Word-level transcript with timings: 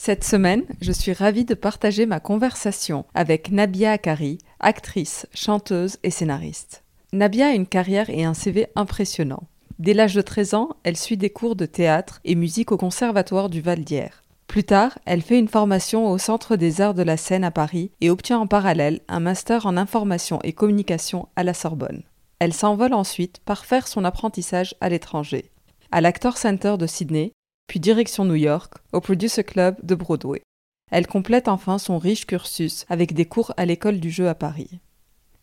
Cette 0.00 0.22
semaine, 0.22 0.62
je 0.80 0.92
suis 0.92 1.12
ravie 1.12 1.44
de 1.44 1.54
partager 1.54 2.06
ma 2.06 2.20
conversation 2.20 3.04
avec 3.14 3.50
Nabia 3.50 3.90
Akari, 3.90 4.38
actrice, 4.60 5.26
chanteuse 5.34 5.98
et 6.04 6.10
scénariste. 6.10 6.84
Nabia 7.12 7.48
a 7.48 7.52
une 7.52 7.66
carrière 7.66 8.08
et 8.08 8.22
un 8.24 8.32
CV 8.32 8.68
impressionnants. 8.76 9.42
Dès 9.80 9.94
l'âge 9.94 10.14
de 10.14 10.20
13 10.20 10.54
ans, 10.54 10.68
elle 10.84 10.96
suit 10.96 11.16
des 11.16 11.30
cours 11.30 11.56
de 11.56 11.66
théâtre 11.66 12.20
et 12.24 12.36
musique 12.36 12.70
au 12.70 12.76
Conservatoire 12.76 13.50
du 13.50 13.60
Val 13.60 13.82
d'Hier. 13.82 14.22
Plus 14.46 14.62
tard, 14.62 15.00
elle 15.04 15.20
fait 15.20 15.38
une 15.38 15.48
formation 15.48 16.08
au 16.08 16.16
Centre 16.16 16.54
des 16.54 16.80
Arts 16.80 16.94
de 16.94 17.02
la 17.02 17.16
Scène 17.16 17.44
à 17.44 17.50
Paris 17.50 17.90
et 18.00 18.08
obtient 18.08 18.38
en 18.38 18.46
parallèle 18.46 19.00
un 19.08 19.18
master 19.18 19.66
en 19.66 19.76
information 19.76 20.38
et 20.44 20.52
communication 20.52 21.26
à 21.34 21.42
la 21.42 21.54
Sorbonne. 21.54 22.04
Elle 22.38 22.54
s'envole 22.54 22.94
ensuite 22.94 23.40
par 23.44 23.64
faire 23.64 23.88
son 23.88 24.04
apprentissage 24.04 24.76
à 24.80 24.90
l'étranger, 24.90 25.50
à 25.90 26.00
l'Actor 26.00 26.38
Center 26.38 26.76
de 26.78 26.86
Sydney, 26.86 27.32
puis 27.68 27.78
direction 27.78 28.24
New 28.24 28.34
York, 28.34 28.74
au 28.92 29.00
Producer 29.00 29.44
Club 29.44 29.76
de 29.84 29.94
Broadway. 29.94 30.42
Elle 30.90 31.06
complète 31.06 31.46
enfin 31.46 31.78
son 31.78 31.98
riche 31.98 32.26
cursus 32.26 32.84
avec 32.88 33.12
des 33.12 33.26
cours 33.26 33.52
à 33.56 33.66
l'école 33.66 34.00
du 34.00 34.10
jeu 34.10 34.28
à 34.28 34.34
Paris. 34.34 34.80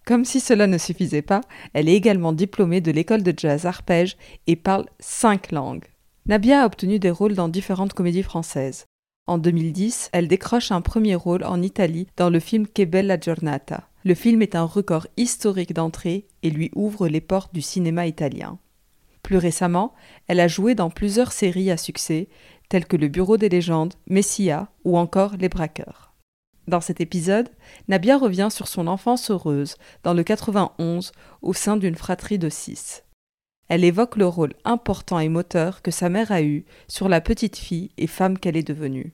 Comme 0.05 0.25
si 0.25 0.39
cela 0.39 0.67
ne 0.67 0.77
suffisait 0.77 1.21
pas, 1.21 1.41
elle 1.73 1.87
est 1.87 1.95
également 1.95 2.33
diplômée 2.33 2.81
de 2.81 2.91
l'école 2.91 3.23
de 3.23 3.33
jazz 3.35 3.65
arpège 3.65 4.17
et 4.47 4.55
parle 4.55 4.85
cinq 4.99 5.51
langues. 5.51 5.85
Nabia 6.25 6.63
a 6.63 6.65
obtenu 6.65 6.99
des 6.99 7.11
rôles 7.11 7.35
dans 7.35 7.47
différentes 7.47 7.93
comédies 7.93 8.23
françaises. 8.23 8.85
En 9.27 9.37
2010, 9.37 10.09
elle 10.11 10.27
décroche 10.27 10.71
un 10.71 10.81
premier 10.81 11.15
rôle 11.15 11.43
en 11.43 11.61
Italie 11.61 12.07
dans 12.17 12.29
le 12.29 12.39
film 12.39 12.65
Che 12.67 12.85
bella 12.85 13.19
giornata. 13.19 13.87
Le 14.03 14.13
film 14.13 14.43
est 14.43 14.55
un 14.55 14.65
record 14.65 15.07
historique 15.17 15.73
d'entrée 15.73 16.27
et 16.43 16.51
lui 16.51 16.69
ouvre 16.75 17.07
les 17.07 17.21
portes 17.21 17.53
du 17.53 17.61
cinéma 17.61 18.05
italien. 18.05 18.59
Plus 19.25 19.37
récemment, 19.37 19.95
elle 20.27 20.39
a 20.39 20.47
joué 20.47 20.75
dans 20.75 20.91
plusieurs 20.91 21.31
séries 21.31 21.71
à 21.71 21.77
succès, 21.77 22.27
telles 22.69 22.85
que 22.85 22.95
Le 22.95 23.07
Bureau 23.07 23.37
des 23.37 23.49
légendes, 23.49 23.95
Messia 24.05 24.67
ou 24.83 24.99
encore 24.99 25.35
Les 25.39 25.49
Braqueurs. 25.49 26.13
Dans 26.67 26.79
cet 26.79 27.01
épisode, 27.01 27.49
Nabia 27.87 28.19
revient 28.19 28.49
sur 28.51 28.67
son 28.67 28.85
enfance 28.85 29.31
heureuse 29.31 29.77
dans 30.03 30.13
le 30.13 30.21
91 30.21 31.11
au 31.41 31.53
sein 31.53 31.75
d'une 31.75 31.95
fratrie 31.95 32.37
de 32.37 32.49
six. 32.49 33.03
Elle 33.67 33.83
évoque 33.83 34.15
le 34.15 34.27
rôle 34.27 34.53
important 34.63 35.17
et 35.17 35.27
moteur 35.27 35.81
que 35.81 35.89
sa 35.89 36.09
mère 36.09 36.31
a 36.31 36.43
eu 36.43 36.63
sur 36.87 37.09
la 37.09 37.19
petite 37.19 37.57
fille 37.57 37.89
et 37.97 38.05
femme 38.05 38.37
qu'elle 38.37 38.57
est 38.57 38.67
devenue. 38.67 39.11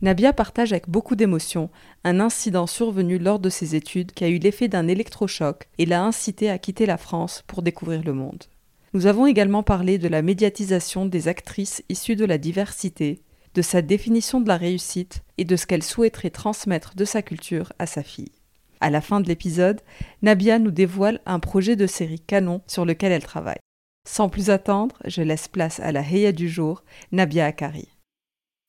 Nabia 0.00 0.32
partage 0.32 0.72
avec 0.72 0.88
beaucoup 0.88 1.14
d'émotion 1.14 1.68
un 2.04 2.20
incident 2.20 2.66
survenu 2.66 3.18
lors 3.18 3.38
de 3.38 3.50
ses 3.50 3.74
études 3.74 4.12
qui 4.12 4.24
a 4.24 4.28
eu 4.28 4.38
l'effet 4.38 4.68
d'un 4.68 4.88
électrochoc 4.88 5.68
et 5.76 5.84
l'a 5.84 6.02
incité 6.02 6.48
à 6.48 6.56
quitter 6.56 6.86
la 6.86 6.96
France 6.96 7.44
pour 7.46 7.60
découvrir 7.60 8.02
le 8.02 8.14
monde. 8.14 8.44
Nous 8.92 9.06
avons 9.06 9.26
également 9.26 9.62
parlé 9.62 9.98
de 9.98 10.08
la 10.08 10.22
médiatisation 10.22 11.06
des 11.06 11.28
actrices 11.28 11.82
issues 11.88 12.16
de 12.16 12.24
la 12.24 12.38
diversité, 12.38 13.22
de 13.54 13.62
sa 13.62 13.82
définition 13.82 14.40
de 14.40 14.48
la 14.48 14.56
réussite 14.56 15.24
et 15.38 15.44
de 15.44 15.56
ce 15.56 15.66
qu'elle 15.66 15.82
souhaiterait 15.82 16.30
transmettre 16.30 16.94
de 16.94 17.04
sa 17.04 17.22
culture 17.22 17.72
à 17.78 17.86
sa 17.86 18.02
fille. 18.02 18.32
À 18.80 18.90
la 18.90 19.00
fin 19.00 19.20
de 19.20 19.28
l'épisode, 19.28 19.80
Nabia 20.22 20.58
nous 20.58 20.70
dévoile 20.70 21.20
un 21.26 21.40
projet 21.40 21.76
de 21.76 21.86
série 21.86 22.20
canon 22.20 22.60
sur 22.66 22.84
lequel 22.84 23.12
elle 23.12 23.24
travaille. 23.24 23.58
Sans 24.06 24.28
plus 24.28 24.50
attendre, 24.50 24.96
je 25.06 25.22
laisse 25.22 25.48
place 25.48 25.80
à 25.80 25.90
la 25.90 26.00
Heya 26.00 26.32
du 26.32 26.48
jour, 26.48 26.84
Nabia 27.12 27.46
Akari. 27.46 27.88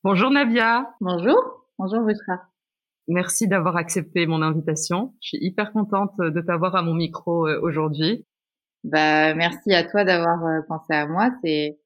Bonjour 0.04 0.32
Nabia. 0.32 0.90
Bonjour. 1.02 1.38
Bonjour 1.78 2.06
Rutra. 2.06 2.48
Merci 3.08 3.48
d'avoir 3.48 3.78
accepté 3.78 4.26
mon 4.26 4.42
invitation. 4.42 5.14
Je 5.22 5.30
suis 5.30 5.38
hyper 5.42 5.72
contente 5.72 6.14
de 6.18 6.42
t'avoir 6.42 6.76
à 6.76 6.82
mon 6.82 6.94
micro 6.94 7.48
euh, 7.48 7.60
aujourd'hui. 7.62 8.26
Bah, 8.88 9.34
merci 9.36 9.74
à 9.74 9.84
toi 9.84 10.06
d'avoir 10.06 10.46
euh, 10.46 10.62
pensé 10.68 10.94
à 10.94 11.06
moi. 11.06 11.32
C'est, 11.44 11.78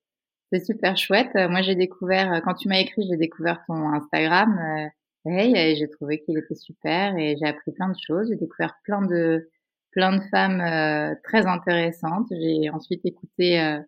c'est 0.52 0.64
super 0.64 0.98
chouette. 0.98 1.34
Moi, 1.36 1.62
j'ai 1.64 1.76
découvert, 1.76 2.34
euh, 2.34 2.40
quand 2.42 2.54
tu 2.54 2.68
m'as 2.68 2.80
écrit, 2.80 3.04
j'ai 3.10 3.18
découvert 3.18 3.64
ton 3.66 3.90
Instagram, 3.94 4.90
hey, 5.26 5.58
et 5.58 5.76
j'ai 5.76 5.90
trouvé 5.90 6.22
qu'il 6.22 6.38
était 6.38 6.56
super 6.56 7.18
et 7.18 7.36
j'ai 7.40 7.48
appris 7.48 7.72
plein 7.72 7.90
de 7.90 7.98
choses. 8.08 8.30
J'ai 8.30 8.36
découvert 8.36 8.76
plein 8.84 9.02
de, 9.02 9.50
plein 9.92 10.18
de 10.18 10.24
femmes 10.32 10.62
euh, 10.62 11.16
très 11.24 11.48
intéressantes. 11.48 12.28
J'ai 12.32 12.70
ensuite 12.70 13.06
écouté 13.06 13.60
euh, 13.60 13.80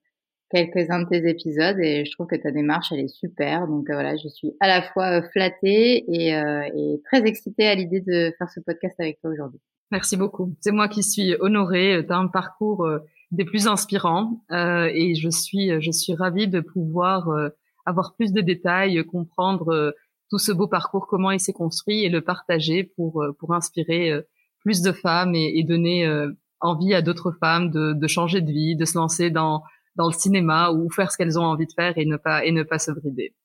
quelques-uns 0.49 1.03
de 1.03 1.09
tes 1.09 1.29
épisodes 1.29 1.79
et 1.79 2.05
je 2.05 2.11
trouve 2.11 2.27
que 2.27 2.35
ta 2.35 2.51
démarche 2.51 2.91
elle 2.91 3.01
est 3.01 3.07
super. 3.07 3.67
Donc 3.67 3.89
euh, 3.89 3.93
voilà, 3.93 4.15
je 4.17 4.27
suis 4.27 4.53
à 4.59 4.67
la 4.67 4.81
fois 4.81 5.21
flattée 5.29 6.03
et, 6.07 6.29
et 6.31 7.01
très 7.05 7.21
excitée 7.25 7.67
à 7.67 7.75
l'idée 7.75 8.01
de 8.01 8.33
faire 8.37 8.49
ce 8.49 8.59
podcast 8.59 8.95
avec 8.99 9.19
toi 9.21 9.31
aujourd'hui. 9.31 9.61
Merci 9.93 10.17
beaucoup. 10.17 10.55
C'est 10.59 10.71
moi 10.71 10.87
qui 10.87 11.03
suis 11.03 11.35
honorée. 11.39 12.03
Tu 12.03 12.11
as 12.11 12.17
un 12.17 12.25
parcours 12.27 12.89
des 13.29 13.45
plus 13.45 13.67
inspirants 13.67 14.43
et 14.49 15.13
je 15.13 15.29
suis 15.29 15.69
je 15.79 15.91
suis 15.91 16.15
ravie 16.15 16.47
de 16.47 16.61
pouvoir 16.61 17.29
avoir 17.85 18.15
plus 18.15 18.33
de 18.33 18.41
détails, 18.41 19.05
comprendre 19.05 19.93
tout 20.31 20.39
ce 20.39 20.51
beau 20.51 20.65
parcours, 20.65 21.05
comment 21.05 21.29
il 21.29 21.39
s'est 21.39 21.53
construit 21.53 22.03
et 22.03 22.09
le 22.09 22.21
partager 22.21 22.83
pour 22.83 23.23
pour 23.37 23.53
inspirer 23.53 24.23
plus 24.61 24.81
de 24.81 24.91
femmes 24.91 25.35
et, 25.35 25.63
donner 25.63 26.07
euh, 26.07 26.31
envie 26.59 26.95
à 26.95 27.03
d'autres 27.03 27.31
femmes 27.39 27.69
de, 27.69 27.93
de, 27.93 28.07
changer 28.07 28.41
de 28.41 28.51
vie, 28.51 28.75
de 28.75 28.85
se 28.85 28.97
lancer 28.97 29.29
dans 29.29 29.61
dans 29.95 30.07
le 30.07 30.13
cinéma 30.13 30.71
ou 30.71 30.89
faire 30.89 31.11
ce 31.11 31.17
qu'elles 31.17 31.37
ont 31.37 31.45
envie 31.45 31.67
de 31.67 31.73
faire 31.73 31.95
et 31.99 32.05
ne 32.05 32.17
pas 32.17 32.43
et 32.43 32.51
ne 32.51 32.63
pas 32.63 32.79
se 32.79 32.89
brider. 32.89 33.35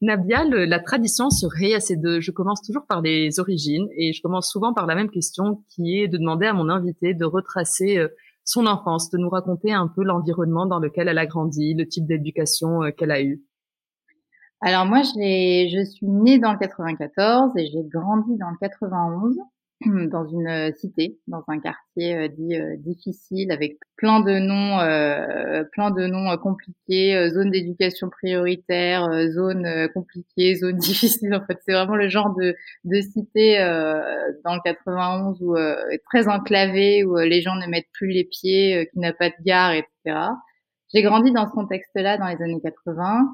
Nabia, 0.00 0.44
la 0.44 0.78
tradition 0.78 1.28
Heya, 1.60 1.80
c'est 1.80 1.96
de, 1.96 2.20
je 2.20 2.30
commence 2.30 2.62
toujours 2.62 2.86
par 2.86 3.02
les 3.02 3.40
origines 3.40 3.88
et 3.96 4.12
je 4.12 4.22
commence 4.22 4.50
souvent 4.50 4.72
par 4.72 4.86
la 4.86 4.94
même 4.94 5.10
question 5.10 5.64
qui 5.70 5.98
est 5.98 6.06
de 6.06 6.18
demander 6.18 6.46
à 6.46 6.52
mon 6.52 6.68
invité 6.68 7.14
de 7.14 7.24
retracer 7.24 7.98
euh, 7.98 8.08
son 8.44 8.66
enfance, 8.66 9.10
de 9.10 9.18
nous 9.18 9.28
raconter 9.28 9.72
un 9.72 9.88
peu 9.88 10.04
l'environnement 10.04 10.66
dans 10.66 10.78
lequel 10.78 11.08
elle 11.08 11.18
a 11.18 11.26
grandi, 11.26 11.74
le 11.74 11.86
type 11.86 12.06
d'éducation 12.06 12.84
euh, 12.84 12.90
qu'elle 12.90 13.10
a 13.10 13.20
eu. 13.20 13.42
Alors 14.60 14.86
moi, 14.86 15.02
je 15.02 15.84
suis 15.84 16.06
née 16.06 16.38
dans 16.38 16.52
le 16.52 16.58
94 16.58 17.52
et 17.56 17.66
j'ai 17.66 17.82
grandi 17.82 18.36
dans 18.36 18.50
le 18.50 18.56
91. 18.60 19.36
dans 20.10 20.26
une 20.26 20.48
euh, 20.48 20.72
cité, 20.72 21.18
dans 21.28 21.44
un 21.46 21.60
quartier 21.60 22.16
euh, 22.16 22.28
dit 22.28 22.56
euh, 22.56 22.76
difficile, 22.78 23.52
avec 23.52 23.78
plein 23.96 24.20
de 24.20 24.38
noms, 24.38 24.78
plein 25.72 25.90
de 25.90 26.06
noms 26.06 26.36
compliqués, 26.38 27.30
zone 27.30 27.50
d'éducation 27.50 28.08
prioritaire, 28.10 29.08
zone 29.30 29.88
compliquée, 29.94 30.54
zone 30.60 30.76
difficile. 30.78 31.34
En 31.34 31.44
fait, 31.46 31.58
c'est 31.64 31.72
vraiment 31.72 31.96
le 31.96 32.08
genre 32.08 32.34
de, 32.34 32.56
de 32.84 33.00
cité 33.00 33.58
dans 34.44 34.54
le 34.54 34.60
91 34.64 35.42
où 35.42 35.56
très 36.10 36.28
enclavé, 36.28 37.04
où 37.04 37.16
les 37.16 37.42
gens 37.42 37.56
ne 37.56 37.66
mettent 37.66 37.90
plus 37.92 38.10
les 38.10 38.24
pieds, 38.24 38.88
qui 38.92 38.98
n'a 39.00 39.12
pas 39.12 39.30
de 39.30 39.34
gare, 39.44 39.72
etc. 39.72 40.28
J'ai 40.92 41.02
grandi 41.02 41.32
dans 41.32 41.46
ce 41.46 41.52
contexte-là 41.52 42.18
dans 42.18 42.28
les 42.28 42.40
années 42.42 42.60
80. 42.62 43.28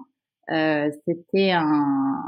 Euh, 0.50 0.90
c'était 1.06 1.52
un 1.52 2.22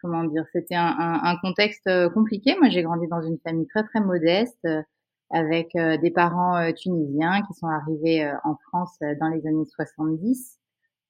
comment 0.00 0.24
dire 0.24 0.44
c'était 0.52 0.74
un, 0.74 0.94
un, 0.98 1.20
un, 1.22 1.36
contexte 1.36 1.86
euh, 1.86 2.10
compliqué 2.10 2.56
moi 2.58 2.68
j'ai 2.68 2.82
grandi 2.82 3.06
dans 3.06 3.22
une 3.22 3.38
famille 3.38 3.68
très 3.68 3.84
très 3.84 4.00
modeste 4.00 4.58
euh, 4.66 4.82
avec 5.30 5.72
des 5.74 6.10
parents 6.10 6.72
tunisiens 6.72 7.42
qui 7.42 7.52
sont 7.52 7.66
arrivés 7.66 8.32
en 8.44 8.56
France 8.68 8.96
dans 9.20 9.28
les 9.28 9.46
années 9.46 9.66
70 9.66 10.58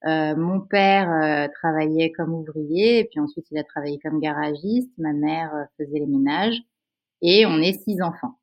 mon 0.04 0.60
père 0.60 1.48
travaillait 1.52 2.10
comme 2.10 2.34
ouvrier, 2.34 2.98
et 2.98 3.04
puis 3.04 3.20
ensuite 3.20 3.46
il 3.52 3.58
a 3.58 3.62
travaillé 3.62 4.00
comme 4.00 4.18
garagiste. 4.18 4.90
Ma 4.98 5.12
mère 5.12 5.52
faisait 5.76 6.00
les 6.00 6.06
ménages, 6.06 6.60
et 7.22 7.46
on 7.46 7.58
est 7.58 7.80
six 7.84 8.02
enfants. 8.02 8.37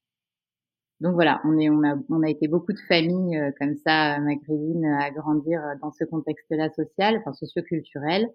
Donc 1.01 1.13
voilà, 1.13 1.42
on 1.44 1.57
est, 1.59 1.69
on 1.69 1.83
a, 1.83 1.95
on 2.09 2.24
a 2.24 2.30
été 2.30 2.47
beaucoup 2.47 2.74
de 2.74 2.80
familles 2.88 3.39
comme 3.59 3.75
ça 3.86 4.19
maghrébines 4.19 4.86
à 4.86 5.12
grandir 5.12 5.62
dans 5.81 5.92
ce 5.92 6.06
contexte-là 6.06 6.69
social, 6.69 7.18
enfin 7.19 7.33
socioculturel. 7.33 8.30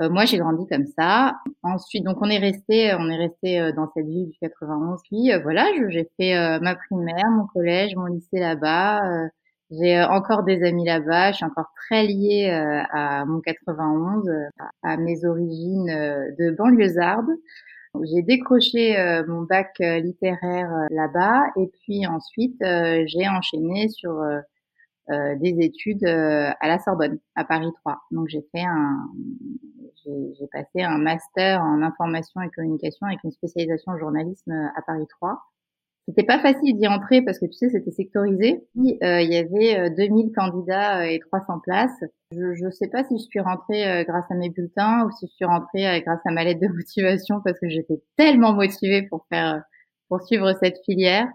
Euh, 0.00 0.10
moi, 0.10 0.24
j'ai 0.24 0.38
grandi 0.38 0.66
comme 0.66 0.86
ça. 0.86 1.36
Ensuite, 1.62 2.04
donc 2.04 2.18
on 2.20 2.28
est 2.28 2.38
resté, 2.38 2.92
on 2.98 3.08
est 3.08 3.16
resté 3.16 3.60
euh, 3.60 3.72
dans 3.72 3.88
cette 3.94 4.06
ville 4.06 4.28
du 4.28 4.36
91. 4.40 5.00
Puis 5.04 5.32
euh, 5.32 5.38
voilà, 5.40 5.66
j'ai 5.88 6.08
fait 6.16 6.34
ma 6.60 6.74
primaire, 6.74 7.30
mon 7.30 7.46
collège, 7.46 7.94
mon 7.96 8.06
lycée 8.06 8.40
là-bas. 8.40 9.00
j'ai 9.70 10.02
encore 10.02 10.42
des 10.44 10.62
amis 10.64 10.84
là-bas. 10.84 11.32
Je 11.32 11.36
suis 11.36 11.44
encore 11.44 11.70
très 11.76 12.04
liée 12.04 12.50
à 12.50 13.24
mon 13.26 13.40
91, 13.40 14.28
à 14.82 14.96
mes 14.96 15.24
origines 15.24 15.86
de 15.86 16.50
banlieusarde. 16.56 17.28
J'ai 18.02 18.22
décroché 18.22 18.96
mon 19.28 19.42
bac 19.42 19.76
littéraire 19.78 20.70
là-bas 20.90 21.44
et 21.56 21.68
puis 21.68 22.06
ensuite 22.06 22.56
j'ai 22.60 23.28
enchaîné 23.28 23.88
sur 23.88 24.20
euh, 25.10 25.36
des 25.36 25.54
études 25.60 26.02
euh, 26.04 26.50
à 26.60 26.66
la 26.66 26.78
Sorbonne, 26.78 27.18
à 27.34 27.44
Paris 27.44 27.70
3. 27.80 27.98
Donc 28.10 28.28
j'ai 28.28 28.40
fait 28.52 28.62
un, 28.62 29.06
j'ai 30.06 30.46
passé 30.50 30.82
un 30.82 30.96
master 30.96 31.60
en 31.60 31.82
information 31.82 32.40
et 32.40 32.48
communication 32.48 33.06
avec 33.06 33.22
une 33.22 33.30
spécialisation 33.30 33.92
en 33.92 33.98
journalisme 33.98 34.52
à 34.74 34.80
Paris 34.80 35.06
3. 35.20 35.38
C'était 36.06 36.24
pas 36.24 36.38
facile 36.38 36.76
d'y 36.76 36.86
entrer 36.86 37.22
parce 37.22 37.38
que 37.38 37.46
tu 37.46 37.54
sais 37.54 37.70
c'était 37.70 37.90
sectorisé. 37.90 38.62
Euh, 38.76 39.22
il 39.22 39.32
y 39.32 39.36
avait 39.36 39.90
2000 39.90 40.32
candidats 40.32 41.10
et 41.10 41.18
300 41.18 41.60
places. 41.62 41.98
Je 42.30 42.64
ne 42.64 42.70
sais 42.70 42.88
pas 42.88 43.04
si 43.04 43.16
je 43.16 43.24
suis 43.24 43.40
rentrée 43.40 44.04
grâce 44.06 44.30
à 44.30 44.34
mes 44.34 44.50
bulletins 44.50 45.06
ou 45.06 45.10
si 45.12 45.26
je 45.26 45.32
suis 45.32 45.46
rentrée 45.46 46.02
grâce 46.04 46.20
à 46.26 46.30
ma 46.30 46.44
lettre 46.44 46.60
de 46.60 46.68
motivation 46.68 47.40
parce 47.42 47.58
que 47.58 47.68
j'étais 47.70 48.02
tellement 48.16 48.52
motivée 48.52 49.02
pour 49.08 49.24
faire 49.30 49.62
pour 50.08 50.22
suivre 50.22 50.52
cette 50.60 50.78
filière. 50.84 51.26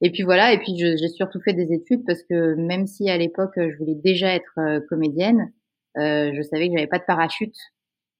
Et 0.00 0.10
puis 0.10 0.22
voilà, 0.22 0.52
et 0.52 0.58
puis 0.58 0.76
j'ai 0.76 1.08
surtout 1.08 1.40
fait 1.40 1.54
des 1.54 1.72
études 1.72 2.04
parce 2.06 2.22
que 2.22 2.54
même 2.54 2.86
si 2.86 3.10
à 3.10 3.16
l'époque 3.16 3.54
je 3.56 3.76
voulais 3.78 3.96
déjà 3.96 4.32
être 4.34 4.58
euh, 4.58 4.80
comédienne, 4.88 5.52
euh, 5.96 6.30
je 6.34 6.42
savais 6.42 6.68
que 6.68 6.74
j'avais 6.74 6.86
pas 6.86 7.00
de 7.00 7.04
parachute 7.04 7.56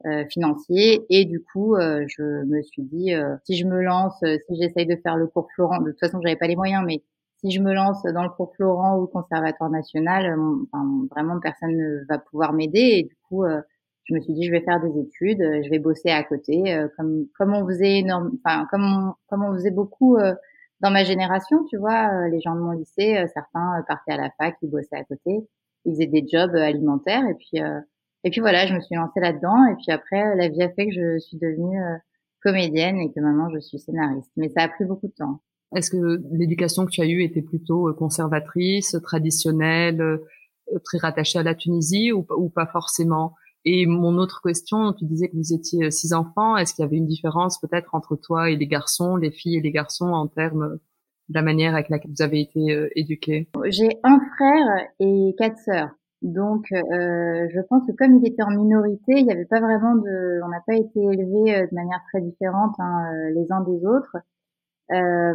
euh, 0.06 0.24
financier. 0.30 1.00
Et 1.10 1.24
du 1.24 1.42
coup 1.42 1.76
euh, 1.76 2.04
je 2.08 2.22
me 2.22 2.62
suis 2.62 2.82
dit 2.82 3.12
si 3.44 3.56
je 3.56 3.66
me 3.66 3.82
lance, 3.82 4.18
si 4.20 4.56
j'essaye 4.60 4.86
de 4.86 4.96
faire 4.96 5.16
le 5.16 5.26
cours 5.26 5.48
Florent, 5.54 5.80
de 5.80 5.90
toute 5.90 6.00
façon 6.00 6.20
j'avais 6.22 6.36
pas 6.36 6.46
les 6.46 6.56
moyens, 6.56 6.84
mais 6.86 7.02
si 7.40 7.50
je 7.50 7.60
me 7.60 7.72
lance 7.72 8.02
dans 8.02 8.24
le 8.24 8.30
cours 8.30 8.54
Florent 8.56 8.98
ou 8.98 9.02
le 9.02 9.06
Conservatoire 9.06 9.70
national, 9.70 10.36
enfin, 10.72 11.06
vraiment 11.10 11.38
personne 11.40 11.76
ne 11.76 12.04
va 12.08 12.18
pouvoir 12.18 12.52
m'aider. 12.52 12.80
Et 12.80 13.02
du 13.04 13.16
coup 13.28 13.44
je 14.04 14.14
me 14.14 14.20
suis 14.20 14.32
dit 14.32 14.44
je 14.44 14.50
vais 14.50 14.62
faire 14.62 14.80
des 14.80 15.00
études, 15.00 15.40
je 15.40 15.70
vais 15.70 15.78
bosser 15.78 16.10
à 16.10 16.22
côté 16.24 16.86
comme 16.96 17.26
comme 17.36 17.54
on 17.54 17.66
faisait 17.66 17.98
énorme, 17.98 18.32
enfin 18.44 18.66
comme 18.70 18.84
on, 18.84 19.14
comme 19.28 19.44
on 19.44 19.54
faisait 19.54 19.70
beaucoup 19.70 20.16
dans 20.80 20.90
ma 20.90 21.04
génération, 21.04 21.64
tu 21.64 21.76
vois, 21.76 22.08
euh, 22.12 22.28
les 22.28 22.40
gens 22.40 22.54
de 22.54 22.60
mon 22.60 22.72
lycée, 22.72 23.16
euh, 23.16 23.26
certains 23.34 23.78
euh, 23.78 23.82
partaient 23.86 24.12
à 24.12 24.16
la 24.16 24.30
fac, 24.38 24.56
ils 24.62 24.70
bossaient 24.70 24.96
à 24.96 25.04
côté, 25.04 25.46
ils 25.84 25.92
faisaient 25.92 26.06
des 26.06 26.24
jobs 26.26 26.54
alimentaires. 26.54 27.24
Et 27.28 27.34
puis 27.34 27.60
et 28.24 28.30
puis 28.30 28.40
voilà, 28.40 28.66
je 28.66 28.74
me 28.74 28.80
suis 28.80 28.96
lancée 28.96 29.20
là-dedans 29.20 29.66
et 29.70 29.74
puis 29.76 29.90
après 29.90 30.36
la 30.36 30.48
vie 30.48 30.62
a 30.62 30.70
fait 30.70 30.86
que 30.86 30.92
je 30.92 31.18
suis 31.18 31.38
devenue 31.38 31.78
comédienne 32.42 32.98
et 32.98 33.12
que 33.12 33.20
maintenant 33.20 33.48
je 33.54 33.60
suis 33.60 33.78
scénariste. 33.78 34.30
Mais 34.36 34.48
ça 34.48 34.62
a 34.62 34.68
pris 34.68 34.84
beaucoup 34.84 35.08
de 35.08 35.12
temps. 35.12 35.40
Est-ce 35.74 35.90
que 35.90 36.20
l'éducation 36.32 36.86
que 36.86 36.90
tu 36.90 37.02
as 37.02 37.06
eue 37.06 37.22
était 37.22 37.42
plutôt 37.42 37.92
conservatrice, 37.94 38.96
traditionnelle, 39.02 40.20
très 40.84 40.98
rattachée 40.98 41.38
à 41.38 41.42
la 41.42 41.54
Tunisie 41.54 42.12
ou, 42.12 42.26
ou 42.36 42.48
pas 42.48 42.66
forcément? 42.66 43.34
Et 43.64 43.86
mon 43.86 44.16
autre 44.18 44.40
question, 44.42 44.92
tu 44.92 45.04
disais 45.04 45.28
que 45.28 45.36
vous 45.36 45.52
étiez 45.52 45.84
euh, 45.84 45.90
six 45.90 46.12
enfants. 46.12 46.56
Est-ce 46.56 46.74
qu'il 46.74 46.84
y 46.84 46.86
avait 46.86 46.96
une 46.96 47.06
différence 47.06 47.60
peut-être 47.60 47.94
entre 47.94 48.16
toi 48.16 48.50
et 48.50 48.56
les 48.56 48.66
garçons, 48.66 49.16
les 49.16 49.30
filles 49.30 49.56
et 49.56 49.60
les 49.60 49.72
garçons 49.72 50.06
en 50.06 50.26
termes 50.26 50.78
de 51.28 51.34
la 51.34 51.42
manière 51.42 51.74
avec 51.74 51.88
laquelle 51.90 52.12
vous 52.12 52.22
avez 52.22 52.40
été 52.40 52.72
euh, 52.72 52.88
éduqués? 52.94 53.48
J'ai 53.66 53.90
un 54.04 54.20
frère 54.36 54.86
et 55.00 55.34
quatre 55.36 55.58
sœurs. 55.58 55.90
Donc, 56.22 56.66
euh, 56.72 57.48
je 57.54 57.60
pense 57.68 57.86
que 57.86 57.92
comme 57.92 58.16
il 58.16 58.26
était 58.26 58.42
en 58.42 58.50
minorité, 58.50 59.12
il 59.18 59.26
n'y 59.26 59.32
avait 59.32 59.44
pas 59.44 59.60
vraiment 59.60 59.94
de, 59.94 60.40
on 60.44 60.48
n'a 60.48 60.60
pas 60.66 60.74
été 60.74 61.00
élevés 61.00 61.66
de 61.70 61.74
manière 61.74 62.00
très 62.12 62.20
différente 62.20 62.74
hein, 62.78 63.04
les 63.34 63.52
uns 63.52 63.60
des 63.62 63.86
autres. 63.86 64.16
Euh, 64.90 65.34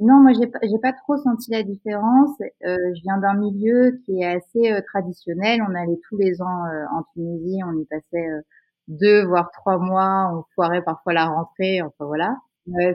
non, 0.00 0.20
moi 0.20 0.32
j'ai 0.32 0.50
j'ai 0.62 0.78
pas 0.82 0.92
trop 0.92 1.16
senti 1.16 1.52
la 1.52 1.62
différence. 1.62 2.36
Euh, 2.66 2.76
je 2.96 3.02
viens 3.02 3.18
d'un 3.18 3.34
milieu 3.34 4.00
qui 4.04 4.20
est 4.20 4.26
assez 4.26 4.72
euh, 4.72 4.80
traditionnel. 4.92 5.60
On 5.68 5.74
allait 5.74 5.98
tous 6.08 6.16
les 6.16 6.42
ans 6.42 6.66
euh, 6.66 6.84
en 6.92 7.04
Tunisie, 7.12 7.60
on 7.64 7.78
y 7.78 7.84
passait 7.86 8.28
euh, 8.28 8.40
deux 8.88 9.24
voire 9.24 9.50
trois 9.52 9.78
mois. 9.78 10.30
On 10.34 10.42
foirait 10.54 10.82
parfois 10.82 11.12
la 11.12 11.26
rentrée. 11.26 11.80
Enfin 11.82 12.06
voilà. 12.06 12.36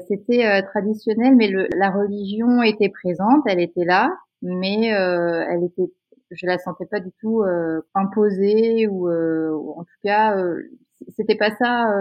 C'était 0.08 0.64
traditionnel, 0.64 1.36
mais 1.36 1.48
le, 1.48 1.68
la 1.78 1.92
religion 1.92 2.64
était 2.64 2.90
présente, 2.90 3.44
elle 3.46 3.60
était 3.60 3.86
là, 3.86 4.10
mais 4.42 4.88
elle 4.88 5.64
était, 5.64 5.94
je 6.32 6.46
la 6.46 6.58
sentais 6.58 6.86
pas 6.86 7.00
du 7.00 7.12
tout 7.20 7.44
imposée 7.96 8.88
ou, 8.88 9.10
ou, 9.10 9.72
en 9.80 9.84
tout 9.84 10.00
cas, 10.04 10.36
c'était 11.16 11.36
pas 11.36 11.56
ça 11.56 11.92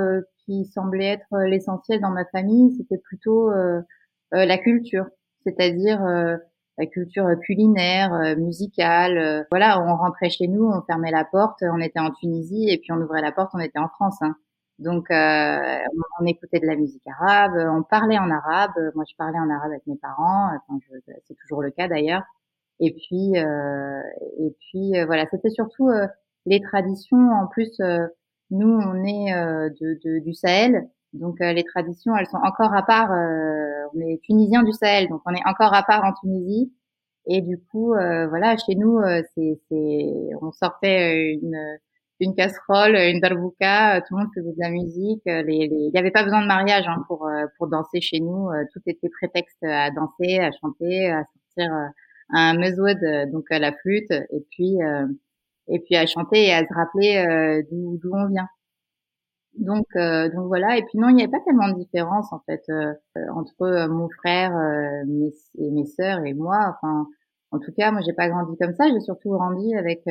qui 0.48 0.64
semblait 0.64 1.04
être 1.04 1.32
euh, 1.34 1.46
l'essentiel 1.46 2.00
dans 2.00 2.10
ma 2.10 2.24
famille, 2.24 2.74
c'était 2.76 2.98
plutôt 2.98 3.50
euh, 3.50 3.82
euh, 4.34 4.46
la 4.46 4.56
culture, 4.56 5.06
c'est-à-dire 5.44 6.00
la 6.78 6.86
culture 6.86 7.26
culinaire, 7.42 8.36
musicale. 8.38 9.46
voilà, 9.50 9.80
on 9.82 9.96
rentrait 9.96 10.30
chez 10.30 10.46
nous, 10.46 10.64
on 10.64 10.82
fermait 10.82 11.10
la 11.10 11.24
porte, 11.24 11.62
on 11.62 11.80
était 11.80 11.98
en 12.00 12.10
Tunisie 12.12 12.68
et 12.70 12.78
puis 12.78 12.92
on 12.92 13.00
ouvrait 13.00 13.22
la 13.22 13.32
porte, 13.32 13.50
on 13.54 13.58
était 13.58 13.78
en 13.78 13.88
France. 13.88 14.20
Hein. 14.22 14.36
Donc 14.78 15.08
on, 15.10 16.26
écoutait 16.26 16.60
de 16.60 16.66
la 16.66 16.76
musique 16.76 17.02
arabe, 17.06 17.52
on 17.56 17.82
parlait 17.82 18.18
en 18.18 18.30
arabe. 18.30 18.72
Moi, 18.94 19.04
je 19.10 19.16
parlais 19.16 19.38
en 19.38 19.50
arabe 19.50 19.72
avec 19.72 19.86
mes 19.86 19.96
parents. 19.96 20.50
C'est 21.26 21.34
toujours 21.34 21.62
le 21.62 21.70
cas 21.70 21.88
d'ailleurs. 21.88 22.22
Et 22.80 22.92
puis 22.92 23.32
et 23.34 24.56
puis 24.60 24.92
voilà, 25.06 25.26
c'était 25.30 25.50
surtout 25.50 25.88
les 26.46 26.60
traditions. 26.60 27.30
En 27.32 27.46
plus, 27.46 27.80
nous, 28.50 28.68
on 28.68 29.04
est 29.04 29.34
euh, 29.34 29.68
de, 29.80 29.98
de, 30.04 30.18
du 30.20 30.32
Sahel, 30.32 30.88
donc 31.12 31.40
euh, 31.40 31.52
les 31.52 31.64
traditions, 31.64 32.16
elles 32.16 32.26
sont 32.26 32.38
encore 32.42 32.74
à 32.74 32.82
part. 32.82 33.12
Euh, 33.12 33.86
on 33.94 34.00
est 34.00 34.20
tunisien 34.22 34.62
du 34.62 34.72
Sahel, 34.72 35.08
donc 35.08 35.20
on 35.26 35.34
est 35.34 35.46
encore 35.46 35.74
à 35.74 35.82
part 35.82 36.04
en 36.04 36.12
Tunisie. 36.14 36.72
Et 37.30 37.42
du 37.42 37.58
coup, 37.70 37.88
voilà, 37.88 38.56
chez 38.56 38.74
nous, 38.74 39.00
c'est, 39.34 39.60
c'est, 39.68 40.30
on 40.40 40.50
sortait 40.50 41.34
une, 41.34 41.58
une 42.20 42.34
casserole, 42.34 42.96
une 42.96 43.20
darbouka, 43.20 44.00
tout 44.08 44.16
le 44.16 44.22
monde 44.22 44.32
faisait 44.34 44.52
de 44.52 44.58
la 44.58 44.70
musique. 44.70 45.20
Les, 45.26 45.68
il 45.70 45.90
n'y 45.92 45.98
avait 45.98 46.10
pas 46.10 46.22
besoin 46.24 46.40
de 46.40 46.46
mariage 46.46 46.86
hein, 46.88 47.04
pour 47.06 47.28
pour 47.58 47.66
danser 47.68 48.00
chez 48.00 48.20
nous. 48.20 48.48
Tout 48.72 48.80
était 48.86 49.10
prétexte 49.10 49.62
à 49.62 49.90
danser, 49.90 50.38
à 50.38 50.50
chanter, 50.52 51.10
à 51.10 51.24
sortir 51.24 51.70
un 52.30 52.54
mezoued, 52.58 53.30
donc 53.32 53.50
à 53.50 53.58
la 53.58 53.72
flûte, 53.72 54.10
et 54.10 54.44
puis 54.50 54.78
et 55.68 55.78
puis 55.80 55.96
à 55.96 56.06
chanter 56.06 56.46
et 56.46 56.52
à 56.52 56.66
se 56.66 56.74
rappeler 56.74 57.16
euh, 57.16 57.62
d'où 57.70 57.98
d'où 57.98 58.10
on 58.12 58.26
vient. 58.26 58.48
Donc 59.54 59.86
euh, 59.96 60.28
donc 60.30 60.46
voilà. 60.46 60.76
Et 60.78 60.82
puis 60.82 60.98
non 60.98 61.08
il 61.08 61.16
n'y 61.16 61.22
avait 61.22 61.30
pas 61.30 61.40
tellement 61.44 61.68
de 61.68 61.78
différence 61.78 62.32
en 62.32 62.40
fait 62.46 62.62
euh, 62.70 62.94
entre 63.34 63.86
mon 63.88 64.08
frère 64.08 64.52
mes, 65.06 65.32
et 65.58 65.70
mes 65.70 65.86
sœurs 65.86 66.24
et 66.24 66.34
moi. 66.34 66.74
Enfin 66.76 67.06
en 67.50 67.58
tout 67.58 67.72
cas 67.76 67.90
moi 67.92 68.00
j'ai 68.04 68.12
pas 68.12 68.28
grandi 68.28 68.56
comme 68.58 68.74
ça. 68.74 68.88
J'ai 68.88 69.00
surtout 69.00 69.30
grandi 69.30 69.74
avec 69.76 70.02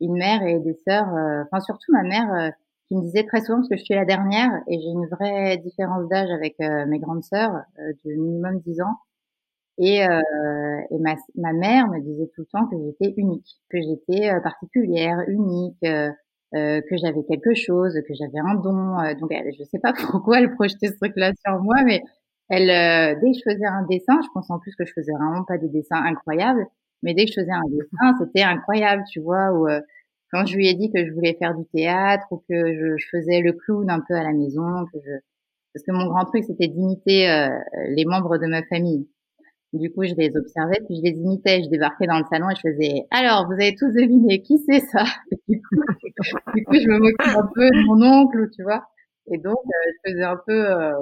une 0.00 0.14
mère 0.14 0.42
et 0.42 0.58
des 0.60 0.74
sœurs 0.86 1.08
enfin 1.46 1.60
surtout 1.60 1.92
ma 1.92 2.02
mère 2.02 2.52
qui 2.88 2.96
me 2.96 3.02
disait 3.02 3.24
très 3.24 3.40
souvent 3.40 3.58
parce 3.58 3.68
que 3.68 3.76
je 3.76 3.84
suis 3.84 3.94
la 3.94 4.04
dernière 4.04 4.50
et 4.68 4.80
j'ai 4.80 4.88
une 4.88 5.06
vraie 5.06 5.58
différence 5.58 6.08
d'âge 6.08 6.30
avec 6.30 6.58
mes 6.58 6.98
grandes 6.98 7.24
sœurs 7.24 7.62
de 7.78 8.12
minimum 8.14 8.60
10 8.60 8.80
ans 8.82 8.96
et, 9.78 10.04
euh, 10.04 10.80
et 10.90 10.98
ma, 10.98 11.16
ma, 11.36 11.52
mère 11.52 11.88
me 11.88 12.00
disait 12.00 12.30
tout 12.34 12.42
le 12.42 12.46
temps 12.46 12.66
que 12.66 12.76
j'étais 12.78 13.14
unique, 13.16 13.58
que 13.70 13.78
j'étais 13.80 14.30
euh, 14.30 14.40
particulière, 14.40 15.18
unique, 15.28 15.78
euh, 15.84 16.10
euh, 16.54 16.80
que 16.82 16.96
j'avais 16.98 17.22
quelque 17.24 17.54
chose, 17.54 17.94
que 18.06 18.14
j'avais 18.14 18.38
un 18.38 18.54
don. 18.56 18.98
Euh, 19.00 19.14
donc, 19.14 19.32
elle, 19.32 19.52
je 19.58 19.64
sais 19.64 19.78
pas 19.78 19.92
pourquoi 20.10 20.40
elle 20.40 20.54
projetait 20.54 20.88
ce 20.88 20.96
truc-là 20.96 21.32
sur 21.44 21.60
moi, 21.62 21.76
mais 21.84 22.02
elle, 22.50 23.18
dès 23.20 23.32
que 23.32 23.38
je 23.38 23.50
faisais 23.50 23.66
un 23.66 23.82
dessin, 23.86 24.20
je 24.22 24.28
pense 24.34 24.50
en 24.50 24.58
plus 24.58 24.74
que 24.76 24.84
je 24.84 24.92
faisais 24.92 25.12
vraiment 25.12 25.44
pas 25.44 25.56
des 25.58 25.68
dessins 25.68 26.02
incroyables, 26.04 26.66
mais 27.02 27.14
dès 27.14 27.24
que 27.24 27.30
je 27.32 27.40
faisais 27.40 27.52
un 27.52 27.68
dessin, 27.70 28.14
c'était 28.20 28.42
incroyable, 28.42 29.04
tu 29.10 29.20
vois. 29.20 29.52
Ou 29.54 29.68
quand 30.32 30.44
je 30.46 30.56
lui 30.56 30.68
ai 30.68 30.74
dit 30.74 30.90
que 30.92 31.04
je 31.06 31.12
voulais 31.12 31.34
faire 31.34 31.54
du 31.54 31.64
théâtre 31.74 32.26
ou 32.30 32.38
que 32.48 32.74
je, 32.74 32.96
je 32.98 33.06
faisais 33.10 33.40
le 33.40 33.52
clown 33.52 33.88
un 33.90 34.00
peu 34.00 34.14
à 34.14 34.22
la 34.22 34.32
maison, 34.32 34.84
que 34.92 34.98
je 35.04 35.12
parce 35.74 35.84
que 35.86 35.92
mon 35.92 36.06
grand 36.06 36.26
truc 36.26 36.44
c'était 36.44 36.68
d'imiter 36.68 37.48
les 37.88 38.04
membres 38.04 38.36
de 38.38 38.46
ma 38.46 38.62
famille. 38.64 39.08
Du 39.72 39.90
coup, 39.90 40.04
je 40.04 40.14
les 40.14 40.36
observais, 40.36 40.80
puis 40.86 40.96
je 40.96 41.02
les 41.02 41.16
imitais. 41.18 41.62
Je 41.64 41.70
débarquais 41.70 42.06
dans 42.06 42.18
le 42.18 42.24
salon 42.30 42.50
et 42.50 42.54
je 42.54 42.60
faisais 42.60 43.06
Alors, 43.10 43.46
vous 43.46 43.54
avez 43.54 43.74
tous 43.74 43.90
deviné 43.92 44.42
qui 44.42 44.58
c'est 44.58 44.80
ça? 44.80 45.04
Du 45.48 45.60
coup, 46.64 46.74
je 46.74 46.88
me 46.88 46.98
moquais 46.98 47.36
un 47.36 47.48
peu 47.54 47.70
de 47.70 47.86
mon 47.86 48.02
oncle, 48.02 48.50
tu 48.54 48.62
vois. 48.62 48.84
Et 49.30 49.38
donc, 49.38 49.56
euh, 49.56 49.92
je 50.04 50.10
faisais 50.10 50.24
un 50.24 50.38
peu 50.46 50.70
euh, 50.70 50.92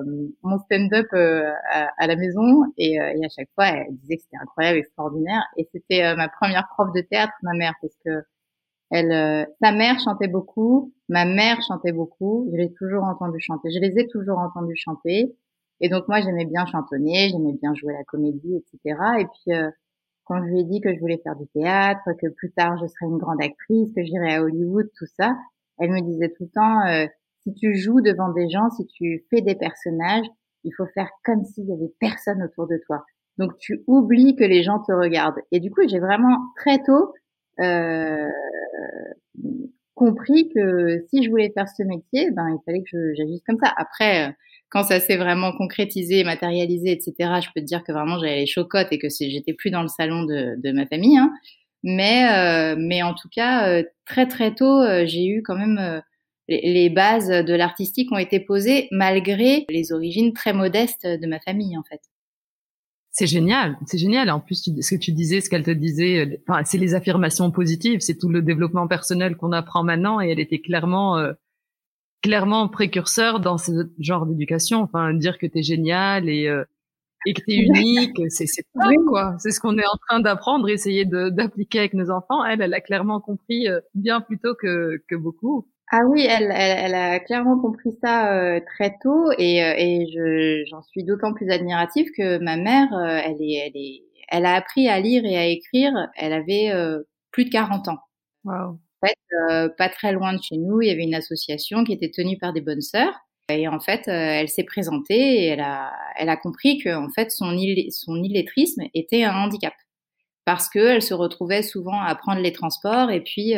mon 0.42 0.58
stand-up 0.58 1.06
euh, 1.14 1.50
à, 1.96 2.06
la 2.06 2.16
maison 2.16 2.64
et, 2.76 3.00
à 3.00 3.28
chaque 3.34 3.48
fois, 3.54 3.66
elle 3.68 3.96
disait 3.96 4.18
que 4.18 4.22
c'était 4.22 4.42
incroyable, 4.42 4.78
extraordinaire. 4.78 5.42
Et 5.56 5.68
c'était 5.72 6.14
ma 6.16 6.28
première 6.28 6.68
prof 6.68 6.92
de 6.94 7.00
théâtre, 7.00 7.32
ma 7.42 7.54
mère, 7.54 7.74
parce 7.80 7.94
que 8.04 8.22
Elle, 8.90 9.46
sa 9.62 9.72
mère 9.72 9.98
chantait 10.00 10.28
beaucoup, 10.28 10.92
ma 11.08 11.24
mère 11.24 11.58
chantait 11.66 11.92
beaucoup. 11.92 12.48
Je 12.52 12.56
l'ai 12.58 12.72
toujours 12.74 13.04
entendu 13.04 13.40
chanter. 13.40 13.70
Je 13.72 13.80
les 13.80 13.98
ai 14.00 14.06
toujours 14.08 14.38
entendus 14.38 14.76
chanter. 14.76 15.34
Et 15.80 15.88
donc 15.88 16.08
moi, 16.08 16.20
j'aimais 16.20 16.44
bien 16.44 16.66
chantonner, 16.66 17.30
j'aimais 17.30 17.54
bien 17.60 17.74
jouer 17.74 17.92
la 17.94 18.04
comédie, 18.04 18.56
etc. 18.56 19.00
Et 19.18 19.24
puis 19.24 19.54
euh, 19.54 19.70
quand 20.24 20.38
je 20.42 20.50
lui 20.50 20.60
ai 20.60 20.64
dit 20.64 20.80
que 20.80 20.94
je 20.94 21.00
voulais 21.00 21.20
faire 21.22 21.36
du 21.36 21.46
théâtre, 21.48 22.02
que 22.20 22.28
plus 22.28 22.52
tard 22.52 22.76
je 22.80 22.86
serais 22.86 23.06
une 23.06 23.18
grande 23.18 23.42
actrice, 23.42 23.92
que 23.94 24.02
j'irais 24.02 24.34
à 24.34 24.42
Hollywood, 24.42 24.88
tout 24.96 25.06
ça, 25.18 25.36
elle 25.78 25.90
me 25.90 26.00
disait 26.02 26.28
tout 26.28 26.44
le 26.44 26.50
temps 26.50 26.86
euh, 26.86 27.06
si 27.42 27.54
tu 27.54 27.74
joues 27.74 28.00
devant 28.00 28.30
des 28.32 28.48
gens, 28.48 28.68
si 28.70 28.86
tu 28.86 29.24
fais 29.30 29.40
des 29.40 29.54
personnages, 29.54 30.26
il 30.64 30.72
faut 30.76 30.86
faire 30.94 31.08
comme 31.24 31.44
s'il 31.44 31.66
y 31.66 31.72
avait 31.72 31.92
personne 31.98 32.42
autour 32.42 32.66
de 32.66 32.78
toi. 32.86 33.04
Donc 33.38 33.56
tu 33.58 33.82
oublies 33.86 34.36
que 34.36 34.44
les 34.44 34.62
gens 34.62 34.80
te 34.80 34.92
regardent. 34.92 35.40
Et 35.50 35.60
du 35.60 35.70
coup, 35.70 35.80
j'ai 35.88 35.98
vraiment 35.98 36.36
très 36.56 36.82
tôt 36.82 37.14
euh, 37.60 38.28
compris 39.94 40.50
que 40.54 41.04
si 41.08 41.22
je 41.22 41.30
voulais 41.30 41.50
faire 41.50 41.68
ce 41.68 41.82
métier, 41.82 42.30
ben 42.30 42.48
il 42.50 42.58
fallait 42.64 42.82
que 42.82 43.14
j'agisse 43.14 43.42
comme 43.46 43.58
ça. 43.62 43.72
Après, 43.76 44.28
euh, 44.28 44.32
quand 44.70 44.84
ça 44.84 45.00
s'est 45.00 45.16
vraiment 45.16 45.52
concrétisé, 45.52 46.24
matérialisé, 46.24 46.92
etc., 46.92 47.14
je 47.42 47.48
peux 47.54 47.60
te 47.60 47.66
dire 47.66 47.84
que 47.84 47.92
vraiment 47.92 48.18
j'avais 48.18 48.36
les 48.36 48.46
chocottes 48.46 48.88
et 48.92 48.98
que 48.98 49.08
j'étais 49.08 49.52
plus 49.52 49.70
dans 49.70 49.82
le 49.82 49.88
salon 49.88 50.24
de, 50.24 50.72
ma 50.72 50.86
famille. 50.86 51.18
Hein. 51.18 51.32
Mais, 51.82 52.28
euh, 52.32 52.76
mais 52.78 53.02
en 53.02 53.14
tout 53.14 53.28
cas, 53.34 53.68
euh, 53.68 53.82
très 54.04 54.26
très 54.26 54.54
tôt, 54.54 54.80
j'ai 55.06 55.26
eu 55.26 55.42
quand 55.42 55.56
même 55.56 56.02
les 56.48 56.90
bases 56.90 57.28
de 57.28 57.54
l'artistique 57.54 58.10
ont 58.12 58.18
été 58.18 58.40
posées 58.40 58.88
malgré 58.90 59.66
les 59.68 59.92
origines 59.92 60.32
très 60.32 60.52
modestes 60.52 61.06
de 61.06 61.26
ma 61.26 61.38
famille 61.40 61.76
en 61.76 61.82
fait. 61.84 62.00
C'est 63.12 63.26
génial, 63.26 63.76
c'est 63.86 63.98
génial. 63.98 64.30
En 64.30 64.40
plus, 64.40 64.70
ce 64.80 64.94
que 64.94 65.00
tu 65.00 65.10
disais, 65.10 65.40
ce 65.40 65.50
qu'elle 65.50 65.64
te 65.64 65.70
disait, 65.70 66.26
euh, 66.26 66.62
c'est 66.64 66.78
les 66.78 66.94
affirmations 66.94 67.50
positives, 67.50 68.00
c'est 68.00 68.16
tout 68.16 68.28
le 68.28 68.40
développement 68.40 68.86
personnel 68.86 69.36
qu'on 69.36 69.52
apprend 69.52 69.82
maintenant, 69.82 70.20
et 70.20 70.30
elle 70.30 70.38
était 70.38 70.60
clairement, 70.60 71.18
euh, 71.18 71.32
clairement 72.22 72.68
précurseur 72.68 73.40
dans 73.40 73.58
ce 73.58 73.72
genre 73.98 74.26
d'éducation. 74.26 74.82
Enfin, 74.82 75.12
dire 75.14 75.38
que 75.38 75.46
t'es 75.46 75.62
génial 75.62 76.28
et 76.28 76.48
euh, 76.48 76.64
et 77.26 77.34
que 77.34 77.42
t'es 77.42 77.56
unique, 77.56 78.20
c'est 78.28 78.46
c'est 78.46 78.64
quoi. 79.06 79.36
C'est 79.38 79.50
ce 79.50 79.60
qu'on 79.60 79.76
est 79.78 79.86
en 79.86 79.98
train 80.08 80.20
d'apprendre, 80.20 80.68
essayer 80.68 81.04
d'appliquer 81.04 81.80
avec 81.80 81.94
nos 81.94 82.10
enfants. 82.10 82.44
Elle, 82.44 82.62
elle 82.62 82.74
a 82.74 82.80
clairement 82.80 83.20
compris 83.20 83.66
bien 83.94 84.20
plus 84.20 84.38
tôt 84.38 84.54
que 84.54 85.02
que 85.08 85.16
beaucoup. 85.16 85.66
Ah 85.92 86.02
oui, 86.06 86.24
elle, 86.28 86.52
elle, 86.54 86.94
a 86.94 87.18
clairement 87.18 87.58
compris 87.58 87.90
ça 88.00 88.32
euh, 88.32 88.60
très 88.74 88.96
tôt 89.02 89.32
et, 89.38 89.64
euh, 89.64 89.74
et 89.76 90.06
je, 90.14 90.64
j'en 90.70 90.82
suis 90.82 91.02
d'autant 91.02 91.34
plus 91.34 91.50
admirative 91.50 92.06
que 92.16 92.38
ma 92.38 92.56
mère, 92.56 92.92
euh, 92.94 93.20
elle 93.24 93.42
est, 93.42 93.54
elle 93.54 93.72
est, 93.74 94.04
elle 94.28 94.46
a 94.46 94.54
appris 94.54 94.88
à 94.88 95.00
lire 95.00 95.24
et 95.24 95.36
à 95.36 95.46
écrire. 95.46 95.92
Elle 96.14 96.32
avait 96.32 96.72
plus 97.32 97.44
de 97.44 97.50
40 97.50 97.88
ans. 97.88 97.98
Wow. 98.44 98.78
Fait, 99.04 99.68
pas 99.78 99.88
très 99.88 100.12
loin 100.12 100.34
de 100.34 100.42
chez 100.42 100.56
nous, 100.56 100.82
il 100.82 100.88
y 100.88 100.90
avait 100.90 101.04
une 101.04 101.14
association 101.14 101.84
qui 101.84 101.92
était 101.92 102.10
tenue 102.10 102.38
par 102.38 102.52
des 102.52 102.60
bonnes 102.60 102.82
sœurs. 102.82 103.14
Et 103.48 103.66
en 103.66 103.80
fait, 103.80 104.06
elle 104.06 104.48
s'est 104.48 104.64
présentée 104.64 105.44
et 105.44 105.46
elle 105.46 105.60
a, 105.60 106.36
compris 106.36 106.78
que 106.78 106.94
en 106.94 107.08
fait 107.08 107.30
son, 107.30 107.56
illettrisme 107.56 108.82
était 108.94 109.24
un 109.24 109.34
handicap 109.34 109.74
parce 110.44 110.68
qu'elle 110.68 111.02
se 111.02 111.14
retrouvait 111.14 111.62
souvent 111.62 112.00
à 112.00 112.14
prendre 112.14 112.40
les 112.40 112.52
transports 112.52 113.10
et 113.10 113.22
puis 113.22 113.54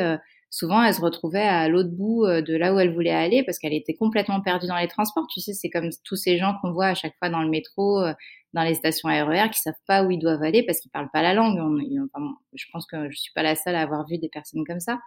souvent 0.53 0.83
elle 0.85 0.95
se 0.95 1.01
retrouvait 1.01 1.41
à 1.41 1.69
l'autre 1.69 1.89
bout 1.91 2.25
euh, 2.25 2.43
de 2.43 2.55
là 2.55 2.73
où 2.73 2.79
elle 2.79 2.93
voulait 2.95 3.11
aller 3.11 3.43
parce 3.43 3.59
qu'elle 3.59 3.73
était 3.73 3.95
complètement 3.95 4.41
perdue 4.41 4.69
dans 4.69 4.77
les 4.77 4.87
transports. 4.87 5.27
Tu 5.33 5.41
sais, 5.41 5.55
c'est 5.55 5.71
comme 5.71 5.89
tous 6.05 6.17
ces 6.17 6.39
gens 6.39 6.55
qu'on 6.61 6.73
voit 6.73 6.89
à 6.89 6.95
chaque 6.95 7.17
fois 7.19 7.31
dans 7.31 7.43
le 7.43 7.49
métro, 7.49 8.01
euh, 8.01 8.13
dans 8.53 8.63
les 8.63 8.75
stations 8.75 9.09
RER, 9.09 9.49
qui 9.51 9.61
savent 9.61 9.75
pas 9.87 10.05
où 10.05 10.11
ils 10.11 10.19
doivent 10.19 10.43
aller 10.43 10.63
parce 10.63 10.79
qu'ils 10.79 10.91
parlent 10.91 11.11
pas 11.11 11.23
la 11.23 11.35
langue. 11.35 11.59
je 12.53 12.65
pense 12.71 12.87
que 12.87 13.11
je 13.11 13.19
suis 13.19 13.33
pas 13.35 13.43
la 13.43 13.57
seule 13.57 13.75
à 13.75 13.81
avoir 13.81 14.07
vu 14.07 14.19
des 14.19 14.29
personnes 14.29 14.65
comme 14.67 14.81
ça. 14.81 15.01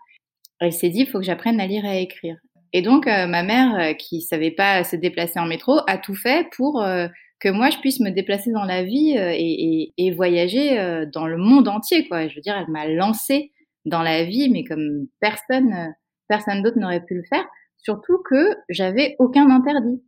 Elle 0.59 0.73
s'est 0.73 0.89
dit, 0.89 1.01
il 1.01 1.07
faut 1.07 1.19
que 1.19 1.25
j'apprenne 1.25 1.59
à 1.59 1.67
lire 1.67 1.85
et 1.85 1.89
à 1.89 1.99
écrire. 1.99 2.37
Et 2.73 2.81
donc, 2.81 3.07
euh, 3.07 3.27
ma 3.27 3.43
mère, 3.43 3.95
qui 3.97 4.21
savait 4.21 4.51
pas 4.51 4.83
se 4.83 4.95
déplacer 4.95 5.39
en 5.39 5.45
métro, 5.45 5.79
a 5.87 5.97
tout 5.97 6.15
fait 6.15 6.47
pour 6.55 6.83
que 7.39 7.49
moi, 7.49 7.69
je 7.69 7.77
puisse 7.79 7.99
me 7.99 8.09
déplacer 8.09 8.51
dans 8.51 8.65
la 8.65 8.83
vie 8.83 9.15
et, 9.17 10.11
voyager 10.11 11.05
dans 11.13 11.27
le 11.27 11.37
monde 11.37 11.67
entier. 11.67 12.07
Quoi. 12.07 12.27
Je 12.27 12.35
veux 12.35 12.41
dire, 12.41 12.55
elle 12.57 12.71
m'a 12.71 12.87
lancée 12.87 13.51
dans 13.85 14.01
la 14.01 14.23
vie, 14.23 14.49
mais 14.49 14.63
comme 14.63 15.07
personne, 15.19 15.73
euh, 15.73 15.91
personne 16.27 16.61
d'autre 16.61 16.77
n'aurait 16.77 17.03
pu 17.03 17.15
le 17.15 17.23
faire. 17.29 17.45
Surtout 17.77 18.21
que 18.29 18.55
j'avais 18.69 19.15
aucun 19.19 19.49
interdit. 19.49 20.03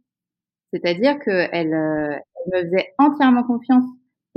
C'est-à-dire 0.73 1.19
qu'elle 1.19 1.73
euh, 1.73 2.17
elle 2.53 2.63
me 2.63 2.69
faisait 2.69 2.93
entièrement 2.97 3.43
confiance. 3.43 3.85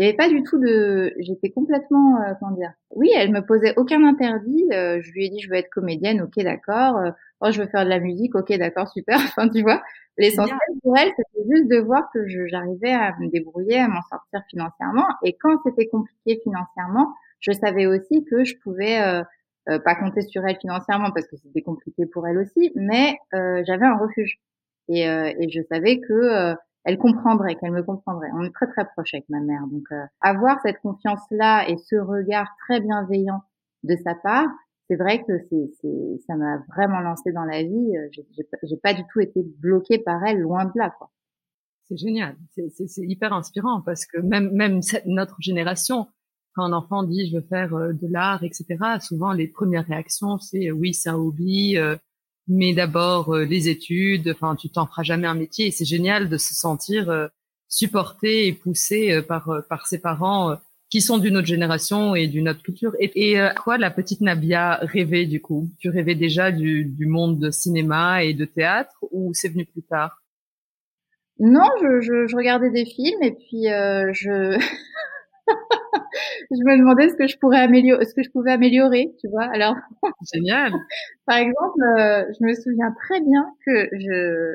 Il 0.01 0.05
n'y 0.05 0.09
avait 0.09 0.17
pas 0.17 0.31
du 0.31 0.43
tout 0.43 0.59
de, 0.59 1.13
j'étais 1.19 1.51
complètement, 1.51 2.23
euh, 2.23 2.33
comment 2.41 2.57
dire. 2.57 2.73
Oui, 2.91 3.11
elle 3.15 3.31
me 3.31 3.45
posait 3.45 3.75
aucun 3.77 4.03
interdit. 4.05 4.65
je 4.71 5.13
lui 5.13 5.27
ai 5.27 5.29
dit, 5.29 5.41
je 5.41 5.51
veux 5.51 5.57
être 5.57 5.69
comédienne, 5.69 6.23
ok, 6.23 6.43
d'accord. 6.43 6.99
oh, 7.41 7.51
je 7.51 7.61
veux 7.61 7.69
faire 7.69 7.85
de 7.85 7.91
la 7.91 8.01
musique, 8.01 8.35
ok, 8.35 8.51
d'accord, 8.57 8.89
super. 8.89 9.17
Enfin, 9.37 9.49
tu 9.51 9.61
vois, 9.63 9.83
l'essentiel 10.17 10.59
pour 10.83 10.97
elle, 10.97 11.11
c'était 11.17 11.49
juste 11.51 11.69
de 11.69 11.79
voir 11.79 12.09
que 12.15 12.27
j'arrivais 12.49 12.93
à 12.93 13.15
me 13.21 13.29
débrouiller, 13.29 13.79
à 13.79 13.89
m'en 13.89 14.03
sortir 14.09 14.43
financièrement. 14.49 15.07
Et 15.23 15.37
quand 15.41 15.59
c'était 15.65 15.87
compliqué 15.87 16.41
financièrement, 16.43 17.13
je 17.41 17.53
savais 17.53 17.87
aussi 17.87 18.25
que 18.25 18.45
je 18.45 18.55
pouvais 18.63 19.01
euh, 19.01 19.23
euh, 19.69 19.79
pas 19.79 19.95
compter 19.95 20.21
sur 20.23 20.47
elle 20.47 20.59
financièrement 20.61 21.11
parce 21.11 21.27
que 21.27 21.37
c'était 21.37 21.63
compliqué 21.63 22.07
pour 22.07 22.27
elle 22.29 22.39
aussi, 22.39 22.71
mais 22.75 23.19
euh, 23.35 23.63
j'avais 23.67 23.87
un 23.87 23.97
refuge 23.97 24.39
et, 24.89 25.03
et, 25.03 25.49
je 25.51 25.63
savais 25.71 26.01
que 26.01 26.55
elle 26.85 26.99
comprendrait, 26.99 27.57
qu'elle 27.57 27.73
me 27.73 27.83
comprendrait. 27.83 28.31
On 28.35 28.43
est 28.43 28.55
très 28.55 28.67
très 28.69 28.85
proche 28.87 29.15
avec 29.15 29.29
ma 29.29 29.41
mère, 29.41 29.67
donc 29.67 29.87
avoir 30.21 30.61
cette 30.63 30.81
confiance 30.81 31.21
là 31.31 31.69
et 31.69 31.77
ce 31.77 31.97
regard 31.97 32.49
très 32.67 32.81
bienveillant 32.81 33.43
de 33.83 33.97
sa 34.05 34.15
part, 34.15 34.49
c'est 34.89 34.97
vrai 34.97 35.23
que 35.23 35.33
c'est, 35.49 36.21
ça 36.27 36.35
m'a 36.37 36.59
vraiment 36.75 37.01
lancé 37.01 37.33
dans 37.33 37.45
la 37.45 37.63
vie. 37.63 37.93
J'ai 38.65 38.77
pas 38.77 38.93
du 38.93 39.03
tout 39.13 39.21
été 39.21 39.43
bloquée 39.59 39.99
par 39.99 40.25
elle, 40.25 40.41
loin 40.41 40.65
de 40.65 40.73
là, 40.75 40.91
quoi. 40.91 41.11
C'est 41.91 41.97
génial, 41.97 42.37
c'est 42.55 43.03
hyper 43.03 43.33
inspirant 43.33 43.81
parce 43.81 44.07
que 44.07 44.19
même 44.19 44.53
même 44.53 44.81
notre 45.07 45.35
génération, 45.41 46.07
quand 46.55 46.63
un 46.63 46.73
enfant 46.73 47.03
dit 47.03 47.29
je 47.29 47.39
veux 47.39 47.43
faire 47.43 47.75
euh, 47.75 47.93
de 47.93 48.07
l'art, 48.07 48.45
etc., 48.45 48.77
souvent 49.01 49.33
les 49.33 49.49
premières 49.49 49.87
réactions 49.87 50.39
c'est 50.39 50.69
euh, 50.69 50.73
oui 50.73 50.95
c'est 50.95 51.09
un 51.09 51.17
hobby, 51.17 51.77
euh, 51.79 51.97
mais 52.51 52.75
d'abord 52.75 53.37
les 53.37 53.69
études. 53.69 54.35
Enfin, 54.35 54.57
tu 54.57 54.69
t'en 54.69 54.87
feras 54.87 55.03
jamais 55.03 55.27
un 55.27 55.35
métier. 55.35 55.69
Et 55.69 55.71
c'est 55.71 55.85
génial 55.85 56.29
de 56.29 56.37
se 56.37 56.55
sentir 56.55 57.31
supporté 57.69 58.47
et 58.47 58.53
poussé 58.53 59.23
par 59.23 59.63
par 59.69 59.87
ses 59.87 60.01
parents 60.01 60.57
qui 60.91 61.01
sont 61.01 61.19
d'une 61.19 61.37
autre 61.37 61.47
génération 61.47 62.17
et 62.17 62.27
d'une 62.27 62.49
autre 62.49 62.63
culture. 62.63 62.93
Et, 62.99 63.33
et 63.33 63.49
quoi 63.63 63.79
la 63.79 63.91
petite 63.91 64.21
Nabia 64.21 64.81
rêvait 64.83 65.27
du 65.27 65.41
coup? 65.41 65.71
Tu 65.79 65.89
rêvais 65.89 66.17
déjà 66.17 66.51
du, 66.51 66.85
du 66.85 67.07
monde 67.07 67.39
de 67.39 67.51
cinéma 67.51 68.25
et 68.25 68.35
de 68.35 68.45
théâtre 68.45 68.97
ou 69.13 69.33
c'est 69.33 69.49
venu 69.49 69.65
plus 69.65 69.83
tard? 69.83 70.21
Non, 71.39 71.69
je, 71.81 72.01
je, 72.01 72.27
je, 72.27 72.37
regardais 72.37 72.71
des 72.71 72.85
films 72.85 73.23
et 73.23 73.33
puis 73.33 73.65
je 73.65 74.59
je 76.51 76.65
me 76.65 76.79
demandais 76.79 77.09
ce 77.09 77.15
que 77.15 77.27
je 77.27 77.39
pourrais 77.39 77.61
améliorer, 77.61 78.05
ce 78.05 78.15
que 78.15 78.23
je 78.23 78.31
pouvais 78.31 78.53
améliorer, 78.53 79.13
tu 79.21 79.29
vois. 79.29 79.45
Alors, 79.53 79.77
génial. 80.33 80.73
Par 81.27 81.39
exemple, 81.39 81.83
euh, 81.99 82.25
je 82.39 82.45
me 82.45 82.55
souviens 82.55 82.93
très 83.05 83.21
bien 83.21 83.47
que 83.67 83.89
je 83.93 84.55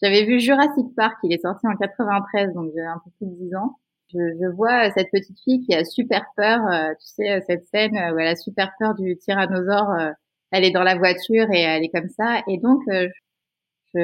j'avais 0.00 0.24
vu 0.24 0.38
Jurassic 0.38 0.94
Park, 0.96 1.16
il 1.24 1.32
est 1.32 1.42
sorti 1.42 1.66
en 1.66 1.74
93, 1.74 2.54
donc 2.54 2.70
j'ai 2.72 2.82
un 2.82 3.00
peu 3.04 3.10
plus 3.18 3.26
de 3.26 3.48
10 3.48 3.56
ans. 3.56 3.76
Je, 4.12 4.18
je, 4.40 4.46
vois 4.54 4.90
cette 4.92 5.08
petite 5.12 5.36
fille 5.42 5.60
qui 5.66 5.74
a 5.74 5.84
super 5.84 6.24
peur, 6.36 6.60
euh, 6.70 6.90
tu 7.00 7.06
sais, 7.06 7.40
cette 7.46 7.66
scène 7.66 7.92
où 7.92 8.18
elle 8.18 8.28
a 8.28 8.36
super 8.36 8.72
peur 8.78 8.94
du 8.94 9.18
tyrannosaure. 9.18 9.90
Euh, 9.90 10.10
elle 10.52 10.64
est 10.64 10.70
dans 10.70 10.84
la 10.84 10.96
voiture 10.96 11.46
et 11.52 11.60
elle 11.60 11.84
est 11.84 11.90
comme 11.90 12.08
ça. 12.08 12.42
Et 12.48 12.58
donc, 12.58 12.80
je 12.88 13.08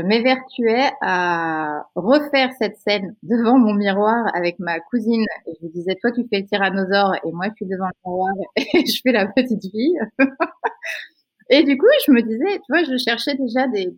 m'évertuais 0.02 0.90
à 1.00 1.84
refaire 1.94 2.50
cette 2.58 2.76
scène 2.78 3.14
devant 3.22 3.58
mon 3.58 3.74
miroir 3.74 4.26
avec 4.34 4.58
ma 4.58 4.80
cousine. 4.80 5.24
Et 5.46 5.52
je 5.60 5.66
lui 5.66 5.72
disais, 5.72 5.94
toi, 6.00 6.10
tu 6.12 6.26
fais 6.28 6.40
le 6.40 6.46
tyrannosaure 6.46 7.14
et 7.24 7.32
moi, 7.32 7.46
je 7.50 7.54
suis 7.54 7.66
devant 7.66 7.86
le 7.86 8.10
miroir 8.10 8.32
et 8.56 8.86
je 8.86 9.00
fais 9.02 9.12
la 9.12 9.26
petite 9.26 9.62
fille. 9.70 9.98
et 11.50 11.62
du 11.62 11.78
coup, 11.78 11.86
je 12.06 12.12
me 12.12 12.22
disais, 12.22 12.58
tu 12.58 12.64
vois, 12.68 12.84
je 12.84 12.96
cherchais 12.96 13.34
déjà 13.34 13.66
des, 13.68 13.92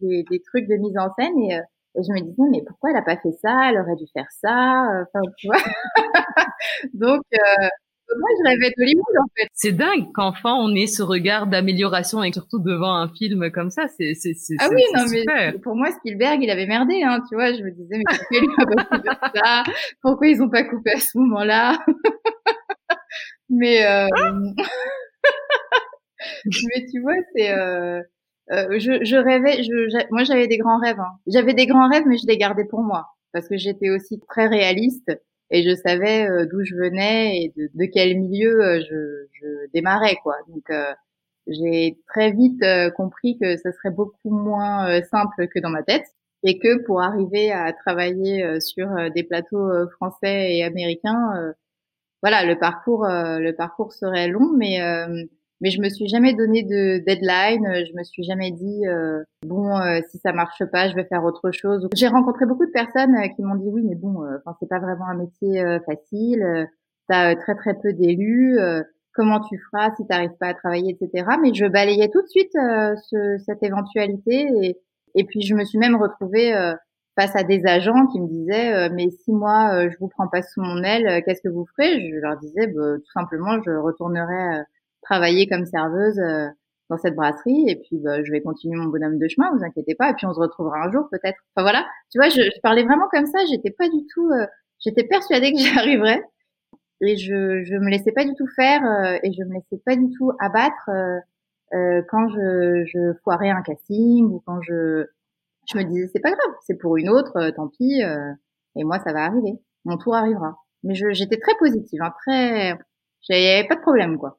trucs 0.46 0.68
de 0.68 0.76
mise 0.76 0.96
en 0.98 1.12
scène 1.18 1.38
et, 1.38 1.56
euh, 1.56 1.62
et, 1.98 2.02
je 2.02 2.12
me 2.12 2.20
disais, 2.20 2.42
mais 2.50 2.62
pourquoi 2.66 2.90
elle 2.90 2.96
a 2.96 3.02
pas 3.02 3.16
fait 3.16 3.32
ça? 3.40 3.70
Elle 3.70 3.78
aurait 3.78 3.96
dû 3.96 4.04
faire 4.12 4.30
ça. 4.30 4.86
Enfin, 5.02 5.20
tu 5.38 5.46
vois. 5.46 5.56
Donc, 6.92 7.22
euh, 7.32 7.68
moi, 8.18 8.28
je 8.38 8.48
rêvais 8.48 8.72
d'Hollywood, 8.76 9.16
en 9.20 9.28
fait. 9.36 9.48
C'est 9.52 9.72
dingue 9.72 10.12
qu'enfant, 10.14 10.58
on 10.62 10.74
ait 10.74 10.86
ce 10.86 11.02
regard 11.02 11.46
d'amélioration 11.46 12.22
et 12.22 12.32
surtout 12.32 12.58
devant 12.58 12.94
un 12.94 13.08
film 13.08 13.50
comme 13.50 13.70
ça. 13.70 13.88
C'est, 13.88 14.14
c'est, 14.14 14.34
c'est, 14.34 14.54
ah 14.58 14.68
oui, 14.70 14.82
non, 14.94 15.04
mais 15.10 15.52
pour 15.58 15.74
moi, 15.76 15.90
Spielberg, 15.92 16.42
il 16.42 16.50
avait 16.50 16.66
merdé, 16.66 17.02
hein, 17.02 17.20
tu 17.28 17.34
vois. 17.34 17.52
Je 17.52 17.62
me 17.62 17.70
disais, 17.70 17.98
mais 17.98 18.04
pourquoi 18.06 18.98
il 19.04 19.08
a 19.10 19.14
pas 19.16 19.32
ça? 19.34 19.64
Pourquoi 20.02 20.28
ils 20.28 20.42
ont 20.42 20.50
pas 20.50 20.64
coupé 20.64 20.92
à 20.92 21.00
ce 21.00 21.18
moment-là? 21.18 21.78
mais, 23.50 23.84
euh... 23.84 24.06
mais 26.44 26.86
tu 26.92 27.00
vois, 27.00 27.16
c'est, 27.34 27.50
euh... 27.50 28.00
Euh, 28.52 28.78
je, 28.78 29.04
je, 29.04 29.16
rêvais, 29.16 29.64
je, 29.64 30.06
moi 30.12 30.22
j'avais 30.22 30.46
des 30.46 30.58
grands 30.58 30.78
rêves. 30.78 31.00
Hein. 31.00 31.18
J'avais 31.26 31.52
des 31.52 31.66
grands 31.66 31.88
rêves, 31.88 32.04
mais 32.06 32.16
je 32.16 32.28
les 32.28 32.38
gardais 32.38 32.64
pour 32.64 32.80
moi 32.80 33.08
parce 33.32 33.48
que 33.48 33.56
j'étais 33.56 33.90
aussi 33.90 34.20
très 34.28 34.46
réaliste 34.46 35.10
et 35.50 35.62
je 35.62 35.74
savais 35.74 36.28
euh, 36.28 36.46
d'où 36.46 36.64
je 36.64 36.74
venais 36.74 37.42
et 37.42 37.52
de, 37.56 37.70
de 37.74 37.84
quel 37.86 38.18
milieu 38.18 38.62
euh, 38.62 38.80
je, 38.80 39.26
je, 39.40 39.70
démarrais 39.72 40.16
quoi. 40.22 40.36
Donc 40.48 40.68
euh, 40.70 40.92
j'ai 41.46 41.98
très 42.08 42.32
vite 42.32 42.62
compris 42.96 43.38
que 43.38 43.56
ça 43.56 43.72
serait 43.72 43.90
beaucoup 43.90 44.30
moins 44.30 45.00
simple 45.04 45.46
que 45.48 45.60
dans 45.60 45.70
ma 45.70 45.84
tête 45.84 46.06
et 46.42 46.58
que 46.58 46.82
pour 46.84 47.00
arriver 47.00 47.52
à 47.52 47.72
travailler 47.72 48.60
sur 48.60 48.88
des 49.14 49.22
plateaux 49.22 49.70
français 49.90 50.56
et 50.56 50.64
américains, 50.64 51.54
voilà, 52.20 52.44
le 52.44 52.58
parcours, 52.58 53.06
le 53.06 53.52
parcours 53.52 53.92
serait 53.92 54.26
long, 54.26 54.50
mais 54.56 54.80
mais 55.60 55.70
je 55.70 55.80
me 55.80 55.88
suis 55.88 56.08
jamais 56.08 56.34
donné 56.34 56.62
de 56.62 56.98
deadline. 56.98 57.86
Je 57.86 57.96
me 57.96 58.02
suis 58.02 58.22
jamais 58.22 58.50
dit 58.50 58.86
euh, 58.86 59.22
bon 59.46 59.76
euh, 59.78 60.00
si 60.10 60.18
ça 60.18 60.32
marche 60.32 60.62
pas, 60.70 60.88
je 60.88 60.94
vais 60.94 61.04
faire 61.04 61.24
autre 61.24 61.50
chose. 61.50 61.88
J'ai 61.94 62.08
rencontré 62.08 62.46
beaucoup 62.46 62.66
de 62.66 62.72
personnes 62.72 63.14
euh, 63.16 63.28
qui 63.28 63.42
m'ont 63.42 63.54
dit 63.54 63.68
oui 63.68 63.82
mais 63.84 63.94
bon, 63.94 64.24
enfin 64.38 64.56
c'est 64.60 64.68
pas 64.68 64.80
vraiment 64.80 65.06
un 65.08 65.16
métier 65.16 65.62
facile. 65.86 66.68
T'as 67.08 67.36
très 67.36 67.54
très 67.54 67.74
peu 67.74 67.92
d'élus. 67.92 68.58
comment 69.14 69.40
tu 69.40 69.58
feras 69.70 69.94
si 69.96 70.06
t'arrives 70.06 70.36
pas 70.38 70.48
à 70.48 70.54
travailler, 70.54 70.96
etc. 71.00 71.26
Mais 71.40 71.54
je 71.54 71.66
balayais 71.66 72.08
tout 72.08 72.20
de 72.20 72.28
suite 72.28 72.52
ce, 72.52 73.38
cette 73.44 73.62
éventualité 73.62 74.48
et, 74.62 74.76
et 75.14 75.24
puis 75.24 75.40
je 75.42 75.54
me 75.54 75.64
suis 75.64 75.78
même 75.78 75.96
retrouvée 75.96 76.52
face 77.14 77.34
à 77.34 77.44
des 77.44 77.64
agents 77.64 78.06
qui 78.08 78.20
me 78.20 78.28
disaient 78.28 78.90
mais 78.90 79.08
si 79.10 79.32
moi 79.32 79.88
je 79.88 79.96
vous 80.00 80.08
prends 80.08 80.28
pas 80.28 80.42
sous 80.42 80.60
mon 80.60 80.82
aile, 80.82 81.22
qu'est-ce 81.24 81.40
que 81.40 81.48
vous 81.48 81.66
ferez? 81.76 82.10
Je 82.10 82.16
leur 82.16 82.36
disais 82.38 82.66
bah, 82.66 82.96
tout 82.96 83.12
simplement 83.12 83.62
je 83.64 83.70
retournerai 83.70 84.64
travailler 85.06 85.46
comme 85.46 85.66
serveuse 85.66 86.18
euh, 86.18 86.48
dans 86.90 86.98
cette 86.98 87.14
brasserie 87.14 87.68
et 87.68 87.76
puis 87.76 87.98
bah, 87.98 88.22
je 88.22 88.30
vais 88.30 88.42
continuer 88.42 88.76
mon 88.76 88.86
bonhomme 88.86 89.18
de 89.18 89.28
chemin, 89.28 89.50
vous 89.56 89.64
inquiétez 89.64 89.94
pas, 89.94 90.10
et 90.10 90.14
puis 90.14 90.26
on 90.26 90.34
se 90.34 90.40
retrouvera 90.40 90.84
un 90.84 90.92
jour 90.92 91.08
peut-être. 91.10 91.38
Enfin 91.54 91.62
voilà, 91.62 91.86
tu 92.12 92.18
vois, 92.18 92.28
je, 92.28 92.42
je 92.42 92.60
parlais 92.62 92.84
vraiment 92.84 93.08
comme 93.10 93.26
ça, 93.26 93.38
j'étais 93.50 93.70
pas 93.70 93.88
du 93.88 94.06
tout, 94.12 94.30
euh, 94.30 94.46
j'étais 94.84 95.04
persuadée 95.04 95.52
que 95.52 95.58
j'y 95.62 95.78
arriverais 95.78 96.22
et 97.02 97.16
je 97.16 97.62
je 97.64 97.74
me 97.76 97.90
laissais 97.90 98.12
pas 98.12 98.24
du 98.24 98.34
tout 98.34 98.46
faire 98.56 98.82
euh, 98.84 99.18
et 99.22 99.32
je 99.32 99.42
me 99.44 99.54
laissais 99.54 99.80
pas 99.84 99.96
du 99.96 100.08
tout 100.16 100.32
abattre 100.40 100.90
quand 102.08 102.28
je 102.28 102.84
je 102.86 103.12
foirais 103.22 103.50
un 103.50 103.62
casting 103.62 104.26
ou 104.26 104.42
quand 104.46 104.60
je 104.62 105.06
je 105.68 105.78
me 105.78 105.84
disais 105.84 106.08
c'est 106.12 106.20
pas 106.20 106.30
grave, 106.30 106.54
c'est 106.66 106.76
pour 106.78 106.96
une 106.96 107.10
autre, 107.10 107.50
tant 107.56 107.68
pis 107.68 108.00
et 108.76 108.84
moi 108.84 108.98
ça 109.00 109.12
va 109.12 109.24
arriver, 109.24 109.54
mon 109.84 109.98
tour 109.98 110.14
arrivera. 110.14 110.56
Mais 110.84 110.94
j'étais 110.94 111.38
très 111.38 111.54
positive, 111.58 112.00
hein, 112.02 112.12
très 112.26 112.78
j'avais 113.28 113.66
pas 113.68 113.76
de 113.76 113.80
problème 113.80 114.18
quoi. 114.18 114.38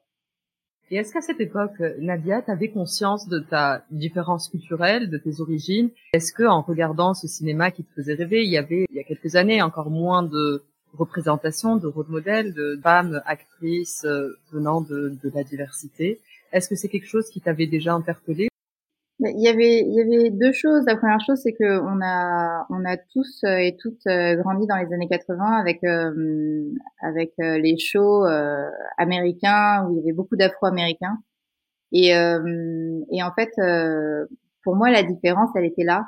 Et 0.90 0.96
est-ce 0.96 1.12
qu'à 1.12 1.20
cette 1.20 1.40
époque, 1.40 1.82
Nadia, 1.98 2.40
tu 2.40 2.50
avais 2.50 2.68
conscience 2.68 3.28
de 3.28 3.40
ta 3.40 3.84
différence 3.90 4.48
culturelle, 4.48 5.10
de 5.10 5.18
tes 5.18 5.40
origines? 5.40 5.90
Est-ce 6.14 6.32
que 6.32 6.44
en 6.44 6.62
regardant 6.62 7.12
ce 7.12 7.26
cinéma 7.26 7.70
qui 7.70 7.84
te 7.84 7.92
faisait 7.94 8.14
rêver, 8.14 8.44
il 8.44 8.50
y 8.50 8.56
avait 8.56 8.86
il 8.88 8.96
y 8.96 9.00
a 9.00 9.04
quelques 9.04 9.36
années 9.36 9.60
encore 9.60 9.90
moins 9.90 10.22
de 10.22 10.62
représentation, 10.94 11.76
de 11.76 11.86
rôle 11.86 12.06
modèle, 12.08 12.54
de 12.54 12.80
femmes 12.82 13.20
actrices 13.26 14.04
euh, 14.06 14.38
venant 14.50 14.80
de, 14.80 15.14
de 15.22 15.30
la 15.34 15.44
diversité? 15.44 16.20
Est-ce 16.52 16.70
que 16.70 16.74
c'est 16.74 16.88
quelque 16.88 17.08
chose 17.08 17.28
qui 17.28 17.42
t'avait 17.42 17.66
déjà 17.66 17.92
interpellé 17.92 18.48
il 19.20 19.40
y 19.40 19.48
avait, 19.48 19.80
il 19.80 19.94
y 19.94 20.00
avait 20.00 20.30
deux 20.30 20.52
choses. 20.52 20.84
La 20.86 20.96
première 20.96 21.20
chose, 21.20 21.40
c'est 21.42 21.52
que 21.52 21.80
on 21.80 22.00
a, 22.02 22.66
on 22.70 22.84
a 22.84 22.96
tous 22.96 23.42
euh, 23.44 23.56
et 23.56 23.76
toutes 23.76 24.06
euh, 24.06 24.36
grandi 24.36 24.66
dans 24.66 24.76
les 24.76 24.92
années 24.94 25.08
80 25.08 25.44
avec, 25.58 25.82
euh, 25.84 26.70
avec 27.00 27.32
les 27.38 27.76
shows 27.78 28.24
américains 28.96 29.86
où 29.86 29.92
il 29.92 29.98
y 29.98 30.00
avait 30.00 30.12
beaucoup 30.12 30.36
d'Afro-Américains. 30.36 31.18
Et, 31.90 32.08
et 32.08 33.22
en 33.22 33.32
fait, 33.34 33.50
pour 34.62 34.76
moi, 34.76 34.90
la 34.90 35.02
différence, 35.02 35.50
elle 35.56 35.64
était 35.64 35.84
là. 35.84 36.06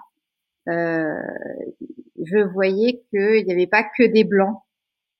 je 0.67 2.52
voyais 2.52 3.02
qu'il 3.11 3.45
n'y 3.47 3.52
avait 3.52 3.67
pas 3.67 3.83
que 3.83 4.07
des 4.07 4.25
blancs 4.25 4.59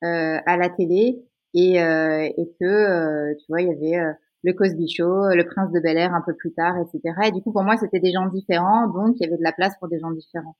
à 0.03 0.57
la 0.57 0.69
télé 0.69 1.25
et, 1.55 1.77
et 1.77 2.51
que, 2.61 3.35
tu 3.35 3.45
vois, 3.49 3.63
il 3.63 3.69
y 3.69 3.73
avait 3.73 4.15
le 4.43 4.53
Cosby 4.53 4.89
Show, 4.89 5.29
le 5.35 5.45
Prince 5.45 5.71
de 5.73 5.81
Bel 5.81 5.97
Air 5.97 6.15
un 6.15 6.23
peu 6.23 6.35
plus 6.35 6.53
tard, 6.53 6.77
etc. 6.79 7.15
Et 7.27 7.33
du 7.33 7.43
coup, 7.43 7.53
pour 7.53 7.63
moi, 7.63 7.77
c'était 7.77 8.01
des 8.01 8.13
gens 8.13 8.27
différents, 8.27 8.89
donc 8.89 9.17
il 9.17 9.25
y 9.25 9.27
avait 9.27 9.37
de 9.37 9.43
la 9.43 9.53
place 9.53 9.77
pour 9.79 9.89
des 9.89 9.99
gens 9.99 10.11
différents. 10.11 10.57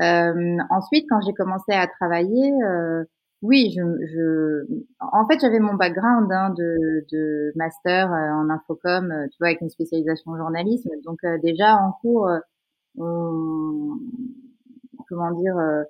Euh, 0.00 0.58
ensuite, 0.70 1.06
quand 1.08 1.20
j'ai 1.20 1.34
commencé 1.34 1.72
à 1.72 1.86
travailler, 1.86 2.52
euh, 2.64 3.04
oui, 3.42 3.72
je, 3.74 3.82
je, 4.06 4.82
en 5.00 5.26
fait, 5.26 5.40
j'avais 5.40 5.60
mon 5.60 5.74
background 5.74 6.30
hein, 6.32 6.50
de, 6.56 7.06
de, 7.10 7.52
master 7.56 8.12
euh, 8.12 8.30
en 8.32 8.50
infocom, 8.50 9.10
euh, 9.10 9.26
tu 9.30 9.38
vois, 9.40 9.48
avec 9.48 9.60
une 9.62 9.70
spécialisation 9.70 10.32
en 10.32 10.36
journalisme. 10.36 10.90
Donc 11.04 11.18
euh, 11.24 11.38
déjà 11.42 11.76
en 11.76 11.92
cours, 11.92 12.28
comment 15.08 15.32
dire, 15.32 15.56
euh, 15.58 15.82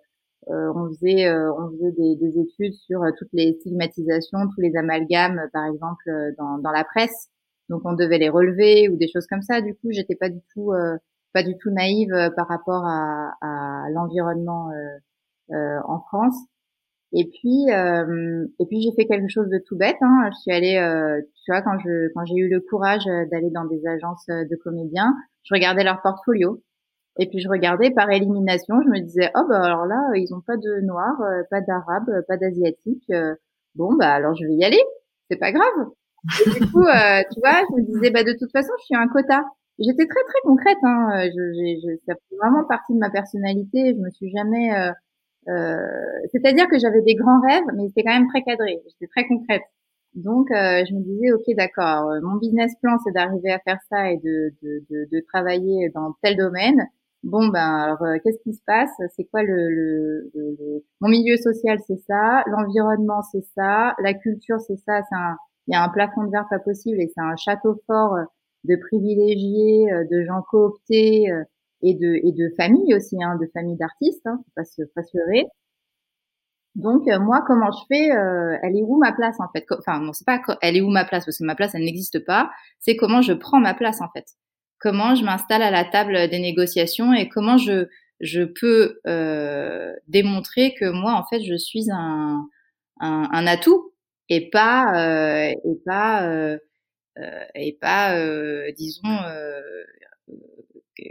on 0.52 0.88
faisait, 0.88 1.26
euh, 1.26 1.52
on 1.52 1.70
faisait 1.70 1.92
des, 1.92 2.16
des, 2.16 2.40
études 2.40 2.74
sur 2.74 3.02
euh, 3.02 3.10
toutes 3.18 3.32
les 3.32 3.54
stigmatisations, 3.60 4.38
tous 4.54 4.60
les 4.60 4.76
amalgames, 4.76 5.40
par 5.52 5.66
exemple, 5.66 6.10
dans, 6.38 6.58
dans, 6.58 6.70
la 6.70 6.84
presse. 6.84 7.28
Donc 7.68 7.82
on 7.84 7.92
devait 7.92 8.18
les 8.18 8.28
relever 8.28 8.88
ou 8.88 8.96
des 8.96 9.08
choses 9.08 9.26
comme 9.26 9.42
ça. 9.42 9.60
Du 9.60 9.74
coup, 9.74 9.88
j'étais 9.90 10.16
pas 10.16 10.28
du 10.28 10.40
tout, 10.52 10.72
pas 11.32 11.44
du 11.44 11.56
tout 11.58 11.70
naïve 11.70 12.12
par 12.34 12.48
rapport 12.48 12.84
à, 12.84 13.32
à 13.40 13.90
l'environnement 13.90 14.70
en 15.50 16.00
France. 16.08 16.36
Et 17.12 17.30
puis, 17.30 17.66
et 17.68 18.66
puis 18.66 18.82
j'ai 18.82 18.90
fait 18.96 19.06
quelque 19.06 19.28
chose 19.28 19.48
de 19.48 19.62
tout 19.64 19.76
bête. 19.76 19.98
Hein. 20.00 20.30
Je 20.32 20.38
suis 20.40 20.50
allée, 20.50 21.22
tu 21.44 21.52
vois, 21.52 21.62
quand 21.62 21.78
je, 21.78 22.12
quand 22.12 22.24
j'ai 22.24 22.34
eu 22.34 22.48
le 22.48 22.60
courage 22.60 23.04
d'aller 23.04 23.50
dans 23.50 23.66
des 23.66 23.86
agences 23.86 24.26
de 24.26 24.56
comédiens, 24.56 25.14
je 25.44 25.54
regardais 25.54 25.84
leur 25.84 26.02
portfolio 26.02 26.60
et 27.18 27.26
puis 27.28 27.40
je 27.40 27.48
regardais 27.48 27.90
par 27.90 28.10
élimination, 28.10 28.76
je 28.82 28.88
me 28.88 29.00
disais 29.00 29.30
oh 29.34 29.42
bah 29.48 29.62
alors 29.62 29.86
là 29.86 30.00
ils 30.14 30.32
ont 30.34 30.40
pas 30.40 30.56
de 30.56 30.80
noirs, 30.80 31.20
euh, 31.22 31.42
pas 31.50 31.60
d'arabes, 31.60 32.08
euh, 32.08 32.22
pas 32.28 32.36
d'asiatiques. 32.36 33.10
Euh, 33.10 33.34
bon 33.74 33.94
bah 33.94 34.12
alors 34.12 34.34
je 34.36 34.46
vais 34.46 34.54
y 34.54 34.64
aller, 34.64 34.80
c'est 35.30 35.36
pas 35.36 35.52
grave. 35.52 35.88
Et 36.46 36.50
du 36.50 36.60
coup 36.72 36.84
tu 36.84 37.40
vois, 37.40 37.60
je 37.68 37.74
me 37.76 37.82
disais 37.92 38.10
bah 38.10 38.24
de 38.24 38.34
toute 38.38 38.52
façon 38.52 38.72
je 38.80 38.84
suis 38.84 38.96
un 38.96 39.08
quota. 39.08 39.44
J'étais 39.78 40.06
très 40.06 40.22
très 40.24 40.40
concrète, 40.44 40.78
hein. 40.82 41.08
Je, 41.24 41.52
je, 41.82 41.96
ça 42.06 42.14
fait 42.14 42.36
vraiment 42.36 42.64
partie 42.64 42.92
de 42.92 42.98
ma 42.98 43.10
personnalité. 43.10 43.94
Je 43.94 44.00
me 44.00 44.10
suis 44.10 44.30
jamais, 44.30 44.70
c'est-à-dire 46.32 46.68
que 46.68 46.78
j'avais 46.78 47.00
des 47.00 47.14
grands 47.14 47.40
rêves, 47.40 47.64
mais 47.74 47.88
c'était 47.88 48.02
quand 48.04 48.12
même 48.12 48.28
très 48.28 48.42
cadré. 48.42 48.82
J'étais 48.86 49.08
très 49.08 49.26
concrète. 49.26 49.62
Donc, 50.14 50.48
je 50.50 50.94
me 50.94 51.02
disais, 51.02 51.32
ok, 51.32 51.44
d'accord, 51.56 52.12
mon 52.22 52.36
business 52.36 52.74
plan, 52.82 52.98
c'est 53.02 53.12
d'arriver 53.12 53.52
à 53.52 53.58
faire 53.60 53.78
ça 53.88 54.10
et 54.10 54.18
de, 54.18 54.52
de, 54.62 54.84
de, 54.90 55.08
de, 55.10 55.24
travailler 55.32 55.88
dans 55.94 56.14
tel 56.22 56.36
domaine 56.36 56.86
bon 57.22 57.48
ben 57.48 57.60
alors 57.60 58.02
euh, 58.02 58.16
qu'est-ce 58.24 58.42
qui 58.42 58.54
se 58.54 58.62
passe? 58.66 58.90
C'est 59.16 59.24
quoi 59.24 59.42
le, 59.42 60.30
mon 61.00 61.08
milieu 61.08 61.36
social 61.36 61.78
C'est 61.86 62.00
ça, 62.06 62.42
l'environnement 62.46 63.22
c'est 63.32 63.44
ça, 63.54 63.94
la 64.02 64.14
culture 64.14 64.60
c'est 64.60 64.76
ça. 64.78 65.02
C'est 65.08 65.16
un, 65.16 65.36
il 65.66 65.74
y 65.74 65.76
a 65.76 65.82
un 65.82 65.88
plafond 65.88 66.24
de 66.24 66.30
verre 66.30 66.46
pas 66.50 66.58
possible 66.58 67.00
et 67.00 67.10
c'est 67.14 67.20
un 67.22 67.36
château 67.36 67.80
fort 67.86 68.14
euh, 68.14 68.24
de 68.64 68.76
privilégiés, 68.76 69.92
euh, 69.92 70.04
de 70.10 70.22
gens 70.24 70.42
cooptés 70.42 71.26
et 71.82 71.94
de 71.94 72.14
et 72.26 72.32
de 72.32 72.54
familles 72.56 72.94
aussi, 72.94 73.22
hein, 73.22 73.36
de 73.40 73.46
familles 73.52 73.78
d'artistes. 73.78 74.26
Hein, 74.26 74.38
faut 74.44 74.52
pas 74.56 74.64
se 74.64 74.82
pas 74.94 75.02
se 75.02 75.18
Donc 76.76 77.06
moi, 77.20 77.42
comment 77.46 77.70
je 77.72 77.84
fais 77.88 78.08
Elle 78.62 78.76
est 78.76 78.82
où 78.82 78.98
ma 78.98 79.12
place 79.12 79.36
en 79.40 79.48
fait? 79.54 79.64
Enfin 79.78 80.00
non, 80.00 80.12
c'est 80.12 80.26
pas 80.26 80.40
elle 80.62 80.76
est 80.76 80.80
où 80.80 80.90
ma 80.90 81.04
place? 81.04 81.24
Parce 81.24 81.38
que 81.38 81.44
ma 81.44 81.54
place 81.54 81.74
elle 81.74 81.84
n'existe 81.84 82.24
pas. 82.24 82.50
C'est 82.78 82.96
comment 82.96 83.22
je 83.22 83.32
prends 83.32 83.60
ma 83.60 83.74
place 83.74 84.00
en 84.00 84.08
fait? 84.14 84.24
Comment 84.80 85.14
je 85.14 85.24
m'installe 85.24 85.62
à 85.62 85.70
la 85.70 85.84
table 85.84 86.28
des 86.28 86.40
négociations 86.40 87.12
et 87.12 87.28
comment 87.28 87.58
je, 87.58 87.86
je 88.20 88.42
peux 88.42 89.00
euh, 89.06 89.94
démontrer 90.08 90.74
que 90.74 90.90
moi, 90.90 91.14
en 91.14 91.24
fait, 91.24 91.42
je 91.42 91.56
suis 91.56 91.90
un, 91.92 92.48
un, 93.00 93.46
atout 93.46 93.92
et 94.28 94.50
pas, 94.50 94.86
euh, 94.94 95.50
et 95.50 95.76
pas, 95.84 96.28
euh, 96.28 96.58
et 97.54 97.76
pas, 97.80 98.16
disons, 98.72 99.18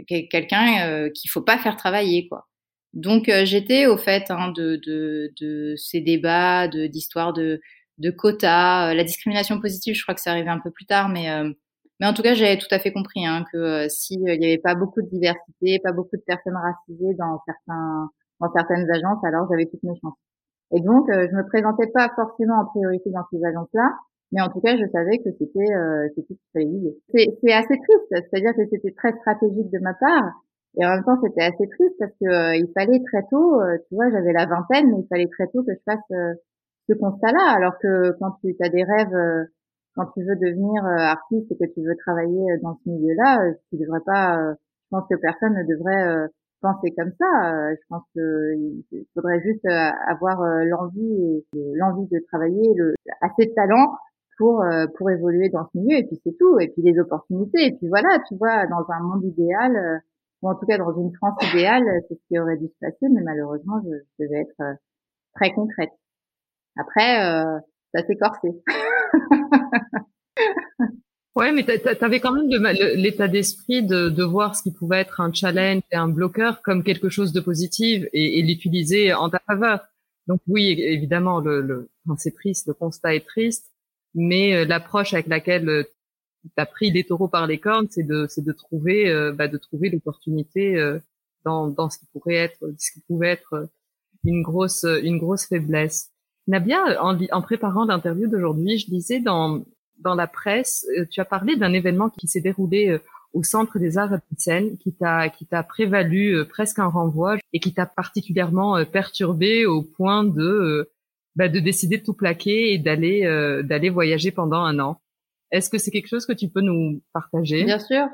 quelqu'un 0.06 1.10
qu'il 1.10 1.30
faut 1.30 1.42
pas 1.42 1.58
faire 1.58 1.76
travailler, 1.76 2.28
quoi. 2.28 2.46
Donc, 2.92 3.30
j'étais 3.44 3.86
au 3.86 3.96
fait 3.96 4.30
hein, 4.30 4.50
de, 4.50 4.76
de, 4.84 5.32
de, 5.40 5.76
ces 5.76 6.00
débats, 6.00 6.66
d'histoire 6.68 7.32
de, 7.32 7.60
de, 7.98 8.10
quotas, 8.10 8.94
la 8.94 9.04
discrimination 9.04 9.60
positive. 9.60 9.94
Je 9.94 10.02
crois 10.02 10.14
que 10.14 10.20
c'est 10.20 10.30
arrivé 10.30 10.48
un 10.48 10.58
peu 10.58 10.72
plus 10.72 10.86
tard, 10.86 11.08
mais 11.08 11.28
mais 12.00 12.06
en 12.06 12.14
tout 12.14 12.22
cas, 12.22 12.34
j'avais 12.34 12.58
tout 12.58 12.72
à 12.72 12.78
fait 12.78 12.92
compris 12.92 13.26
hein, 13.26 13.44
que 13.52 13.58
euh, 13.58 13.88
s'il 13.88 14.22
n'y 14.22 14.30
avait 14.30 14.58
pas 14.58 14.74
beaucoup 14.74 15.02
de 15.02 15.08
diversité, 15.08 15.78
pas 15.84 15.92
beaucoup 15.92 16.16
de 16.16 16.22
personnes 16.22 16.56
racisées 16.56 17.14
dans 17.14 17.40
certains 17.46 18.10
dans 18.40 18.50
certaines 18.52 18.90
agences, 18.90 19.22
alors 19.24 19.46
j'avais 19.50 19.66
toutes 19.66 19.82
mes 19.82 19.96
chances. 20.00 20.16
Et 20.72 20.80
donc, 20.80 21.08
euh, 21.10 21.26
je 21.30 21.36
me 21.36 21.46
présentais 21.46 21.88
pas 21.88 22.08
forcément 22.14 22.60
en 22.60 22.66
priorité 22.66 23.10
dans 23.10 23.24
ces 23.30 23.44
agences-là, 23.44 23.92
mais 24.32 24.40
en 24.40 24.48
tout 24.48 24.60
cas, 24.60 24.76
je 24.76 24.86
savais 24.92 25.18
que 25.18 25.30
c'était 25.38 25.74
euh, 25.74 26.08
c'était 26.14 26.34
ce 26.54 27.34
C'est 27.42 27.52
assez 27.52 27.76
triste, 27.76 28.08
c'est-à-dire 28.10 28.54
que 28.54 28.66
c'était 28.70 28.94
très 28.96 29.12
stratégique 29.18 29.70
de 29.70 29.78
ma 29.80 29.94
part, 29.94 30.30
et 30.78 30.86
en 30.86 30.90
même 30.90 31.04
temps, 31.04 31.18
c'était 31.22 31.42
assez 31.42 31.68
triste 31.68 31.96
parce 31.98 32.12
que 32.20 32.26
euh, 32.26 32.56
il 32.56 32.70
fallait 32.72 33.02
très 33.10 33.22
tôt, 33.30 33.60
tu 33.88 33.94
vois, 33.94 34.10
j'avais 34.10 34.32
la 34.32 34.46
vingtaine, 34.46 34.90
mais 34.90 35.02
il 35.02 35.06
fallait 35.08 35.28
très 35.28 35.48
tôt 35.48 35.64
que 35.64 35.74
je 35.74 35.82
fasse 35.84 36.34
ce 36.88 36.94
constat-là, 36.94 37.54
alors 37.56 37.74
que 37.82 38.12
quand 38.20 38.36
tu 38.40 38.54
as 38.60 38.68
des 38.68 38.84
rêves 38.84 39.48
quand 39.94 40.06
tu 40.14 40.22
veux 40.22 40.36
devenir 40.36 40.84
euh, 40.84 40.96
artiste 40.96 41.50
et 41.50 41.56
que 41.56 41.72
tu 41.72 41.82
veux 41.82 41.96
travailler 41.96 42.52
euh, 42.52 42.58
dans 42.62 42.78
ce 42.82 42.90
milieu-là, 42.90 43.42
euh, 43.42 43.52
tu 43.70 43.78
devrais 43.78 44.00
pas. 44.04 44.38
je 44.54 44.88
pense 44.90 45.04
que 45.08 45.16
personne 45.16 45.54
ne 45.54 45.64
devrait 45.64 46.28
penser 46.60 46.92
comme 46.96 47.12
ça. 47.18 47.72
je 47.72 47.86
pense 47.88 48.02
qu'il 48.12 49.04
faudrait 49.14 49.40
juste 49.42 49.64
avoir 49.66 50.42
l'envie 50.64 51.44
l'envie 51.54 52.06
de 52.08 52.18
travailler, 52.28 52.74
le, 52.74 52.94
assez 53.20 53.46
de 53.46 53.54
talent 53.54 53.96
pour 54.36 54.64
pour 54.98 55.10
évoluer 55.10 55.48
dans 55.48 55.68
ce 55.72 55.78
milieu 55.78 55.98
et 55.98 56.04
puis 56.04 56.20
c'est 56.24 56.36
tout 56.38 56.58
et 56.58 56.68
puis 56.68 56.82
les 56.82 56.98
opportunités 56.98 57.66
et 57.66 57.72
puis 57.72 57.88
voilà 57.88 58.18
tu 58.28 58.36
vois 58.36 58.66
dans 58.66 58.84
un 58.90 59.00
monde 59.00 59.24
idéal 59.24 60.02
ou 60.42 60.50
en 60.50 60.54
tout 60.54 60.66
cas 60.66 60.76
dans 60.76 60.92
une 60.98 61.14
France 61.14 61.38
idéale 61.52 61.84
c'est 62.08 62.14
ce 62.14 62.26
qui 62.28 62.38
aurait 62.38 62.56
dû 62.56 62.66
se 62.66 62.78
passer 62.80 63.08
mais 63.10 63.22
malheureusement 63.22 63.80
je, 63.84 63.96
je 64.18 64.24
devais 64.24 64.40
être 64.40 64.76
très 65.34 65.52
concrète 65.52 65.92
après 66.76 67.24
euh, 67.24 67.58
ça 67.94 68.06
s'est 68.06 68.16
corsé 68.16 68.48
Ouais, 71.36 71.52
mais 71.52 71.64
tu 71.64 72.04
avais 72.04 72.18
quand 72.20 72.32
même 72.32 72.48
l'état 72.96 73.28
d'esprit 73.28 73.84
de, 73.84 74.08
de 74.08 74.24
voir 74.24 74.56
ce 74.56 74.62
qui 74.64 74.72
pouvait 74.72 74.98
être 74.98 75.20
un 75.20 75.32
challenge 75.32 75.82
et 75.92 75.96
un 75.96 76.08
bloqueur 76.08 76.60
comme 76.60 76.82
quelque 76.82 77.08
chose 77.08 77.32
de 77.32 77.40
positif 77.40 78.04
et, 78.12 78.40
et 78.40 78.42
l'utiliser 78.42 79.14
en 79.14 79.30
ta 79.30 79.38
faveur. 79.46 79.80
Donc 80.26 80.40
oui, 80.48 80.76
évidemment, 80.80 81.40
le, 81.40 81.60
le 81.60 81.88
c'est 82.18 82.34
triste, 82.34 82.66
le 82.66 82.74
constat 82.74 83.14
est 83.14 83.26
triste, 83.26 83.70
mais 84.14 84.54
euh, 84.56 84.64
l'approche 84.64 85.14
avec 85.14 85.28
laquelle 85.28 85.68
euh, 85.68 85.84
tu 86.44 86.50
as 86.56 86.66
pris 86.66 86.90
les 86.90 87.04
taureaux 87.04 87.28
par 87.28 87.46
les 87.46 87.58
cornes, 87.58 87.86
c'est 87.90 88.02
de, 88.02 88.26
c'est 88.28 88.44
de 88.44 88.52
trouver, 88.52 89.08
euh, 89.08 89.32
bah, 89.32 89.48
de 89.48 89.56
trouver 89.58 89.88
l'opportunité 89.90 90.98
dans, 91.44 91.68
dans 91.68 91.90
ce 91.90 91.98
qui 91.98 92.06
pourrait 92.12 92.34
être, 92.34 92.58
ce 92.78 92.92
qui 92.92 93.00
pouvait 93.06 93.30
être 93.30 93.68
une 94.24 94.42
grosse, 94.42 94.84
une 94.84 95.18
grosse 95.18 95.46
faiblesse. 95.46 96.10
Nabia, 96.46 96.80
en, 97.02 97.42
préparant 97.42 97.84
l'interview 97.84 98.28
d'aujourd'hui, 98.28 98.78
je 98.78 98.86
disais 98.86 99.20
dans 99.20 99.62
dans 100.00 100.14
la 100.14 100.26
presse, 100.26 100.86
euh, 100.98 101.04
tu 101.10 101.20
as 101.20 101.24
parlé 101.24 101.56
d'un 101.56 101.72
événement 101.72 102.10
qui 102.10 102.26
s'est 102.26 102.40
déroulé 102.40 102.88
euh, 102.88 102.98
au 103.32 103.42
Centre 103.42 103.78
des 103.78 103.98
Arts 103.98 104.18
Seine, 104.36 104.76
qui 104.78 104.92
t'a 104.92 105.28
qui 105.28 105.46
t'a 105.46 105.62
prévalu 105.62 106.34
euh, 106.34 106.44
presque 106.44 106.78
un 106.78 106.88
renvoi 106.88 107.36
et 107.52 107.60
qui 107.60 107.72
t'a 107.72 107.86
particulièrement 107.86 108.84
perturbé 108.84 109.66
au 109.66 109.82
point 109.82 110.24
de 110.24 110.90
bah, 111.36 111.48
de 111.48 111.60
décider 111.60 111.98
de 111.98 112.04
tout 112.04 112.14
plaquer 112.14 112.72
et 112.72 112.78
d'aller 112.78 113.22
d'aller 113.64 113.90
voyager 113.90 114.30
pendant 114.30 114.62
un 114.62 114.78
an. 114.80 115.00
Est-ce 115.52 115.70
que 115.70 115.78
c'est 115.78 115.90
quelque 115.90 116.08
chose 116.08 116.26
que 116.26 116.32
tu 116.32 116.48
peux 116.48 116.60
nous 116.60 117.02
partager? 117.12 117.64
Bien 117.64 117.78
sûr. 117.78 118.06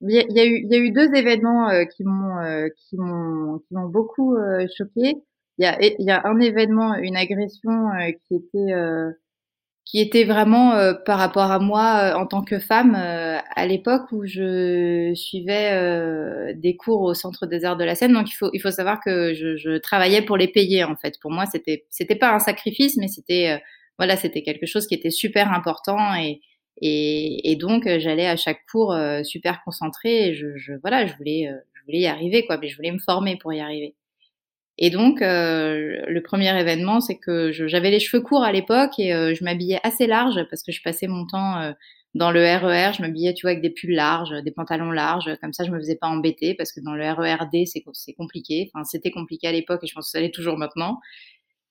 Il 0.00 0.10
y 0.10 0.18
a 0.18 0.46
eu 0.46 0.62
il 0.64 0.68
y 0.70 0.74
a 0.74 0.78
eu 0.78 0.90
deux 0.92 1.14
événements 1.14 1.68
qui 1.94 2.04
m'ont 2.04 2.68
qui 2.76 2.96
m'ont 2.96 3.58
qui 3.58 3.74
m'ont 3.74 3.88
beaucoup 3.88 4.36
choqué. 4.76 5.16
Il 5.58 5.64
y 5.64 5.66
a 5.66 5.78
y 5.82 6.10
a 6.10 6.22
un 6.26 6.38
événement, 6.40 6.94
une 6.96 7.16
agression 7.16 7.90
qui 8.28 8.36
était 8.36 8.72
qui 9.88 10.00
était 10.00 10.24
vraiment 10.24 10.74
euh, 10.74 10.92
par 10.92 11.18
rapport 11.18 11.50
à 11.50 11.58
moi 11.58 12.12
euh, 12.12 12.18
en 12.18 12.26
tant 12.26 12.42
que 12.42 12.58
femme 12.58 12.94
euh, 12.94 13.38
à 13.56 13.66
l'époque 13.66 14.12
où 14.12 14.26
je 14.26 15.12
suivais 15.14 16.52
des 16.54 16.76
cours 16.76 17.00
au 17.02 17.14
Centre 17.14 17.46
des 17.46 17.64
Arts 17.64 17.76
de 17.78 17.84
la 17.84 17.94
Seine. 17.94 18.12
Donc 18.12 18.30
il 18.30 18.34
faut 18.34 18.50
il 18.52 18.60
faut 18.60 18.70
savoir 18.70 19.00
que 19.00 19.32
je, 19.34 19.56
je 19.56 19.78
travaillais 19.78 20.20
pour 20.22 20.36
les 20.36 20.48
payer 20.48 20.84
en 20.84 20.96
fait. 20.96 21.18
Pour 21.20 21.30
moi 21.30 21.46
c'était 21.46 21.86
c'était 21.88 22.16
pas 22.16 22.34
un 22.34 22.38
sacrifice 22.38 22.96
mais 22.98 23.08
c'était 23.08 23.60
voilà 23.98 24.16
c'était 24.16 24.42
quelque 24.42 24.66
chose 24.66 24.86
qui 24.86 24.94
était 24.94 25.10
super 25.10 25.52
important 25.52 26.14
et 26.16 26.40
et, 26.80 27.50
et 27.50 27.56
donc 27.56 27.88
j'allais 27.98 28.26
à 28.28 28.36
chaque 28.36 28.60
cours 28.70 28.94
super 29.24 29.62
concentrée 29.64 30.28
et 30.28 30.34
je, 30.34 30.56
je 30.56 30.74
voilà 30.82 31.06
je 31.06 31.16
voulais 31.16 31.50
je 31.74 31.82
voulais 31.86 32.00
y 32.00 32.06
arriver 32.06 32.44
quoi 32.46 32.58
mais 32.58 32.68
je 32.68 32.76
voulais 32.76 32.92
me 32.92 32.98
former 32.98 33.36
pour 33.36 33.52
y 33.54 33.60
arriver. 33.60 33.94
Et 34.78 34.90
donc, 34.90 35.22
euh, 35.22 36.02
le 36.06 36.22
premier 36.22 36.56
événement, 36.58 37.00
c'est 37.00 37.16
que 37.16 37.50
j'avais 37.50 37.90
les 37.90 37.98
cheveux 37.98 38.22
courts 38.22 38.44
à 38.44 38.52
l'époque 38.52 38.92
et 38.98 39.12
euh, 39.12 39.34
je 39.34 39.42
m'habillais 39.42 39.80
assez 39.82 40.06
large 40.06 40.40
parce 40.50 40.62
que 40.62 40.70
je 40.70 40.80
passais 40.82 41.08
mon 41.08 41.26
temps 41.26 41.58
euh, 41.60 41.72
dans 42.14 42.30
le 42.30 42.40
RER. 42.40 42.90
E 42.90 42.92
je 42.96 43.02
m'habillais, 43.02 43.34
tu 43.34 43.42
vois, 43.42 43.50
avec 43.50 43.62
des 43.62 43.70
pulls 43.70 43.96
larges, 43.96 44.32
des 44.44 44.52
pantalons 44.52 44.92
larges. 44.92 45.30
Comme 45.40 45.52
ça, 45.52 45.64
je 45.64 45.72
me 45.72 45.78
faisais 45.78 45.96
pas 45.96 46.06
embêter 46.06 46.54
parce 46.54 46.72
que 46.72 46.78
dans 46.80 46.94
le 46.94 47.10
RERD, 47.10 47.66
c'est 47.66 48.12
compliqué. 48.12 48.70
Enfin, 48.72 48.84
c'était 48.84 49.10
compliqué 49.10 49.48
à 49.48 49.52
l'époque 49.52 49.80
et 49.82 49.88
je 49.88 49.94
pense 49.94 50.06
que 50.06 50.10
ça 50.12 50.20
l'est 50.20 50.34
toujours 50.34 50.56
maintenant. 50.56 51.00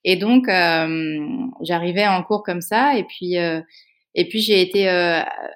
Et 0.04 0.18
donc, 0.18 0.48
j'arrivais 0.48 2.08
en 2.08 2.24
cours 2.24 2.44
comme 2.44 2.62
ça 2.62 2.98
et 2.98 3.04
puis. 3.06 3.36
et 3.36 4.30
puis 4.30 4.40
j'ai 4.42 4.62
été 4.62 4.88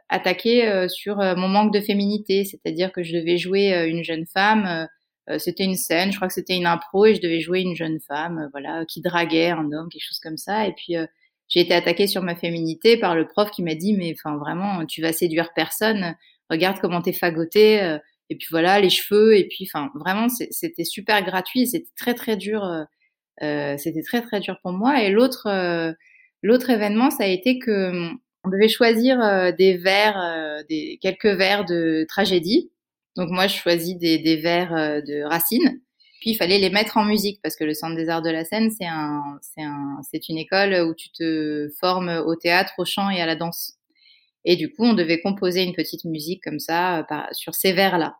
attaquée 0.09 0.87
sur 0.89 1.17
mon 1.17 1.47
manque 1.47 1.73
de 1.73 1.79
féminité, 1.81 2.43
c'est-à-dire 2.45 2.91
que 2.91 3.03
je 3.03 3.13
devais 3.13 3.37
jouer 3.37 3.73
une 3.89 4.03
jeune 4.03 4.25
femme 4.25 4.65
euh, 4.65 4.85
c'était 5.37 5.63
une 5.63 5.75
scène, 5.75 6.11
je 6.11 6.15
crois 6.15 6.27
que 6.27 6.33
c'était 6.33 6.55
une 6.57 6.65
impro 6.65 7.05
et 7.05 7.15
je 7.15 7.21
devais 7.21 7.41
jouer 7.41 7.61
une 7.61 7.75
jeune 7.75 7.99
femme, 7.99 8.39
euh, 8.39 8.47
voilà, 8.51 8.85
qui 8.85 9.01
draguait 9.01 9.49
un 9.49 9.71
homme, 9.71 9.89
quelque 9.89 10.05
chose 10.05 10.19
comme 10.19 10.37
ça. 10.37 10.67
Et 10.67 10.73
puis 10.73 10.97
euh, 10.97 11.05
j'ai 11.47 11.61
été 11.61 11.73
attaquée 11.73 12.07
sur 12.07 12.23
ma 12.23 12.35
féminité 12.35 12.97
par 12.97 13.15
le 13.15 13.27
prof 13.27 13.51
qui 13.51 13.63
m'a 13.63 13.75
dit 13.75 13.93
mais 13.93 14.13
enfin 14.17 14.37
vraiment 14.37 14.85
tu 14.85 15.01
vas 15.01 15.13
séduire 15.13 15.53
personne, 15.53 16.15
regarde 16.49 16.79
comment 16.79 17.01
t'es 17.01 17.13
fagotée 17.13 17.97
et 18.29 18.35
puis 18.35 18.47
voilà 18.51 18.79
les 18.79 18.89
cheveux. 18.89 19.37
Et 19.37 19.47
puis 19.47 19.67
enfin 19.71 19.91
vraiment 19.95 20.27
c'était 20.29 20.85
super 20.85 21.23
gratuit, 21.23 21.67
c'était 21.67 21.89
très 21.97 22.13
très 22.13 22.37
dur, 22.37 22.63
euh, 23.43 23.77
c'était 23.77 24.03
très 24.03 24.21
très 24.21 24.39
dur 24.39 24.57
pour 24.63 24.71
moi. 24.71 25.03
Et 25.03 25.09
l'autre 25.09 25.95
l'autre 26.41 26.69
événement 26.69 27.11
ça 27.11 27.25
a 27.25 27.27
été 27.27 27.59
que 27.59 28.09
on 28.43 28.49
devait 28.49 28.69
choisir 28.69 29.53
des 29.57 29.77
vers, 29.77 30.63
des 30.69 30.99
quelques 31.01 31.25
vers 31.25 31.65
de 31.65 32.05
tragédie 32.07 32.71
donc 33.15 33.29
moi, 33.29 33.47
je 33.47 33.55
choisis 33.55 33.97
des, 33.97 34.19
des 34.19 34.37
vers 34.37 34.73
euh, 34.73 35.01
de 35.01 35.23
Racine. 35.23 35.81
Puis 36.21 36.31
il 36.31 36.35
fallait 36.35 36.59
les 36.59 36.69
mettre 36.69 36.97
en 36.97 37.03
musique 37.03 37.39
parce 37.41 37.55
que 37.55 37.63
le 37.63 37.73
Centre 37.73 37.95
des 37.95 38.07
Arts 38.07 38.21
de 38.21 38.29
la 38.29 38.45
Seine, 38.45 38.69
c'est 38.71 38.85
un, 38.85 39.21
c'est 39.41 39.63
un, 39.63 39.97
c'est 40.09 40.29
une 40.29 40.37
école 40.37 40.73
où 40.87 40.93
tu 40.93 41.09
te 41.11 41.67
formes 41.79 42.09
au 42.25 42.35
théâtre, 42.35 42.73
au 42.77 42.85
chant 42.85 43.09
et 43.09 43.21
à 43.21 43.25
la 43.25 43.35
danse. 43.35 43.73
Et 44.45 44.55
du 44.55 44.71
coup, 44.71 44.85
on 44.85 44.93
devait 44.93 45.19
composer 45.21 45.63
une 45.63 45.73
petite 45.73 46.05
musique 46.05 46.41
comme 46.43 46.59
ça 46.59 46.99
euh, 46.99 47.03
par, 47.03 47.27
sur 47.33 47.55
ces 47.55 47.73
vers-là. 47.73 48.15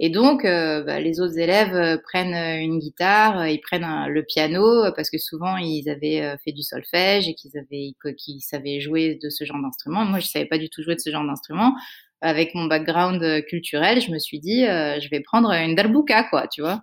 Et 0.00 0.10
donc, 0.10 0.44
euh, 0.44 0.82
bah, 0.84 1.00
les 1.00 1.20
autres 1.20 1.38
élèves 1.38 2.00
prennent 2.04 2.34
une 2.34 2.78
guitare, 2.78 3.48
ils 3.48 3.60
prennent 3.60 4.06
le 4.08 4.24
piano 4.24 4.92
parce 4.94 5.10
que 5.10 5.18
souvent 5.18 5.56
ils 5.56 5.88
avaient 5.90 6.36
fait 6.44 6.52
du 6.52 6.62
solfège 6.62 7.28
et 7.28 7.34
qu'ils 7.34 7.58
avaient, 7.58 8.14
qu'ils 8.16 8.40
savaient 8.40 8.80
jouer 8.80 9.18
de 9.20 9.28
ce 9.28 9.44
genre 9.44 9.60
d'instrument. 9.60 10.04
Moi, 10.04 10.20
je 10.20 10.26
savais 10.28 10.46
pas 10.46 10.58
du 10.58 10.70
tout 10.70 10.84
jouer 10.84 10.94
de 10.94 11.00
ce 11.00 11.10
genre 11.10 11.26
d'instrument 11.26 11.74
avec 12.20 12.54
mon 12.54 12.66
background 12.66 13.22
euh, 13.22 13.40
culturel, 13.42 14.00
je 14.00 14.10
me 14.10 14.18
suis 14.18 14.40
dit, 14.40 14.64
euh, 14.66 14.98
je 15.00 15.08
vais 15.10 15.20
prendre 15.20 15.52
une 15.52 15.74
darbuka, 15.74 16.24
quoi, 16.24 16.46
tu 16.48 16.60
vois. 16.60 16.82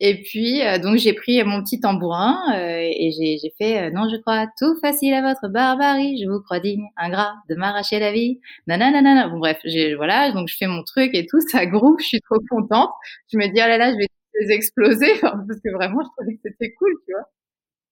Et 0.00 0.22
puis, 0.22 0.62
euh, 0.62 0.78
donc, 0.78 0.96
j'ai 0.96 1.12
pris 1.12 1.42
mon 1.44 1.62
petit 1.62 1.80
tambourin 1.80 2.36
et 2.56 3.10
j'ai 3.12 3.52
fait 3.58 3.90
Non, 3.92 4.08
je 4.10 4.16
crois 4.20 4.46
tout 4.58 4.74
facile 4.80 5.14
à 5.14 5.22
votre 5.22 5.48
barbarie, 5.48 6.20
je 6.22 6.28
vous 6.28 6.40
crois 6.42 6.58
digne, 6.60 6.86
ingrat, 6.96 7.34
de 7.48 7.54
m'arracher 7.54 8.00
la 8.00 8.12
vie. 8.12 8.40
Nanana. 8.66 9.28
Bon, 9.28 9.38
bref, 9.38 9.60
voilà, 9.96 10.32
donc 10.32 10.48
je 10.48 10.56
fais 10.56 10.66
mon 10.66 10.82
truc 10.82 11.14
et 11.14 11.26
tout, 11.26 11.40
ça 11.50 11.66
groupe, 11.66 12.00
je 12.00 12.06
suis 12.06 12.20
trop 12.20 12.38
contente. 12.50 12.90
Je 13.32 13.38
me 13.38 13.46
dis, 13.46 13.60
oh 13.64 13.68
là 13.68 13.78
là, 13.78 13.92
je 13.92 13.98
vais 13.98 14.06
les 14.40 14.52
exploser, 14.52 15.12
parce 15.20 15.60
que 15.64 15.72
vraiment, 15.72 16.00
je 16.02 16.08
trouvais 16.16 16.34
que 16.34 16.40
c'était 16.44 16.72
cool, 16.74 16.92
tu 17.06 17.12
vois. 17.12 17.28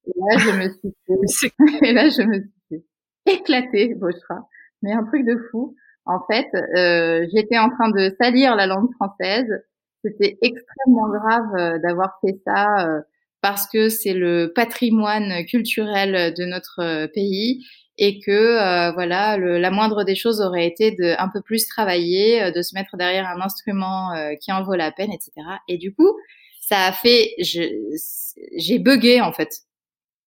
Et 0.07 0.13
là, 0.19 0.39
je 0.39 0.51
me 0.59 0.69
suis 0.73 0.93
fait, 1.81 1.89
et 1.89 1.93
là, 1.93 2.09
je 2.09 2.23
me 2.23 2.35
suis 2.41 2.53
fait 3.27 3.33
éclater, 3.33 3.95
crois. 4.25 4.49
mais 4.83 4.93
un 4.93 5.05
truc 5.05 5.25
de 5.25 5.37
fou. 5.51 5.77
En 6.11 6.19
fait, 6.29 6.49
euh, 6.77 7.25
j'étais 7.33 7.59
en 7.59 7.71
train 7.71 7.89
de 7.89 8.13
salir 8.21 8.57
la 8.57 8.67
langue 8.67 8.93
française. 8.95 9.47
C'était 10.05 10.39
extrêmement 10.43 11.09
grave 11.09 11.55
euh, 11.57 11.79
d'avoir 11.79 12.19
fait 12.21 12.37
ça 12.45 12.89
euh, 12.89 13.01
parce 13.43 13.69
que 13.69 13.89
c'est 13.89 14.13
le 14.13 14.53
patrimoine 14.53 15.45
culturel 15.47 16.35
de 16.35 16.45
notre 16.47 17.07
pays 17.15 17.65
et 17.97 18.19
que 18.19 18.93
voilà 18.93 19.39
la 19.39 19.71
moindre 19.71 20.05
des 20.05 20.15
choses 20.15 20.41
aurait 20.41 20.67
été 20.67 20.91
de 20.91 21.15
un 21.19 21.29
peu 21.29 21.41
plus 21.41 21.67
travailler, 21.67 22.51
de 22.53 22.63
se 22.63 22.75
mettre 22.75 22.97
derrière 22.97 23.27
un 23.29 23.41
instrument 23.41 24.11
qui 24.41 24.53
en 24.53 24.63
vaut 24.63 24.75
la 24.75 24.91
peine, 24.91 25.11
etc. 25.11 25.33
Et 25.69 25.79
du 25.79 25.95
coup, 25.95 26.19
ça 26.61 26.85
a 26.85 26.93
fait, 26.93 27.35
j'ai 27.39 28.79
bugué 28.79 29.23
en 29.23 29.33
fait. 29.33 29.51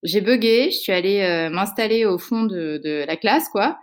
J'ai 0.02 0.22
bugué, 0.22 0.72
je 0.72 0.78
suis 0.78 0.92
allée 0.92 1.50
m'installer 1.52 2.06
au 2.06 2.18
fond 2.18 2.44
de, 2.44 2.82
de 2.84 3.06
la 3.06 3.16
classe, 3.16 3.48
quoi. 3.50 3.78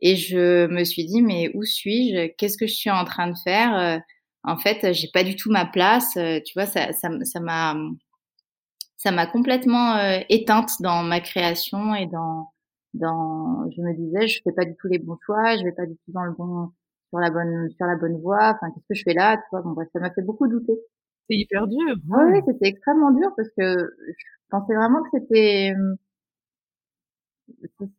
Et 0.00 0.16
je 0.16 0.66
me 0.68 0.84
suis 0.84 1.04
dit, 1.06 1.22
mais 1.22 1.50
où 1.54 1.64
suis-je? 1.64 2.28
Qu'est-ce 2.36 2.58
que 2.58 2.66
je 2.66 2.74
suis 2.74 2.90
en 2.90 3.04
train 3.04 3.28
de 3.30 3.36
faire? 3.44 3.76
Euh, 3.78 3.98
En 4.44 4.56
fait, 4.58 4.92
j'ai 4.94 5.08
pas 5.12 5.24
du 5.24 5.36
tout 5.36 5.50
ma 5.50 5.66
place. 5.66 6.16
Euh, 6.16 6.40
tu 6.44 6.54
vois, 6.54 6.66
ça, 6.66 6.92
ça, 6.92 7.08
ça 7.24 7.40
m'a, 7.40 7.74
ça 8.96 9.10
m'a 9.12 9.26
complètement 9.26 9.94
euh, 9.96 10.20
éteinte 10.28 10.80
dans 10.80 11.02
ma 11.02 11.20
création 11.20 11.94
et 11.94 12.06
dans, 12.06 12.50
dans. 12.94 13.68
Je 13.70 13.80
me 13.82 13.94
disais, 13.94 14.26
je 14.28 14.40
fais 14.42 14.52
pas 14.52 14.64
du 14.64 14.74
tout 14.76 14.88
les 14.88 14.98
bons 14.98 15.18
choix, 15.24 15.56
je 15.56 15.64
vais 15.64 15.72
pas 15.72 15.86
du 15.86 15.94
tout 15.94 16.12
dans 16.12 16.24
le 16.24 16.32
bon, 16.32 16.70
sur 17.10 17.18
la 17.20 17.30
bonne, 17.30 17.70
sur 17.76 17.86
la 17.86 17.96
bonne 17.96 18.20
voie. 18.20 18.54
Enfin, 18.56 18.70
qu'est-ce 18.74 18.86
que 18.88 18.94
je 18.94 19.02
fais 19.04 19.14
là? 19.14 19.36
Tu 19.36 19.42
vois, 19.52 19.62
bon 19.62 19.70
bref, 19.72 19.88
ça 19.92 20.00
m'a 20.00 20.10
fait 20.12 20.22
beaucoup 20.22 20.48
douter. 20.48 20.74
C'est 21.30 21.36
hyper 21.36 21.66
dur. 21.68 21.94
Oui, 22.08 22.40
c'était 22.46 22.68
extrêmement 22.68 23.12
dur 23.12 23.30
parce 23.36 23.48
que 23.50 23.62
je 24.08 24.24
pensais 24.50 24.74
vraiment 24.74 25.02
que 25.02 25.08
c'était 25.12 25.74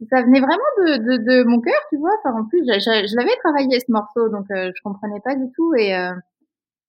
ça 0.10 0.22
venait 0.22 0.40
vraiment 0.40 0.58
de, 0.78 0.98
de, 0.98 1.18
de 1.24 1.44
mon 1.44 1.60
cœur, 1.62 1.80
tu 1.90 1.98
vois. 1.98 2.12
Enfin, 2.20 2.40
en 2.40 2.46
plus, 2.46 2.60
je, 2.60 2.80
je, 2.80 3.16
l'avais 3.16 3.36
travaillé 3.44 3.80
ce 3.80 3.92
morceau, 3.92 4.30
donc 4.30 4.46
euh, 4.52 4.72
je 4.76 4.82
comprenais 4.84 5.20
pas 5.24 5.36
du 5.36 5.52
tout. 5.56 5.74
Et, 5.76 5.96
euh, 5.96 6.14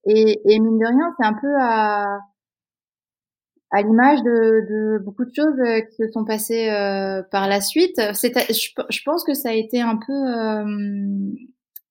et, 0.05 0.39
et, 0.45 0.59
mine 0.59 0.79
de 0.79 0.85
rien, 0.85 1.13
c'est 1.19 1.25
un 1.25 1.33
peu 1.33 1.53
à, 1.59 2.19
à 3.71 3.81
l'image 3.81 4.21
de, 4.23 4.97
de, 4.97 5.03
beaucoup 5.03 5.25
de 5.25 5.33
choses 5.33 5.59
euh, 5.59 5.81
qui 5.81 5.95
se 5.97 6.11
sont 6.11 6.25
passées 6.25 6.69
euh, 6.69 7.23
par 7.31 7.47
la 7.47 7.61
suite. 7.61 7.97
Je, 7.97 8.83
je, 8.89 9.01
pense 9.03 9.23
que 9.23 9.33
ça 9.33 9.49
a 9.49 9.53
été 9.53 9.81
un 9.81 9.97
peu, 9.97 10.13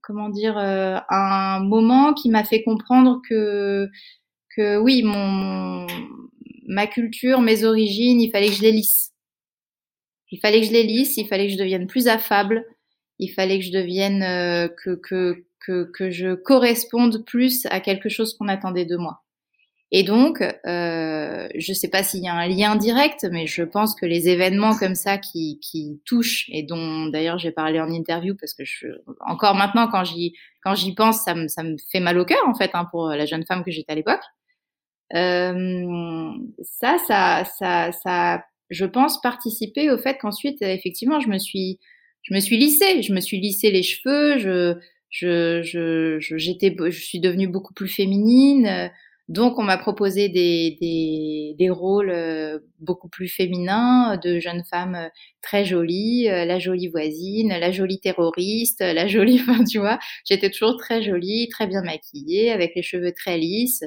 comment 0.02 0.28
dire, 0.28 0.56
un 0.58 1.60
moment 1.60 2.14
qui 2.14 2.30
m'a 2.30 2.44
fait 2.44 2.62
comprendre 2.62 3.20
que 3.28 3.88
que 4.56 4.78
oui, 4.78 5.02
mon 5.04 5.86
ma 6.66 6.86
culture, 6.86 7.40
mes 7.40 7.64
origines, 7.64 8.20
il 8.20 8.30
fallait 8.30 8.48
que 8.48 8.54
je 8.54 8.62
les 8.62 8.72
lisse 8.72 9.09
Il 10.30 10.38
fallait 10.40 10.60
que 10.60 10.66
je 10.66 10.72
les 10.72 10.84
lisse, 10.84 11.16
il 11.16 11.26
fallait 11.26 11.46
que 11.46 11.52
je 11.52 11.58
devienne 11.58 11.86
plus 11.86 12.08
affable, 12.08 12.64
il 13.18 13.28
fallait 13.28 13.58
que 13.58 13.64
je 13.64 13.72
devienne 13.72 14.22
euh, 14.22 14.68
que, 14.68 14.94
que 14.94 15.44
que 15.60 15.90
que 15.92 16.10
je 16.10 16.34
corresponde 16.34 17.24
plus 17.24 17.66
à 17.66 17.80
quelque 17.80 18.08
chose 18.08 18.36
qu'on 18.36 18.48
attendait 18.48 18.86
de 18.86 18.96
moi. 18.96 19.22
Et 19.92 20.04
donc, 20.04 20.40
euh, 20.40 21.48
je 21.56 21.72
ne 21.72 21.74
sais 21.74 21.88
pas 21.88 22.04
s'il 22.04 22.22
y 22.22 22.28
a 22.28 22.34
un 22.34 22.46
lien 22.46 22.76
direct, 22.76 23.26
mais 23.32 23.48
je 23.48 23.64
pense 23.64 23.94
que 23.96 24.06
les 24.06 24.28
événements 24.28 24.76
comme 24.76 24.94
ça 24.94 25.18
qui, 25.18 25.58
qui 25.60 26.00
touchent 26.04 26.48
et 26.50 26.62
dont 26.62 27.06
d'ailleurs 27.06 27.38
j'ai 27.38 27.50
parlé 27.50 27.80
en 27.80 27.90
interview 27.90 28.36
parce 28.38 28.54
que 28.54 28.64
je, 28.64 28.86
encore 29.20 29.56
maintenant 29.56 29.88
quand 29.88 30.04
j'y 30.04 30.34
quand 30.62 30.76
j'y 30.76 30.94
pense, 30.94 31.22
ça 31.24 31.34
me 31.34 31.48
ça 31.48 31.64
me 31.64 31.76
fait 31.90 31.98
mal 32.00 32.18
au 32.18 32.24
cœur 32.24 32.38
en 32.46 32.54
fait 32.54 32.70
hein, 32.74 32.86
pour 32.90 33.08
la 33.08 33.26
jeune 33.26 33.44
femme 33.44 33.64
que 33.64 33.72
j'étais 33.72 33.92
à 33.92 33.96
l'époque. 33.96 34.22
Euh, 35.14 36.32
ça, 36.62 36.98
ça, 37.06 37.44
ça, 37.58 37.90
ça, 37.92 38.44
je 38.70 38.84
pense 38.84 39.20
participer 39.20 39.90
au 39.90 39.98
fait 39.98 40.18
qu'ensuite 40.18 40.62
effectivement 40.62 41.20
je 41.20 41.28
me 41.28 41.38
suis 41.38 41.78
je 42.22 42.34
me 42.34 42.40
suis 42.40 42.56
lissée, 42.56 43.02
je 43.02 43.12
me 43.12 43.20
suis 43.20 43.40
lissé 43.40 43.70
les 43.70 43.82
cheveux, 43.82 44.38
je 44.38 44.76
je 45.10 45.62
je 45.62 46.36
j'étais 46.36 46.74
je 46.78 47.00
suis 47.02 47.20
devenue 47.20 47.48
beaucoup 47.48 47.74
plus 47.74 47.88
féminine 47.88 48.90
donc, 49.30 49.60
on 49.60 49.62
m'a 49.62 49.78
proposé 49.78 50.28
des, 50.28 50.76
des, 50.80 51.54
des, 51.56 51.70
rôles 51.70 52.10
euh, 52.10 52.58
beaucoup 52.80 53.08
plus 53.08 53.28
féminins, 53.28 54.16
de 54.16 54.40
jeunes 54.40 54.64
femmes 54.68 54.96
euh, 54.96 55.08
très 55.40 55.64
jolies, 55.64 56.28
euh, 56.28 56.44
la 56.44 56.58
jolie 56.58 56.88
voisine, 56.88 57.50
la 57.50 57.70
jolie 57.70 58.00
terroriste, 58.00 58.80
la 58.80 59.06
jolie, 59.08 59.40
enfin, 59.40 59.62
tu 59.62 59.78
vois, 59.78 60.00
j'étais 60.28 60.50
toujours 60.50 60.76
très 60.78 61.00
jolie, 61.04 61.48
très 61.48 61.68
bien 61.68 61.80
maquillée, 61.82 62.50
avec 62.50 62.72
les 62.74 62.82
cheveux 62.82 63.12
très 63.12 63.38
lisses. 63.38 63.84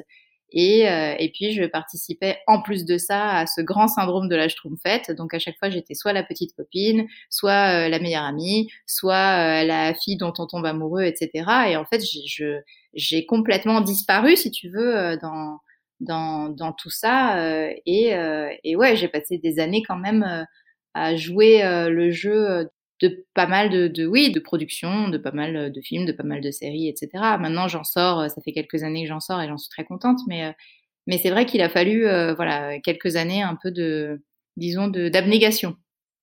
Et, 0.56 0.82
et 0.82 1.32
puis, 1.34 1.52
je 1.52 1.64
participais 1.64 2.38
en 2.46 2.62
plus 2.62 2.84
de 2.84 2.96
ça 2.96 3.38
à 3.38 3.46
ce 3.46 3.60
grand 3.60 3.88
syndrome 3.88 4.28
de 4.28 4.36
la 4.36 4.48
Schtroumpfette. 4.48 5.10
Donc, 5.10 5.34
à 5.34 5.38
chaque 5.40 5.58
fois, 5.58 5.68
j'étais 5.68 5.94
soit 5.94 6.12
la 6.12 6.22
petite 6.22 6.54
copine, 6.54 7.06
soit 7.28 7.88
la 7.88 7.98
meilleure 7.98 8.22
amie, 8.22 8.70
soit 8.86 9.64
la 9.64 9.94
fille 9.94 10.16
dont 10.16 10.32
on 10.38 10.46
tombe 10.46 10.64
amoureux, 10.64 11.02
etc. 11.02 11.44
Et 11.68 11.76
en 11.76 11.84
fait, 11.84 12.02
j'ai 12.94 13.26
complètement 13.26 13.80
disparu, 13.80 14.36
si 14.36 14.50
tu 14.50 14.68
veux, 14.68 14.96
euh, 14.96 15.16
dans 16.00 16.72
tout 16.72 16.90
ça. 16.90 17.38
Euh, 17.38 17.72
et, 17.86 18.14
euh, 18.14 18.50
et 18.62 18.76
ouais, 18.76 18.96
j'ai 18.96 19.08
passé 19.08 19.38
des 19.38 19.58
années 19.58 19.82
quand 19.86 19.96
même 19.96 20.46
à 20.94 21.16
jouer 21.16 21.62
le 21.88 22.10
jeu 22.10 22.68
de 23.02 23.26
pas 23.34 23.46
mal 23.46 23.70
de, 23.70 24.06
oui 24.06 24.30
de 24.30 24.40
production, 24.40 25.08
de 25.08 25.18
pas 25.18 25.32
mal 25.32 25.72
de 25.72 25.80
films, 25.80 26.06
de 26.06 26.12
pas 26.12 26.22
mal 26.22 26.40
de 26.40 26.50
séries, 26.50 26.88
etc. 26.88 27.10
Maintenant, 27.40 27.68
j'en 27.68 27.84
sors. 27.84 28.30
Ça 28.30 28.40
fait 28.42 28.52
quelques 28.52 28.82
années 28.82 29.02
que 29.02 29.08
j'en 29.08 29.20
sors 29.20 29.40
et 29.40 29.48
j'en 29.48 29.58
suis 29.58 29.70
très 29.70 29.84
contente. 29.84 30.18
Mais 30.28 30.54
mais 31.06 31.18
c'est 31.18 31.30
vrai 31.30 31.44
qu'il 31.46 31.60
a 31.62 31.68
fallu 31.68 32.02
voilà 32.36 32.78
quelques 32.80 33.16
années 33.16 33.42
un 33.42 33.56
peu 33.60 33.70
de 33.70 34.22
disons 34.56 34.88
de 34.88 35.08
d'abnégation. 35.08 35.76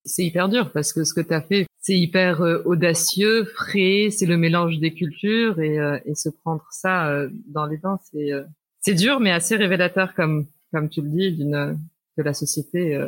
C'est 0.04 0.24
hyper 0.24 0.50
dur 0.50 0.72
parce 0.72 0.94
que 0.94 1.04
ce 1.04 1.14
que 1.14 1.22
tu 1.22 1.34
as 1.34 1.42
fait, 1.42 1.68
c'est 1.80 1.98
hyper 1.98 2.42
euh, 2.42 2.64
audacieux, 2.66 3.46
frais, 3.46 4.10
c'est 4.10 4.26
le 4.26 4.36
mélange 4.36 4.80
des 4.80 4.94
cultures 4.94 5.60
et, 5.60 5.80
euh, 5.80 6.00
et 6.06 6.16
se 6.16 6.30
prendre 6.30 6.66
ça 6.72 7.08
euh, 7.10 7.30
dans 7.48 7.68
les 7.68 7.78
dents, 7.78 8.00
c'est 8.12 8.32
c'est 8.80 8.96
dur 8.96 9.20
mais 9.20 9.32
assez 9.32 9.56
révélateur 9.56 10.16
comme 10.16 10.48
comme 10.72 10.90
tu 10.90 11.02
le 11.02 11.10
dis 11.10 11.32
d'une 11.34 11.78
de 12.18 12.24
la 12.24 12.34
société. 12.34 13.00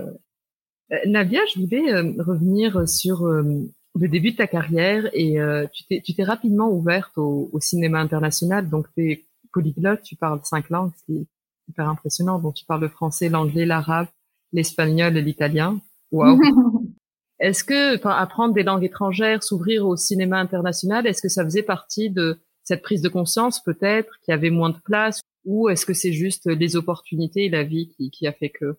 Navia, 1.06 1.42
je 1.54 1.60
voulais 1.60 1.92
revenir 2.20 2.88
sur 2.88 3.26
le 3.26 4.08
début 4.08 4.32
de 4.32 4.38
ta 4.38 4.48
carrière 4.48 5.10
et 5.14 5.38
tu 5.72 5.84
t'es 5.86 6.02
tu 6.02 6.14
t'es 6.14 6.24
rapidement 6.24 6.70
ouverte 6.70 7.18
au, 7.18 7.50
au, 7.52 7.60
cinéma 7.60 8.00
international, 8.00 8.70
donc 8.70 8.88
tu 8.96 9.12
es 9.12 9.26
polyglotte, 9.54 10.02
tu 10.04 10.16
parles 10.16 10.42
cinq 10.44 10.70
langues, 10.70 10.92
c'est 11.08 11.26
hyper 11.70 11.88
impressionnant. 11.88 12.40
Donc 12.40 12.56
tu 12.56 12.66
parles 12.66 12.82
le 12.82 12.90
français, 12.90 13.30
l'anglais, 13.30 13.66
l'arabe, 13.66 14.08
l'espagnol 14.52 15.16
et 15.16 15.22
l'italien. 15.22 15.80
Wow. 16.12 16.40
Est-ce 17.40 17.64
que, 17.64 17.98
enfin, 17.98 18.12
apprendre 18.12 18.54
des 18.54 18.64
langues 18.64 18.84
étrangères, 18.84 19.44
s'ouvrir 19.44 19.86
au 19.86 19.98
cinéma 19.98 20.40
international, 20.40 21.06
est-ce 21.08 21.22
que 21.22 21.28
ça 21.28 21.44
faisait 21.44 21.64
partie 21.64 22.10
de 22.10 22.40
cette 22.64 22.82
prise 22.82 23.02
de 23.02 23.10
conscience 23.10 23.62
peut-être 23.62 24.18
qu'il 24.22 24.32
y 24.32 24.36
avait 24.36 24.52
moins 24.52 24.70
de 24.70 24.78
place, 24.86 25.20
ou 25.44 25.68
est-ce 25.68 25.86
que 25.86 25.94
c'est 25.94 26.14
juste 26.14 26.46
les 26.46 26.78
opportunités 26.78 27.46
et 27.46 27.50
la 27.50 27.64
vie 27.64 27.90
qui, 27.90 28.12
qui 28.12 28.28
a 28.28 28.32
fait 28.32 28.50
que 28.50 28.78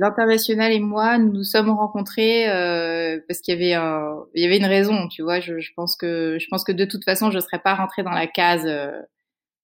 L'international 0.00 0.72
et 0.72 0.80
moi, 0.80 1.18
nous 1.18 1.30
nous 1.30 1.44
sommes 1.44 1.68
rencontrés 1.68 2.48
euh, 2.48 3.20
parce 3.28 3.40
qu'il 3.42 3.60
y 3.60 3.74
avait 3.74 4.56
une 4.56 4.64
raison, 4.64 5.08
tu 5.08 5.20
vois. 5.20 5.40
Je, 5.40 5.52
pense 5.76 5.94
que 5.94 6.38
je 6.40 6.46
pense 6.48 6.64
que 6.64 6.72
de 6.72 6.86
toute 6.86 7.04
façon, 7.04 7.30
je 7.30 7.38
serais 7.38 7.58
pas 7.58 7.74
rentrée 7.74 8.02
dans 8.02 8.10
la 8.10 8.26
case 8.26 8.64
euh, 8.64 8.92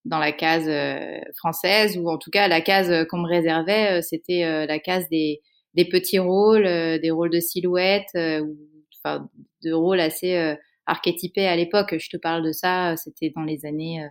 dans 0.05 0.19
la 0.19 0.33
case 0.33 0.69
euh, 0.69 1.21
française 1.39 1.97
ou 1.97 2.11
en 2.11 2.19
tout 2.19 2.31
cas 2.31 2.49
la 2.49 2.61
case 2.61 3.07
qu'on 3.09 3.17
me 3.17 3.27
réservait, 3.27 4.03
c'était 4.03 4.67
la 4.67 4.79
case 4.79 5.09
des 5.09 5.41
petits 5.91 6.19
rôles, 6.19 6.65
des 6.65 7.11
rôles 7.11 7.31
de 7.31 7.41
silhouette, 7.41 8.11
de 8.15 9.73
rôles 9.73 10.01
assez 10.01 10.55
archétypés 10.85 11.49
à 11.49 11.57
l'époque. 11.57 11.97
Je 11.99 12.11
te 12.11 12.19
parle 12.19 12.45
de 12.45 12.53
ça, 12.53 12.95
c'était 12.99 13.33
dans 13.35 13.43
les 13.43 13.65
années 13.65 14.07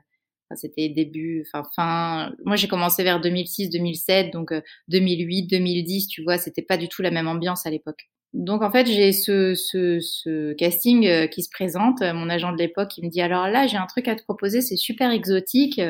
c'était 0.54 0.90
début, 0.90 1.46
enfin 1.48 1.68
fin. 1.76 2.36
Moi, 2.46 2.56
j'ai 2.56 2.68
commencé 2.68 3.04
vers 3.04 3.20
2006, 3.20 3.70
2007, 3.70 4.32
donc 4.32 4.54
2008, 4.90 5.48
2010, 5.48 6.08
tu 6.08 6.24
vois, 6.24 6.38
c'était 6.38 6.62
pas 6.62 6.78
du 6.78 6.88
tout 6.88 7.02
la 7.02 7.12
même 7.12 7.28
ambiance 7.28 7.66
à 7.66 7.72
l'époque. 7.72 8.10
Donc 8.34 8.62
en 8.62 8.72
fait, 8.72 8.86
j'ai 8.86 9.12
ce, 9.14 9.56
ce, 9.56 10.00
ce, 10.02 10.54
casting 10.54 11.30
qui 11.30 11.42
se 11.42 11.50
présente. 11.50 12.02
Mon 12.02 12.30
agent 12.30 12.52
de 12.52 12.58
l'époque, 12.58 12.98
il 12.98 13.06
me 13.06 13.10
dit 13.10 13.22
alors 13.22 13.48
là, 13.48 13.66
j'ai 13.66 13.78
un 13.78 13.86
truc 13.88 14.08
à 14.08 14.16
te 14.16 14.24
proposer, 14.24 14.62
c'est 14.62 14.76
super 14.76 15.12
exotique. 15.12 15.82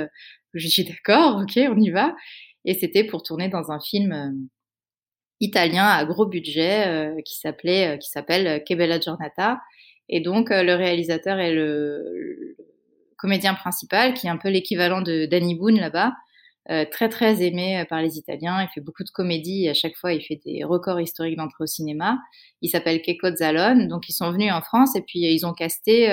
Je 0.54 0.68
dis 0.68 0.86
d'accord, 0.86 1.42
ok, 1.42 1.60
on 1.70 1.80
y 1.80 1.90
va. 1.90 2.16
Et 2.66 2.76
c'était 2.76 3.04
pour 3.04 3.24
tourner 3.24 3.50
dans 3.50 3.72
un 3.72 3.80
film 3.80 4.48
italien 5.40 5.86
à 5.86 6.06
gros 6.06 6.26
budget 6.26 6.88
euh, 6.88 7.22
qui 7.24 7.38
s'appelait 7.38 7.96
euh, 7.96 7.98
qui 7.98 8.10
s'appelle 8.10 8.64
Che 8.68 8.76
bella 8.76 9.00
giornata 9.00 9.60
et 10.10 10.22
donc 10.22 10.52
euh, 10.52 10.64
le 10.64 10.76
réalisateur 10.76 11.40
est 11.40 11.54
le, 11.54 12.56
comédien 13.18 13.54
principal 13.54 14.14
qui 14.14 14.28
est 14.28 14.30
un 14.30 14.38
peu 14.38 14.50
l'équivalent 14.50 15.02
de 15.02 15.26
Danny 15.26 15.56
Boone 15.56 15.80
là-bas. 15.80 16.14
Très 16.92 17.10
très 17.10 17.44
aimé 17.44 17.86
par 17.90 18.02
les 18.02 18.18
Italiens. 18.18 18.60
Il 18.64 18.68
fait 18.74 18.82
beaucoup 18.82 19.04
de 19.04 19.12
comédies 19.12 19.70
à 19.70 19.76
chaque 19.76 19.96
fois 19.96 20.14
il 20.14 20.22
fait 20.22 20.42
des 20.44 20.64
records 20.64 21.00
historiques 21.00 21.38
d'entrée 21.38 21.64
au 21.64 21.68
cinéma. 21.68 22.18
Il 22.64 22.70
s'appelle 22.70 23.04
Keiko 23.04 23.36
Zalone. 23.36 23.88
Donc 23.88 24.10
ils 24.10 24.14
sont 24.14 24.32
venus 24.32 24.52
en 24.52 24.62
France 24.62 24.96
et 24.96 25.02
puis 25.02 25.20
ils 25.20 25.46
ont 25.46 25.54
casté 25.54 26.10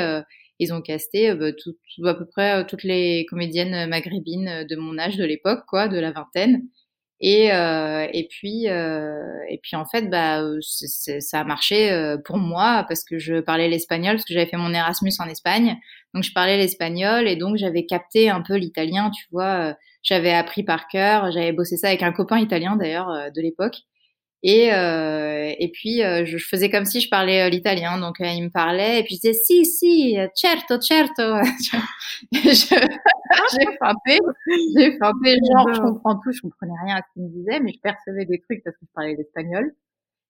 ils 0.59 0.75
ont 0.75 0.83
casté 0.83 1.35
bah, 1.35 1.53
tout, 1.53 1.75
à 2.07 2.15
peu 2.15 2.27
près 2.27 2.67
toutes 2.67 2.83
les 2.83 3.25
comédiennes 3.31 3.89
maghrébines 3.89 4.67
de 4.69 4.77
mon 4.77 4.99
âge 4.99 5.17
de 5.17 5.25
l'époque 5.25 5.65
quoi 5.67 5.89
de 5.89 5.99
la 5.99 6.13
vingtaine. 6.13 6.63
Et, 7.25 7.53
euh, 7.53 8.09
et 8.13 8.27
puis 8.29 8.69
euh, 8.69 9.39
et 9.49 9.59
puis 9.63 9.77
en 9.77 9.85
fait 9.85 10.11
bah 10.11 10.43
ça 10.61 11.41
a 11.41 11.45
marché 11.45 11.93
euh, 11.93 12.17
pour 12.19 12.37
moi 12.37 12.85
parce 12.89 13.05
que 13.05 13.21
je 13.21 13.41
parlais 13.41 13.69
l'espagnol 13.69 14.17
parce 14.17 14.25
que 14.25 14.35
j'avais 14.35 14.51
fait 14.51 14.57
mon 14.57 14.75
Erasmus 14.75 15.13
en 15.21 15.29
Espagne 15.29 15.77
donc 16.15 16.25
je 16.25 16.33
parlais 16.33 16.57
l'espagnol 16.57 17.29
et 17.29 17.37
donc 17.37 17.57
j'avais 17.57 17.87
capté 17.87 18.31
un 18.31 18.43
peu 18.43 18.55
l'italien 18.57 19.11
tu 19.11 19.25
vois 19.31 19.75
j'avais 20.03 20.33
appris 20.33 20.63
par 20.63 20.89
cœur 20.89 21.31
j'avais 21.33 21.53
bossé 21.53 21.77
ça 21.77 21.89
avec 21.89 22.03
un 22.03 22.13
copain 22.13 22.39
italien 22.39 22.77
d'ailleurs 22.77 23.31
de 23.35 23.41
l'époque 23.41 23.83
et, 24.45 24.75
euh, 24.75 25.53
et 25.57 25.69
puis, 25.69 26.03
euh, 26.03 26.25
je, 26.25 26.37
faisais 26.39 26.69
comme 26.69 26.85
si 26.85 27.01
je 27.01 27.09
parlais 27.09 27.43
euh, 27.43 27.49
l'italien. 27.49 27.99
Donc, 27.99 28.21
euh, 28.21 28.27
il 28.27 28.43
me 28.43 28.51
parlait. 28.51 29.01
Et 29.01 29.05
puis, 29.05 29.15
je 29.15 29.21
disais, 29.21 29.35
si, 29.35 29.65
si, 29.65 30.17
certo, 30.35 30.81
certo. 30.81 31.23
j'ai 32.33 32.51
feinté. 33.79 34.19
J'ai 34.77 34.99
feinté. 34.99 35.37
Genre, 35.49 35.75
je 35.75 35.81
comprends 35.81 36.17
tout. 36.17 36.33
Je 36.33 36.41
comprenais 36.41 36.73
rien 36.85 36.97
à 36.97 37.03
ce 37.03 37.13
qu'il 37.13 37.23
me 37.23 37.29
disait, 37.29 37.61
mais 37.61 37.73
je 37.73 37.81
percevais 37.81 38.25
des 38.25 38.41
trucs 38.41 38.65
parce 38.65 38.77
que 38.77 38.85
je 38.85 38.93
parlais 38.93 39.15
l'espagnol. 39.15 39.73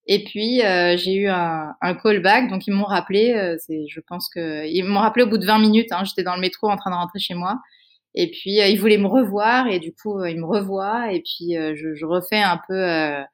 Et 0.06 0.24
puis, 0.24 0.60
j'ai 0.98 1.14
eu 1.14 1.28
un, 1.28 1.74
un, 1.80 1.94
callback. 1.94 2.48
Donc, 2.48 2.66
ils 2.66 2.72
m'ont 2.72 2.84
rappelé. 2.84 3.56
c'est, 3.60 3.86
je 3.88 4.00
pense 4.00 4.28
que 4.28 4.66
ils 4.66 4.84
m'ont 4.84 5.00
rappelé 5.00 5.24
au 5.24 5.28
bout 5.28 5.38
de 5.38 5.46
20 5.46 5.58
minutes. 5.58 5.92
Hein, 5.92 6.02
j'étais 6.04 6.22
dans 6.24 6.34
le 6.34 6.40
métro 6.40 6.68
en 6.68 6.76
train 6.76 6.90
de 6.90 6.96
rentrer 6.96 7.18
chez 7.18 7.34
moi. 7.34 7.60
Et 8.14 8.30
puis, 8.30 8.58
ils 8.58 8.80
voulaient 8.80 8.98
me 8.98 9.06
revoir. 9.06 9.68
Et 9.68 9.78
du 9.78 9.92
coup, 9.94 10.24
ils 10.24 10.38
me 10.38 10.46
revoient. 10.46 11.12
Et 11.12 11.20
puis, 11.20 11.54
je, 11.54 11.94
je 11.94 12.04
refais 12.04 12.42
un 12.42 12.60
peu 12.68 13.24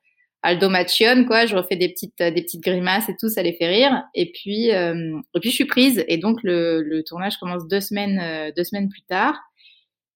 Aldomation, 0.42 1.24
quoi. 1.24 1.46
Je 1.46 1.57
refais 1.57 1.74
des 1.74 1.88
petites, 1.88 2.18
des 2.18 2.42
petites 2.42 2.62
grimaces 2.62 3.09
et 3.09 3.16
tout, 3.18 3.28
ça 3.28 3.42
les 3.42 3.54
fait 3.54 3.66
rire. 3.66 4.04
Et 4.14 4.31
puis, 4.31 4.72
euh, 4.72 5.18
et 5.35 5.40
puis 5.40 5.50
je 5.50 5.54
suis 5.54 5.64
prise. 5.64 6.04
Et 6.07 6.16
donc 6.16 6.42
le, 6.44 6.83
le 6.83 7.02
tournage 7.02 7.38
commence 7.38 7.66
deux 7.66 7.81
semaines, 7.81 8.20
euh, 8.22 8.52
deux 8.57 8.62
semaines 8.62 8.88
plus 8.88 9.02
tard. 9.02 9.37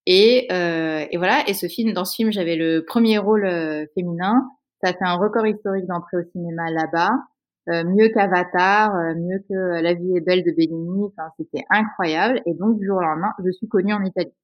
Et, 0.06 0.46
euh, 0.52 1.04
et 1.10 1.16
voilà. 1.16 1.42
Et 1.48 1.54
ce 1.54 1.66
film, 1.66 1.92
dans 1.92 2.04
ce 2.04 2.14
film, 2.14 2.30
j'avais 2.32 2.56
le 2.56 2.84
premier 2.84 3.18
rôle 3.18 3.46
euh, 3.46 3.84
féminin. 3.94 4.48
Ça 4.82 4.92
fait 4.92 5.04
un 5.04 5.14
record 5.14 5.46
historique 5.46 5.86
d'entrée 5.86 6.18
au 6.18 6.24
cinéma 6.32 6.70
là-bas. 6.70 7.10
Euh, 7.68 7.84
mieux 7.84 8.08
qu'Avatar, 8.08 8.92
mieux 9.16 9.38
que 9.48 9.80
La 9.80 9.94
vie 9.94 10.16
est 10.16 10.20
belle 10.20 10.42
de 10.42 10.50
Bellini. 10.50 11.06
Enfin, 11.06 11.30
c'était 11.38 11.64
incroyable. 11.70 12.40
Et 12.46 12.54
donc 12.54 12.78
du 12.78 12.86
jour 12.86 12.98
au 12.98 13.02
lendemain, 13.02 13.32
je 13.44 13.50
suis 13.52 13.68
connue 13.68 13.94
en 13.94 14.04
Italie. 14.04 14.34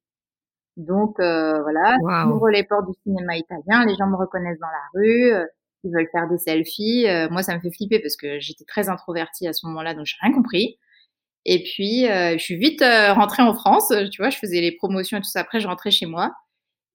Donc 0.77 1.15
voilà, 1.19 1.97
j'ouvre 2.25 2.49
les 2.49 2.63
portes 2.63 2.87
du 2.87 2.93
cinéma 3.03 3.35
italien, 3.35 3.85
les 3.85 3.95
gens 3.95 4.07
me 4.07 4.15
reconnaissent 4.15 4.59
dans 4.59 4.67
la 4.67 5.01
rue, 5.01 5.47
ils 5.83 5.91
veulent 5.91 6.09
faire 6.11 6.27
des 6.27 6.37
selfies. 6.37 7.07
Euh, 7.07 7.29
moi, 7.29 7.43
ça 7.43 7.55
me 7.55 7.59
fait 7.61 7.71
flipper 7.71 7.99
parce 7.99 8.15
que 8.15 8.39
j'étais 8.39 8.65
très 8.65 8.89
introvertie 8.89 9.47
à 9.47 9.53
ce 9.53 9.65
moment-là, 9.67 9.93
donc 9.93 10.05
j'ai 10.05 10.17
rien 10.21 10.33
compris. 10.33 10.77
Et 11.45 11.63
puis, 11.63 12.09
euh, 12.09 12.33
je 12.37 12.43
suis 12.43 12.57
vite 12.57 12.81
euh, 12.81 13.13
rentrée 13.13 13.43
en 13.43 13.53
France. 13.53 13.93
Tu 14.11 14.21
vois, 14.21 14.29
je 14.29 14.37
faisais 14.37 14.61
les 14.61 14.73
promotions 14.73 15.17
et 15.17 15.21
tout 15.21 15.29
ça. 15.29 15.41
Après, 15.41 15.59
je 15.59 15.67
rentrais 15.67 15.91
chez 15.91 16.05
moi. 16.05 16.33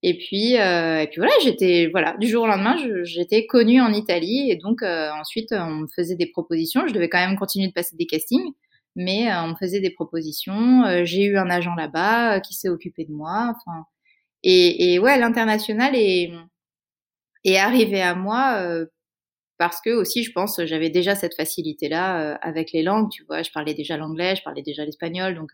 Et 0.07 0.19
puis, 0.19 0.59
euh, 0.59 1.01
et 1.01 1.07
puis 1.07 1.17
voilà, 1.17 1.33
j'étais 1.43 1.89
voilà 1.91 2.15
du 2.19 2.29
jour 2.29 2.45
au 2.45 2.47
lendemain, 2.47 2.77
j'étais 3.05 3.47
connue 3.47 3.81
en 3.81 3.91
Italie 3.91 4.51
et 4.51 4.57
donc 4.57 4.83
euh, 4.83 5.09
ensuite 5.19 5.51
on 5.53 5.71
me 5.71 5.87
faisait 5.97 6.15
des 6.15 6.27
propositions. 6.27 6.87
Je 6.87 6.93
devais 6.93 7.09
quand 7.09 7.27
même 7.27 7.39
continuer 7.39 7.69
de 7.69 7.73
passer 7.73 7.97
des 7.97 8.05
castings, 8.05 8.53
mais 8.97 9.33
euh, 9.33 9.43
on 9.45 9.49
me 9.49 9.55
faisait 9.55 9.81
des 9.81 9.89
propositions. 9.89 10.85
Euh, 10.85 11.07
j'ai 11.07 11.25
eu 11.25 11.39
un 11.39 11.49
agent 11.49 11.75
là-bas 11.75 12.41
qui 12.41 12.53
s'est 12.53 12.69
occupé 12.69 13.07
de 13.07 13.13
moi. 13.13 13.55
Enfin, 13.57 13.87
et, 14.43 14.93
et 14.95 14.99
ouais, 14.99 15.19
l'international 15.19 15.97
est 15.97 16.31
est 17.45 17.57
arrivé 17.57 18.03
à 18.03 18.15
moi 18.15 18.63
parce 19.59 19.81
que 19.81 19.91
aussi, 19.91 20.23
je 20.25 20.33
pense, 20.33 20.61
j'avais 20.65 20.91
déjà 20.91 21.15
cette 21.15 21.35
facilité-là 21.35 22.37
avec 22.43 22.73
les 22.73 22.83
langues. 22.83 23.11
Tu 23.11 23.25
vois, 23.25 23.43
je 23.43 23.51
parlais 23.53 23.75
déjà 23.75 23.97
l'anglais, 23.97 24.37
je 24.37 24.43
parlais 24.43 24.63
déjà 24.63 24.85
l'espagnol, 24.85 25.35
donc 25.35 25.53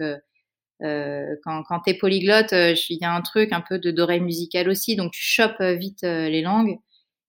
euh, 0.83 1.37
quand, 1.45 1.63
quand 1.65 1.81
t'es 1.81 1.95
polyglotte, 1.95 2.53
euh, 2.53 2.75
il 2.89 2.99
y 3.01 3.05
a 3.05 3.13
un 3.13 3.21
truc 3.21 3.53
un 3.53 3.61
peu 3.61 3.79
de 3.79 3.91
d'oreille 3.91 4.21
musicale 4.21 4.69
aussi, 4.69 4.97
donc 4.97 5.13
tu 5.13 5.23
chopes 5.23 5.61
euh, 5.61 5.75
vite 5.75 6.03
les 6.03 6.43
langues. 6.43 6.79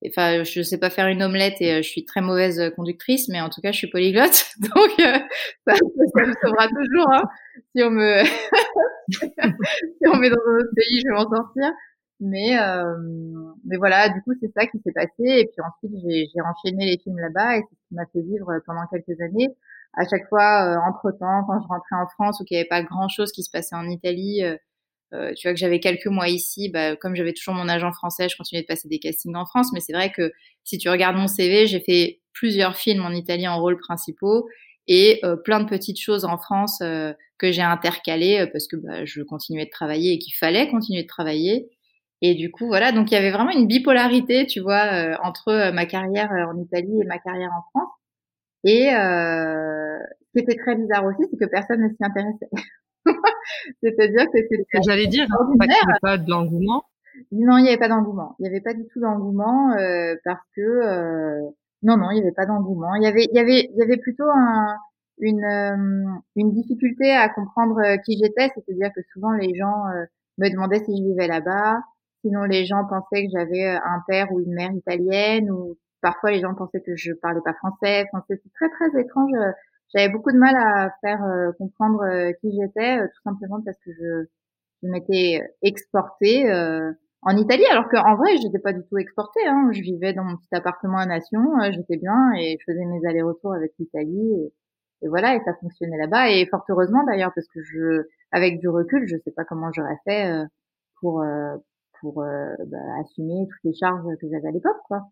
Enfin, 0.08 0.44
je 0.44 0.62
sais 0.64 0.80
pas 0.80 0.90
faire 0.90 1.08
une 1.08 1.22
omelette 1.22 1.62
et 1.62 1.84
je 1.84 1.88
suis 1.88 2.06
très 2.06 2.22
mauvaise 2.22 2.72
conductrice, 2.76 3.30
mais 3.30 3.40
en 3.40 3.50
tout 3.50 3.62
cas, 3.62 3.72
je 3.72 3.78
suis 3.78 3.90
polyglotte, 3.90 4.46
donc 4.60 4.92
ça, 4.98 5.76
ça, 5.76 6.26
me 6.26 6.34
sauvera 6.42 6.68
toujours. 6.70 7.14
Hein. 7.14 7.24
Si 7.76 7.84
on 7.84 7.92
me 7.92 8.24
si 9.12 10.08
on 10.08 10.18
met 10.18 10.30
dans 10.30 10.38
un 10.38 10.60
autre 10.60 10.74
pays, 10.76 11.02
je 11.02 11.08
vais 11.08 11.14
m'en 11.14 11.30
sortir. 11.30 11.72
Mais 12.20 12.58
euh, 12.60 12.96
mais 13.66 13.78
voilà, 13.78 14.10
du 14.10 14.22
coup, 14.22 14.34
c'est 14.40 14.52
ça 14.54 14.66
qui 14.68 14.80
s'est 14.84 14.92
passé. 14.92 15.10
Et 15.20 15.48
puis 15.48 15.62
ensuite, 15.62 15.92
j'ai 16.04 16.42
enchaîné 16.42 16.86
les 16.86 17.00
films 17.00 17.20
là-bas 17.20 17.58
et 17.58 17.62
c'est 17.62 17.76
ce 17.76 17.88
qui 17.90 17.96
m'a 17.96 18.06
fait 18.14 18.22
vivre 18.22 18.60
pendant 18.66 18.86
quelques 18.92 19.20
années 19.22 19.50
à 19.94 20.08
chaque 20.10 20.28
fois, 20.30 20.66
euh, 20.66 20.78
entre 20.88 21.12
temps, 21.18 21.44
quand 21.48 21.62
je 21.62 21.68
rentrais 21.68 21.96
en 21.96 22.08
France 22.08 22.40
ou 22.40 22.46
qu'il 22.46 22.56
n'y 22.56 22.62
avait 22.62 22.68
pas 22.68 22.84
grand 22.84 23.10
chose 23.10 23.32
qui 23.32 23.44
se 23.44 23.52
passait 23.52 23.76
en 23.76 23.90
Italie, 23.90 24.44
euh, 24.44 24.56
euh, 25.14 25.34
tu 25.36 25.48
vois 25.48 25.54
que 25.54 25.60
j'avais 25.60 25.82
quelques 25.82 26.08
mois 26.08 26.30
ici, 26.30 26.70
bah, 26.70 26.96
comme 26.96 27.16
j'avais 27.16 27.34
toujours 27.34 27.54
mon 27.54 27.68
agent 27.68 27.92
français, 27.92 28.30
je 28.30 28.38
continuais 28.38 28.62
de 28.62 28.68
passer 28.68 28.88
des 28.88 29.00
castings 29.00 29.36
en 29.36 29.46
France. 29.46 29.72
Mais 29.74 29.82
c'est 29.82 29.94
vrai 29.94 30.12
que 30.12 30.32
si 30.64 30.78
tu 30.78 30.90
regardes 30.90 31.18
mon 31.18 31.28
CV, 31.28 31.68
j'ai 31.68 31.82
fait 31.82 32.22
plusieurs 32.34 32.78
films 32.78 33.06
en 33.06 33.12
Italie 33.12 33.48
en 33.48 33.60
rôles 33.60 33.78
principaux 33.78 34.48
et 34.88 35.22
plein 35.46 35.60
de 35.60 35.70
petites 35.70 36.00
choses 36.00 36.26
en 36.26 36.38
France 36.38 36.80
que 36.80 37.52
j'ai 37.52 37.62
intercalées 37.62 38.48
parce 38.52 38.68
que 38.68 38.78
bah, 38.78 39.06
je 39.06 39.22
continuais 39.22 39.66
de 39.66 39.70
travailler 39.70 40.14
et 40.14 40.20
qu'il 40.20 40.34
fallait 40.34 40.70
continuer 40.70 41.04
de 41.04 41.08
travailler. 41.08 41.70
Et 42.22 42.36
du 42.36 42.52
coup, 42.52 42.68
voilà, 42.68 42.92
donc 42.92 43.12
il 43.12 43.14
y 43.14 43.18
avait 43.18 43.32
vraiment 43.32 43.52
une 43.52 43.68
bipolarité, 43.68 44.48
tu 44.48 44.62
vois, 44.62 45.18
entre 45.24 45.72
ma 45.72 45.86
carrière 45.86 46.32
en 46.32 46.58
Italie 46.62 47.02
et 47.02 47.06
ma 47.06 47.20
carrière 47.20 47.52
en 47.52 47.64
France. 47.72 48.01
Et 48.64 48.94
euh, 48.94 49.98
ce 50.22 50.32
qui 50.34 50.40
était 50.40 50.56
très 50.56 50.76
bizarre 50.76 51.06
aussi, 51.06 51.24
c'est 51.30 51.38
que 51.38 51.50
personne 51.50 51.82
ne 51.82 51.90
s'y 51.90 52.04
intéressait. 52.04 52.50
C'est-à-dire 53.84 54.26
que 54.26 54.38
c'était. 54.50 54.66
J'allais 54.86 55.08
dire, 55.08 55.26
il 55.28 55.68
n'y 55.68 55.74
avait 55.74 56.00
pas 56.02 56.18
d'engouement. 56.18 56.84
Non, 57.32 57.58
il 57.58 57.64
n'y 57.64 57.70
avait 57.70 57.78
pas 57.78 57.90
d'engouement. 57.90 58.36
Il 58.40 58.44
n'y 58.44 58.50
avait 58.50 58.62
pas 58.62 58.74
du 58.74 58.86
tout 58.88 59.00
d'engouement 59.00 59.74
euh, 59.74 60.16
parce 60.24 60.46
que 60.56 60.62
euh, 60.62 61.42
non, 61.84 61.98
non, 61.98 62.12
il 62.12 62.16
n'y 62.16 62.22
avait 62.22 62.32
pas 62.32 62.46
d'engouement. 62.46 62.96
Il 62.96 63.04
y 63.04 63.08
avait, 63.08 63.26
il 63.32 63.36
y 63.36 63.40
avait, 63.40 63.70
il 63.74 63.78
y 63.78 63.82
avait 63.82 63.98
plutôt 63.98 64.30
un, 64.30 64.78
une, 65.20 65.44
euh, 65.44 66.20
une 66.36 66.52
difficulté 66.54 67.12
à 67.12 67.30
comprendre 67.30 67.80
euh, 67.80 67.98
qui 68.06 68.18
j'étais. 68.18 68.50
C'est-à-dire 68.56 68.92
que 68.96 69.02
souvent 69.14 69.32
les 69.32 69.56
gens 69.56 69.88
euh, 69.88 70.06
me 70.38 70.50
demandaient 70.50 70.84
si 70.84 70.98
je 70.98 71.04
vivais 71.04 71.28
là-bas. 71.28 71.78
Sinon, 72.24 72.44
les 72.44 72.66
gens 72.66 72.86
pensaient 72.86 73.26
que 73.26 73.32
j'avais 73.34 73.66
un 73.66 74.04
père 74.08 74.32
ou 74.32 74.42
une 74.42 74.54
mère 74.54 74.72
italienne 74.74 75.50
ou 75.50 75.78
Parfois, 76.02 76.32
les 76.32 76.40
gens 76.40 76.56
pensaient 76.56 76.82
que 76.82 76.96
je 76.96 77.14
parlais 77.14 77.42
pas 77.44 77.54
français. 77.54 78.06
Enfin, 78.12 78.24
c'était 78.28 78.50
très 78.56 78.70
très 78.70 79.02
étrange. 79.02 79.32
J'avais 79.94 80.10
beaucoup 80.10 80.32
de 80.32 80.38
mal 80.38 80.56
à 80.56 80.90
faire 81.02 81.24
euh, 81.24 81.52
comprendre 81.58 82.02
euh, 82.04 82.32
qui 82.40 82.52
j'étais, 82.54 83.00
euh, 83.00 83.08
tout 83.08 83.22
simplement 83.24 83.62
parce 83.64 83.78
que 83.84 83.92
je, 83.92 84.28
m'étais 84.84 85.42
exportée 85.62 86.52
en 87.22 87.38
Italie, 87.38 87.66
alors 87.70 87.88
qu'en 87.88 88.16
vrai, 88.16 88.36
je 88.38 88.48
n'étais 88.48 88.58
pas 88.58 88.74
du 88.74 88.82
tout 88.90 88.98
exportée. 88.98 89.46
Hein. 89.46 89.70
Je 89.72 89.80
vivais 89.82 90.12
dans 90.14 90.24
mon 90.24 90.38
petit 90.38 90.56
appartement 90.56 90.98
à 90.98 91.06
Nation, 91.06 91.40
j'étais 91.70 91.98
bien 91.98 92.32
et 92.40 92.58
je 92.60 92.64
faisais 92.66 92.84
mes 92.86 93.08
allers-retours 93.08 93.54
avec 93.54 93.74
l'Italie. 93.78 94.52
Et, 95.04 95.08
voilà, 95.08 95.36
et 95.36 95.42
ça 95.46 95.54
fonctionnait 95.62 96.00
là-bas. 96.00 96.32
Et 96.32 96.48
fort 96.48 96.66
heureusement 96.68 97.04
d'ailleurs, 97.04 97.32
parce 97.36 97.48
que 97.50 97.62
je, 97.62 98.08
avec 98.32 98.60
du 98.60 98.70
recul, 98.70 99.08
je 99.08 99.18
sais 99.24 99.32
pas 99.32 99.46
comment 99.46 99.72
j'aurais 99.72 100.00
fait 100.04 100.34
pour 101.00 101.24
pour 102.00 102.16
bah, 102.16 102.78
assumer 103.02 103.46
toutes 103.52 103.64
les 103.66 103.76
charges 103.76 104.04
que 104.20 104.28
j'avais 104.32 104.48
à 104.48 104.52
l'époque, 104.52 104.82
quoi. 104.88 105.04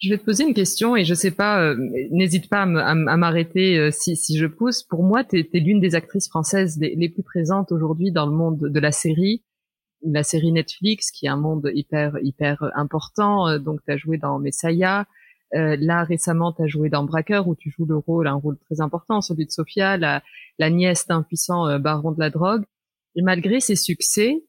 Je 0.00 0.10
vais 0.10 0.18
te 0.18 0.24
poser 0.24 0.44
une 0.44 0.54
question 0.54 0.96
et 0.96 1.04
je 1.04 1.14
sais 1.14 1.30
pas, 1.30 1.62
euh, 1.62 1.76
n'hésite 2.10 2.48
pas 2.48 2.62
à 2.62 2.66
m'arrêter 2.94 3.78
euh, 3.78 3.90
si, 3.90 4.16
si 4.16 4.36
je 4.36 4.46
pousse. 4.46 4.82
Pour 4.82 5.04
moi, 5.04 5.24
tu 5.24 5.38
es, 5.38 5.60
l'une 5.60 5.80
des 5.80 5.94
actrices 5.94 6.28
françaises 6.28 6.78
les, 6.78 7.08
plus 7.08 7.22
présentes 7.22 7.70
aujourd'hui 7.70 8.10
dans 8.10 8.26
le 8.26 8.32
monde 8.32 8.58
de 8.58 8.80
la 8.80 8.92
série, 8.92 9.44
la 10.02 10.24
série 10.24 10.52
Netflix, 10.52 11.10
qui 11.10 11.26
est 11.26 11.28
un 11.28 11.36
monde 11.36 11.70
hyper 11.72 12.18
hyper 12.22 12.70
important. 12.74 13.48
Euh, 13.48 13.58
donc, 13.58 13.80
tu 13.86 13.92
as 13.92 13.96
joué 13.96 14.18
dans 14.18 14.38
Messiah. 14.38 15.06
là, 15.52 16.02
récemment, 16.02 16.52
tu 16.52 16.62
as 16.64 16.66
joué 16.66 16.90
dans 16.90 17.04
Braqueur, 17.04 17.46
où 17.46 17.54
tu 17.54 17.70
joues 17.70 17.86
le 17.86 17.96
rôle, 17.96 18.26
un 18.26 18.34
rôle 18.34 18.58
très 18.58 18.80
important, 18.80 19.20
celui 19.20 19.46
de 19.46 19.52
Sophia, 19.52 19.96
la, 19.96 20.22
la 20.58 20.70
nièce 20.70 21.06
d'un 21.06 21.22
puissant 21.22 21.78
baron 21.78 22.10
de 22.10 22.18
la 22.18 22.30
drogue. 22.30 22.64
Et 23.14 23.22
malgré 23.22 23.60
ces 23.60 23.76
succès, 23.76 24.44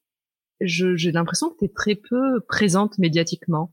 j'ai 0.62 1.12
l'impression 1.12 1.52
que 1.52 1.60
tu 1.60 1.66
es 1.66 1.70
très 1.70 1.96
peu 1.96 2.40
présente 2.48 2.98
médiatiquement 2.98 3.72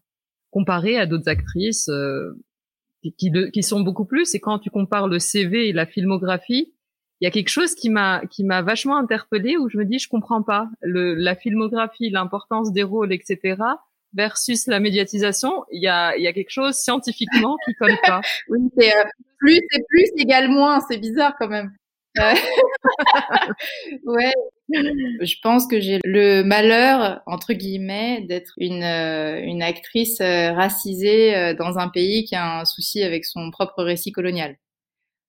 comparé 0.53 0.99
à 0.99 1.07
d'autres 1.07 1.29
actrices 1.29 1.89
euh, 1.89 2.39
qui, 3.03 3.33
qui, 3.53 3.63
sont 3.65 3.81
beaucoup 3.81 4.05
plus. 4.05 4.35
Et 4.37 4.41
quand 4.41 4.61
tu 4.61 4.71
compares 4.71 5.09
le 5.09 5.19
CV 5.19 5.69
et 5.69 5.73
la 5.73 5.87
filmographie, 5.87 6.73
il 7.21 7.25
y 7.25 7.27
a 7.27 7.31
quelque 7.31 7.49
chose 7.49 7.75
qui 7.75 7.91
m'a 7.91 8.23
qui 8.31 8.45
m'a 8.45 8.63
vachement 8.63 8.97
interpellée 8.97 9.57
où 9.57 9.69
je 9.69 9.79
me 9.79 9.85
dis 9.85 9.99
je 9.99 10.09
comprends 10.09 10.43
pas 10.43 10.69
le, 10.81 11.15
la 11.15 11.35
filmographie, 11.35 12.11
l'importance 12.11 12.73
des 12.73 12.83
rôles, 12.83 13.13
etc. 13.13 13.57
versus 14.13 14.67
la 14.67 14.79
médiatisation. 14.79 15.65
Il 15.73 15.83
y 15.83 15.89
a 15.89 16.17
il 16.17 16.23
y 16.23 16.29
a 16.29 16.33
quelque 16.33 16.51
chose 16.51 16.75
scientifiquement 16.75 17.57
qui 17.65 17.75
colle 17.75 17.97
pas. 18.07 18.21
oui, 18.49 18.61
c'est 18.77 18.95
euh, 18.95 19.05
plus 19.39 19.61
c'est 19.71 19.85
plus 19.89 20.11
égale 20.17 20.49
moins. 20.49 20.81
C'est 20.89 20.99
bizarre 20.99 21.35
quand 21.39 21.49
même. 21.49 21.73
Euh, 22.19 22.35
ouais, 24.05 24.33
je 24.69 25.35
pense 25.43 25.67
que 25.67 25.81
j'ai 25.81 25.99
le 26.05 26.43
malheur, 26.43 27.23
entre 27.27 27.53
guillemets, 27.53 28.23
d'être 28.23 28.53
une, 28.59 28.83
euh, 28.83 29.41
une 29.43 29.63
actrice 29.63 30.21
euh, 30.21 30.53
racisée 30.53 31.55
dans 31.55 31.79
un 31.79 31.89
pays 31.89 32.25
qui 32.25 32.35
a 32.35 32.61
un 32.61 32.65
souci 32.65 33.03
avec 33.03 33.25
son 33.25 33.51
propre 33.51 33.83
récit 33.83 34.13
colonial. 34.13 34.57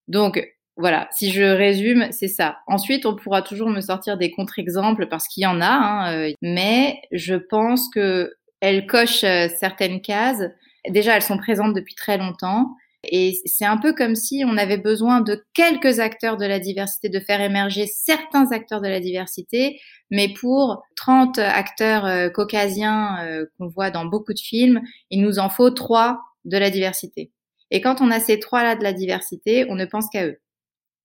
Donc, 0.08 0.46
voilà, 0.76 1.08
si 1.12 1.32
je 1.32 1.44
résume, 1.44 2.08
c'est 2.12 2.28
ça. 2.28 2.58
Ensuite, 2.68 3.06
on 3.06 3.16
pourra 3.16 3.42
toujours 3.42 3.70
me 3.70 3.82
sortir 3.82 4.18
des 4.18 4.32
contre-exemples 4.32 5.08
parce 5.08 5.28
qu'il 5.28 5.44
y 5.44 5.48
en 5.48 5.62
a, 5.62 5.68
hein, 5.68 6.32
mais 6.42 7.00
je 7.12 7.36
pense 7.36 7.90
que 7.94 8.34
elles 8.60 8.88
cochent 8.88 9.26
certaines 9.60 10.02
cases. 10.02 10.42
Déjà, 10.90 11.16
elles 11.16 11.22
sont 11.22 11.38
présentes 11.38 11.76
depuis 11.76 11.96
très 11.96 12.18
longtemps. 12.18 12.76
Et 13.06 13.34
c'est 13.46 13.66
un 13.66 13.78
peu 13.78 13.94
comme 13.94 14.16
si 14.16 14.44
on 14.48 14.56
avait 14.56 14.78
besoin 14.78 15.20
de 15.20 15.44
quelques 15.54 16.00
acteurs 16.00 16.38
de 16.38 16.46
la 16.46 16.60
diversité, 16.60 17.10
de 17.10 17.20
faire 17.20 17.42
émerger 17.42 17.86
certains 17.86 18.52
acteurs 18.52 18.82
de 18.82 18.88
la 18.88 19.02
diversité, 19.02 19.80
mais 20.10 20.30
pour 20.30 20.84
30 20.96 21.38
acteurs 21.38 22.06
euh, 22.06 22.30
caucasiens 22.30 23.18
euh, 23.26 23.46
qu'on 23.58 23.68
voit 23.68 23.92
dans 23.92 24.06
beaucoup 24.06 24.34
de 24.34 24.40
films, 24.40 24.82
il 25.10 25.22
nous 25.22 25.40
en 25.40 25.50
faut 25.50 25.70
trois 25.70 26.22
de 26.46 26.58
la 26.58 26.70
diversité. 26.70 27.32
Et 27.72 27.82
quand 27.82 28.00
on 28.00 28.12
a 28.12 28.20
ces 28.20 28.40
trois-là 28.40 28.76
de 28.76 28.84
la 28.84 28.94
diversité, 28.94 29.66
on 29.70 29.76
ne 29.76 29.86
pense 29.86 30.08
qu'à 30.10 30.28
eux. 30.28 30.40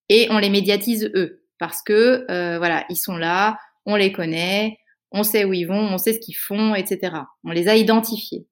Et 0.09 0.29
on 0.31 0.39
les 0.39 0.51
médiatise 0.51 1.11
eux, 1.15 1.43
parce 1.59 1.83
que 1.83 2.27
euh, 2.31 2.59
voilà, 2.59 2.85
ils 2.91 2.97
sont 2.97 3.17
là, 3.17 3.59
on 3.87 3.97
les 3.97 4.13
connaît, 4.13 4.79
on 5.11 5.23
sait 5.23 5.45
où 5.45 5.53
ils 5.53 5.65
vont, 5.65 5.81
on 5.81 5.99
sait 5.99 6.13
ce 6.13 6.19
qu'ils 6.19 6.37
font, 6.37 6.75
etc. 6.75 7.17
On 7.45 7.51
les 7.51 7.69
a 7.69 7.77
identifiés. 7.77 8.47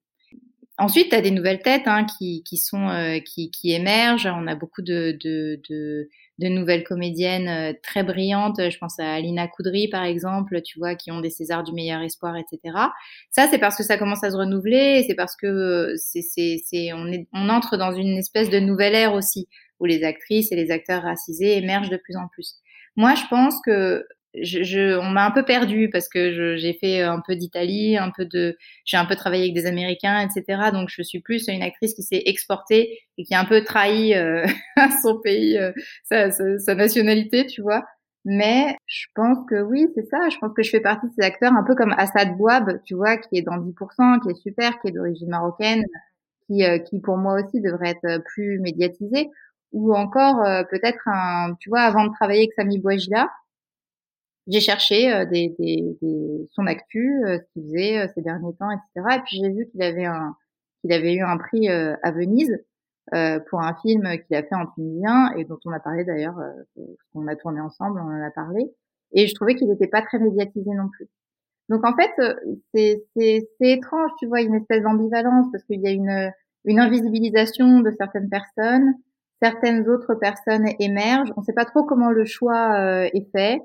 Ensuite, 0.79 1.09
tu 1.09 1.15
as 1.15 1.21
des 1.21 1.31
nouvelles 1.31 1.61
têtes 1.63 1.87
hein, 1.87 2.05
qui, 2.05 2.43
qui, 2.43 2.57
sont, 2.57 2.87
euh, 2.89 3.19
qui, 3.19 3.49
qui, 3.49 3.71
émergent. 3.71 4.27
On 4.27 4.45
a 4.45 4.53
beaucoup 4.53 4.83
de, 4.83 5.17
de, 5.23 5.59
de, 5.67 6.07
de 6.37 6.47
nouvelles 6.47 6.83
comédiennes 6.83 7.47
euh, 7.47 7.73
très 7.81 8.03
brillantes. 8.03 8.59
Je 8.69 8.77
pense 8.77 8.99
à 8.99 9.15
Alina 9.15 9.47
Koudry, 9.47 9.87
par 9.87 10.03
exemple, 10.03 10.61
tu 10.61 10.77
vois, 10.77 10.93
qui 10.93 11.11
ont 11.11 11.19
des 11.19 11.31
Césars 11.31 11.63
du 11.63 11.73
meilleur 11.73 12.01
espoir, 12.01 12.35
etc. 12.37 12.77
Ça, 13.31 13.47
c'est 13.49 13.57
parce 13.57 13.75
que 13.75 13.83
ça 13.83 13.97
commence 13.97 14.23
à 14.23 14.29
se 14.29 14.37
renouveler. 14.37 15.03
C'est 15.07 15.15
parce 15.15 15.35
que 15.35 15.93
c'est, 15.97 16.21
c'est, 16.21 16.61
c'est, 16.63 16.93
on, 16.93 17.07
est, 17.11 17.27
on 17.33 17.49
entre 17.49 17.77
dans 17.77 17.91
une 17.91 18.15
espèce 18.17 18.51
de 18.51 18.59
nouvelle 18.59 18.93
ère 18.93 19.13
aussi, 19.15 19.47
où 19.79 19.85
les 19.85 20.03
actrices 20.03 20.51
et 20.51 20.55
les 20.55 20.69
acteurs 20.69 21.01
racisés 21.01 21.57
émergent 21.57 21.89
de 21.89 21.97
plus 21.97 22.17
en 22.17 22.27
plus. 22.27 22.57
Moi, 22.95 23.15
je 23.15 23.23
pense 23.29 23.55
que 23.65 24.05
je, 24.41 24.63
je, 24.63 24.97
on 24.97 25.09
m'a 25.09 25.25
un 25.25 25.31
peu 25.31 25.43
perdu 25.43 25.89
parce 25.89 26.07
que 26.07 26.57
j'ai 26.57 26.73
fait 26.73 27.01
un 27.01 27.21
peu 27.25 27.35
d'Italie, 27.35 27.97
un 27.97 28.11
peu 28.11 28.25
de, 28.25 28.57
j'ai 28.85 28.97
un 28.97 29.05
peu 29.05 29.15
travaillé 29.15 29.43
avec 29.43 29.55
des 29.55 29.65
Américains, 29.65 30.19
etc. 30.19 30.71
Donc 30.71 30.89
je 30.89 31.01
suis 31.01 31.19
plus 31.19 31.47
une 31.47 31.61
actrice 31.61 31.93
qui 31.93 32.03
s'est 32.03 32.23
exportée 32.25 32.99
et 33.17 33.23
qui 33.23 33.33
a 33.33 33.39
un 33.39 33.45
peu 33.45 33.63
trahi 33.63 34.13
euh, 34.15 34.45
son 35.03 35.19
pays, 35.19 35.57
euh, 35.57 35.71
sa, 36.03 36.31
sa, 36.31 36.75
nationalité, 36.75 37.45
tu 37.47 37.61
vois. 37.61 37.85
Mais 38.25 38.75
je 38.87 39.05
pense 39.15 39.37
que 39.49 39.61
oui, 39.61 39.87
c'est 39.95 40.07
ça. 40.09 40.29
Je 40.29 40.37
pense 40.37 40.53
que 40.53 40.63
je 40.63 40.69
fais 40.69 40.81
partie 40.81 41.07
de 41.07 41.13
ces 41.17 41.25
acteurs 41.25 41.53
un 41.53 41.63
peu 41.63 41.75
comme 41.75 41.93
Assad 41.97 42.35
Bouab, 42.37 42.81
tu 42.83 42.95
vois, 42.95 43.17
qui 43.17 43.37
est 43.37 43.41
dans 43.41 43.57
10%, 43.57 44.21
qui 44.21 44.31
est 44.31 44.41
super, 44.41 44.79
qui 44.81 44.89
est 44.89 44.91
d'origine 44.91 45.29
marocaine, 45.29 45.83
qui, 46.47 46.65
euh, 46.65 46.79
qui 46.79 46.99
pour 46.99 47.17
moi 47.17 47.41
aussi 47.41 47.61
devrait 47.61 47.91
être 48.01 48.23
plus 48.25 48.59
médiatisé. 48.59 49.29
Ou 49.73 49.93
encore 49.95 50.43
peut-être 50.69 51.07
un, 51.07 51.53
tu 51.59 51.69
vois, 51.69 51.81
avant 51.81 52.05
de 52.05 52.13
travailler 52.13 52.41
avec 52.41 52.53
Sami 52.53 52.79
Bouajila, 52.79 53.29
j'ai 54.47 54.59
cherché 54.59 55.25
des, 55.31 55.55
des, 55.59 55.97
des, 56.01 56.47
son 56.51 56.67
actu, 56.67 57.21
ce 57.25 57.53
qu'il 57.53 57.63
faisait 57.63 58.07
ces 58.15 58.21
derniers 58.21 58.53
temps, 58.59 58.71
etc. 58.71 59.17
Et 59.17 59.21
puis 59.25 59.37
j'ai 59.41 59.49
vu 59.49 59.67
qu'il 59.71 59.81
avait 59.81 60.05
un 60.05 60.35
qu'il 60.81 60.93
avait 60.93 61.15
eu 61.15 61.23
un 61.23 61.37
prix 61.37 61.67
à 61.69 62.11
Venise 62.11 62.57
euh, 63.13 63.39
pour 63.49 63.61
un 63.61 63.73
film 63.75 64.03
qu'il 64.27 64.35
a 64.35 64.43
fait 64.43 64.55
en 64.55 64.65
tunisien 64.67 65.31
et 65.37 65.45
dont 65.45 65.59
on 65.63 65.71
a 65.71 65.79
parlé 65.79 66.03
d'ailleurs, 66.03 66.37
euh, 66.39 66.83
qu'on 67.13 67.25
a 67.27 67.37
tourné 67.37 67.61
ensemble, 67.61 68.01
on 68.01 68.07
en 68.07 68.21
a 68.21 68.31
parlé. 68.31 68.69
Et 69.13 69.27
je 69.27 69.33
trouvais 69.33 69.55
qu'il 69.55 69.69
n'était 69.69 69.87
pas 69.87 70.01
très 70.01 70.19
médiatisé 70.19 70.69
non 70.71 70.89
plus. 70.89 71.07
Donc 71.69 71.85
en 71.85 71.95
fait, 71.95 72.11
euh, 72.19 72.33
c'est 72.73 73.47
étrange, 73.61 74.11
tu 74.19 74.27
vois, 74.27 74.41
une 74.41 74.55
espèce 74.55 74.83
d'ambivalence 74.83 75.47
parce 75.53 75.63
qu'il 75.63 75.79
y 75.79 75.87
a 75.87 75.91
une, 75.91 76.31
une 76.65 76.79
invisibilisation 76.81 77.79
de 77.79 77.91
certaines 77.97 78.29
personnes, 78.29 78.93
certaines 79.41 79.87
autres 79.87 80.15
personnes 80.15 80.67
émergent. 80.79 81.31
On 81.37 81.41
ne 81.41 81.45
sait 81.45 81.53
pas 81.53 81.65
trop 81.65 81.85
comment 81.85 82.09
le 82.09 82.25
choix 82.25 82.77
euh, 82.77 83.09
est 83.13 83.31
fait. 83.31 83.61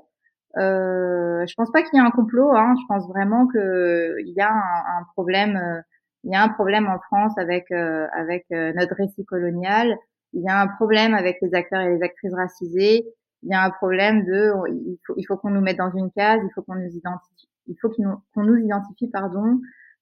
Euh, 0.57 1.45
je 1.47 1.53
pense 1.55 1.71
pas 1.71 1.81
qu'il 1.81 1.99
y 1.99 2.01
ait 2.01 2.05
un 2.05 2.11
complot. 2.11 2.55
Hein. 2.55 2.75
Je 2.79 2.85
pense 2.87 3.07
vraiment 3.07 3.47
qu'il 3.47 4.33
y 4.35 4.41
a 4.41 4.51
un, 4.51 5.03
problème 5.13 5.83
il 6.23 6.31
y 6.31 6.35
a 6.35 6.43
un 6.43 6.49
problème 6.49 6.87
en 6.87 6.99
France 6.99 7.37
avec 7.37 7.71
euh, 7.71 8.07
avec 8.13 8.45
euh, 8.51 8.71
notre 8.75 8.95
récit 8.95 9.25
colonial. 9.25 9.97
Il 10.33 10.41
y 10.41 10.49
a 10.49 10.61
un 10.61 10.67
problème 10.67 11.13
avec 11.13 11.37
les 11.41 11.53
acteurs 11.53 11.81
et 11.81 11.95
les 11.95 12.01
actrices 12.01 12.33
racisés. 12.33 13.05
Il 13.43 13.49
y 13.49 13.53
a 13.53 13.61
un 13.61 13.69
problème 13.69 14.23
de 14.25 14.53
il 14.69 14.97
faut 15.05 15.15
il 15.17 15.27
qu'on 15.27 15.49
nous 15.49 15.61
mette 15.61 15.77
dans 15.77 15.91
une 15.91 16.11
case. 16.11 16.39
Il 16.43 16.49
faut 16.55 16.61
qu'on 16.61 16.75
nous 16.75 16.89
identifie. 16.89 17.49
Il 17.67 17.75
faut 17.81 17.89
qu'on 17.89 18.43
nous, 18.43 18.57
identifie 18.57 19.09
pardon. 19.09 19.59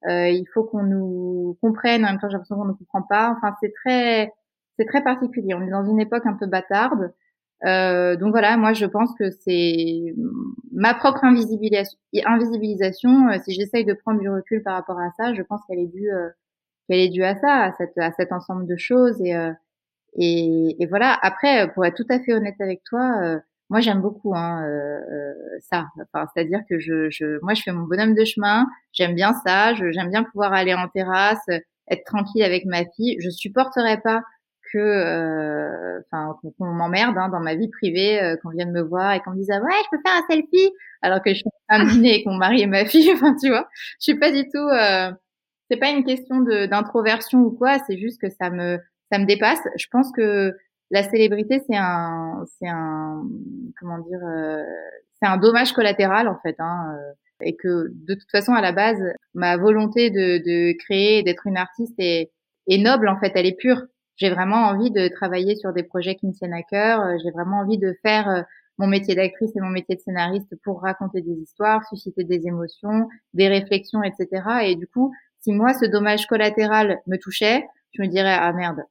Euh, 0.07 0.29
il 0.29 0.45
faut 0.53 0.63
qu'on 0.63 0.83
nous 0.83 1.57
comprenne. 1.61 2.05
En 2.05 2.09
même 2.09 2.19
temps, 2.19 2.27
j'ai 2.29 2.33
l'impression 2.33 2.55
qu'on 2.55 2.65
ne 2.65 2.73
comprend 2.73 3.01
pas. 3.01 3.35
Enfin, 3.35 3.55
c'est 3.59 3.73
très 3.83 4.31
c'est 4.77 4.85
très 4.85 5.03
particulier. 5.03 5.55
On 5.55 5.61
est 5.61 5.71
dans 5.71 5.85
une 5.85 5.99
époque 5.99 6.25
un 6.25 6.33
peu 6.33 6.45
bâtarde. 6.45 7.13
Euh, 7.65 8.15
donc 8.15 8.31
voilà, 8.31 8.57
moi 8.57 8.73
je 8.73 8.85
pense 8.85 9.13
que 9.19 9.29
c'est 9.29 10.15
ma 10.71 10.93
propre 10.93 11.23
invisibilisation. 11.23 13.29
euh, 13.29 13.37
si 13.43 13.53
j'essaye 13.53 13.85
de 13.85 13.93
prendre 13.93 14.19
du 14.19 14.29
recul 14.29 14.63
par 14.63 14.75
rapport 14.75 14.99
à 14.99 15.11
ça, 15.17 15.33
je 15.33 15.41
pense 15.43 15.61
qu'elle 15.67 15.79
est 15.79 15.87
due, 15.87 16.11
euh, 16.11 16.29
qu'elle 16.89 16.99
est 16.99 17.09
due 17.09 17.23
à 17.23 17.35
ça, 17.35 17.71
à, 17.97 18.11
cet 18.13 18.31
ensemble 18.31 18.65
de 18.65 18.77
choses. 18.77 19.21
Et, 19.21 19.33
et, 20.15 20.83
et, 20.83 20.85
voilà. 20.87 21.17
Après, 21.21 21.71
pour 21.73 21.85
être 21.85 21.95
tout 21.95 22.07
à 22.09 22.19
fait 22.19 22.33
honnête 22.33 22.59
avec 22.59 22.83
toi, 22.83 23.39
moi 23.69 23.79
j'aime 23.79 24.01
beaucoup 24.01 24.35
hein, 24.35 24.65
ça. 25.61 25.87
C'est-à-dire 26.33 26.61
que 26.69 26.79
je, 26.79 27.09
je, 27.09 27.39
moi 27.43 27.53
je 27.53 27.61
fais 27.63 27.71
mon 27.71 27.85
bonhomme 27.85 28.15
de 28.15 28.25
chemin. 28.25 28.67
J'aime 28.93 29.15
bien 29.15 29.33
ça. 29.45 29.73
J'aime 29.75 30.09
bien 30.09 30.23
pouvoir 30.23 30.53
aller 30.53 30.73
en 30.73 30.87
terrasse, 30.89 31.45
être 31.89 32.03
tranquille 32.05 32.43
avec 32.43 32.65
ma 32.65 32.83
fille. 32.95 33.17
Je 33.19 33.29
supporterais 33.29 34.01
pas 34.01 34.23
que 34.71 34.77
euh, 34.79 35.99
enfin 36.11 36.37
qu'on 36.57 36.65
m'emmerde 36.65 37.17
hein, 37.17 37.29
dans 37.29 37.39
ma 37.39 37.55
vie 37.55 37.69
privée 37.69 38.21
euh, 38.21 38.35
qu'on 38.37 38.49
vienne 38.49 38.71
me 38.71 38.81
voir 38.81 39.13
et 39.13 39.21
qu'on 39.21 39.31
me 39.31 39.37
dise 39.37 39.49
ah 39.51 39.61
ouais 39.61 39.71
je 39.85 39.97
peux 39.97 40.01
faire 40.05 40.15
un 40.17 40.27
selfie! 40.29 40.71
Alors 41.01 41.21
que 41.21 41.31
je 41.31 41.35
suis 41.35 41.45
en 41.47 41.75
train 41.75 41.85
de 41.85 41.89
dîner 41.89 42.15
et 42.15 42.23
qu'on 42.23 42.35
marie 42.35 42.65
ma 42.67 42.85
fille 42.85 43.11
enfin 43.15 43.35
tu 43.41 43.49
vois. 43.49 43.67
Je 43.99 44.11
suis 44.11 44.19
pas 44.19 44.31
du 44.31 44.43
tout 44.49 44.57
euh, 44.57 45.11
c'est 45.69 45.77
pas 45.77 45.89
une 45.89 46.03
question 46.03 46.39
de 46.41 46.65
d'introversion 46.65 47.39
ou 47.39 47.51
quoi 47.51 47.79
c'est 47.87 47.97
juste 47.97 48.21
que 48.21 48.29
ça 48.29 48.49
me 48.49 48.79
ça 49.11 49.19
me 49.19 49.25
dépasse. 49.25 49.61
Je 49.77 49.87
pense 49.91 50.11
que 50.11 50.55
la 50.91 51.03
célébrité 51.03 51.61
c'est 51.67 51.77
un 51.77 52.43
c'est 52.59 52.67
un 52.69 53.23
comment 53.79 53.99
dire 53.99 54.19
c'est 55.21 55.27
un 55.27 55.37
dommage 55.37 55.73
collatéral 55.73 56.27
en 56.27 56.37
fait 56.41 56.55
hein, 56.59 56.97
et 57.41 57.55
que 57.55 57.87
de 57.89 58.13
toute 58.13 58.31
façon 58.31 58.53
à 58.53 58.61
la 58.61 58.71
base 58.71 59.01
ma 59.33 59.57
volonté 59.57 60.09
de, 60.09 60.37
de 60.39 60.77
créer 60.77 61.23
d'être 61.23 61.47
une 61.47 61.57
artiste 61.57 61.95
est, 61.97 62.31
est 62.67 62.77
noble 62.77 63.07
en 63.07 63.19
fait 63.19 63.31
elle 63.35 63.45
est 63.45 63.57
pure 63.57 63.83
j'ai 64.17 64.29
vraiment 64.29 64.67
envie 64.67 64.91
de 64.91 65.07
travailler 65.07 65.55
sur 65.55 65.73
des 65.73 65.83
projets 65.83 66.15
qui 66.15 66.27
me 66.27 66.33
tiennent 66.33 66.53
à 66.53 66.63
cœur. 66.63 67.01
Euh, 67.01 67.17
j'ai 67.23 67.31
vraiment 67.31 67.59
envie 67.59 67.77
de 67.77 67.95
faire 68.03 68.29
euh, 68.29 68.41
mon 68.77 68.87
métier 68.87 69.15
d'actrice 69.15 69.55
et 69.55 69.59
mon 69.59 69.69
métier 69.69 69.95
de 69.95 70.01
scénariste 70.01 70.55
pour 70.63 70.81
raconter 70.81 71.21
des 71.21 71.33
histoires, 71.33 71.83
susciter 71.87 72.23
des 72.23 72.47
émotions, 72.47 73.07
des 73.33 73.47
réflexions, 73.47 74.03
etc. 74.03 74.43
Et 74.63 74.75
du 74.75 74.87
coup, 74.87 75.13
si 75.39 75.51
moi 75.53 75.73
ce 75.73 75.85
dommage 75.85 76.27
collatéral 76.27 76.99
me 77.07 77.17
touchait, 77.17 77.65
je 77.93 78.01
me 78.01 78.07
dirais 78.07 78.35
ah 78.39 78.53
merde, 78.53 78.81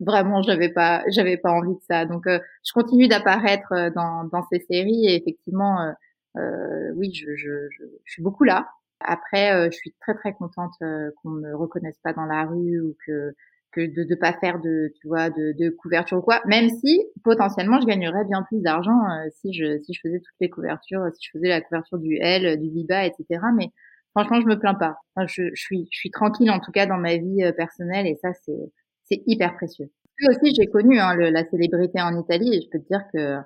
vraiment 0.00 0.42
j'avais 0.42 0.68
pas 0.68 1.02
j'avais 1.08 1.36
pas 1.36 1.50
envie 1.50 1.74
de 1.74 1.82
ça. 1.88 2.04
Donc 2.04 2.26
euh, 2.26 2.40
je 2.64 2.72
continue 2.72 3.08
d'apparaître 3.08 3.72
dans, 3.94 4.24
dans 4.24 4.44
ces 4.52 4.60
séries 4.60 5.06
et 5.06 5.16
effectivement 5.16 5.94
euh, 6.36 6.92
oui 6.96 7.12
je, 7.14 7.34
je, 7.36 7.68
je, 7.70 7.84
je, 8.04 8.12
suis 8.12 8.22
beaucoup 8.22 8.44
là. 8.44 8.68
Après 9.00 9.70
je 9.70 9.76
suis 9.76 9.94
très 10.00 10.14
très 10.14 10.32
contente 10.34 10.74
qu'on 10.78 11.30
me 11.30 11.54
reconnaisse 11.54 11.98
pas 12.02 12.12
dans 12.12 12.26
la 12.26 12.44
rue 12.44 12.80
ou 12.80 12.96
que 13.06 13.34
de 13.80 14.04
ne 14.08 14.14
pas 14.14 14.32
faire 14.34 14.60
de 14.60 14.92
tu 15.00 15.08
vois 15.08 15.30
de, 15.30 15.52
de 15.58 15.70
couverture 15.70 16.18
ou 16.18 16.22
quoi 16.22 16.40
même 16.46 16.68
si 16.68 17.02
potentiellement 17.24 17.80
je 17.80 17.86
gagnerais 17.86 18.24
bien 18.24 18.42
plus 18.44 18.60
d'argent 18.60 18.98
euh, 19.10 19.28
si 19.32 19.52
je 19.52 19.78
si 19.82 19.92
je 19.94 20.00
faisais 20.02 20.18
toutes 20.18 20.36
les 20.40 20.50
couvertures 20.50 21.04
si 21.14 21.26
je 21.26 21.38
faisais 21.38 21.48
la 21.48 21.60
couverture 21.60 21.98
du 21.98 22.16
L 22.16 22.60
du 22.60 22.70
Biba 22.70 23.06
etc 23.06 23.40
mais 23.56 23.70
franchement 24.16 24.40
je 24.40 24.46
me 24.46 24.58
plains 24.58 24.74
pas. 24.74 24.96
Je, 25.26 25.50
je 25.54 25.60
suis 25.60 25.88
je 25.92 25.98
suis 25.98 26.10
tranquille 26.10 26.50
en 26.50 26.60
tout 26.60 26.72
cas 26.72 26.86
dans 26.86 26.96
ma 26.96 27.16
vie 27.16 27.42
euh, 27.42 27.52
personnelle 27.52 28.06
et 28.06 28.16
ça 28.22 28.32
c'est 28.44 28.72
c'est 29.04 29.22
hyper 29.26 29.54
précieux. 29.56 29.90
Puis 30.16 30.26
aussi 30.28 30.54
j'ai 30.54 30.66
connu 30.66 30.98
hein, 30.98 31.14
le, 31.14 31.28
la 31.28 31.44
célébrité 31.44 32.00
en 32.00 32.18
Italie 32.18 32.54
et 32.54 32.62
je 32.62 32.70
peux 32.70 32.78
te 32.78 32.88
dire 32.88 33.02
que 33.12 33.36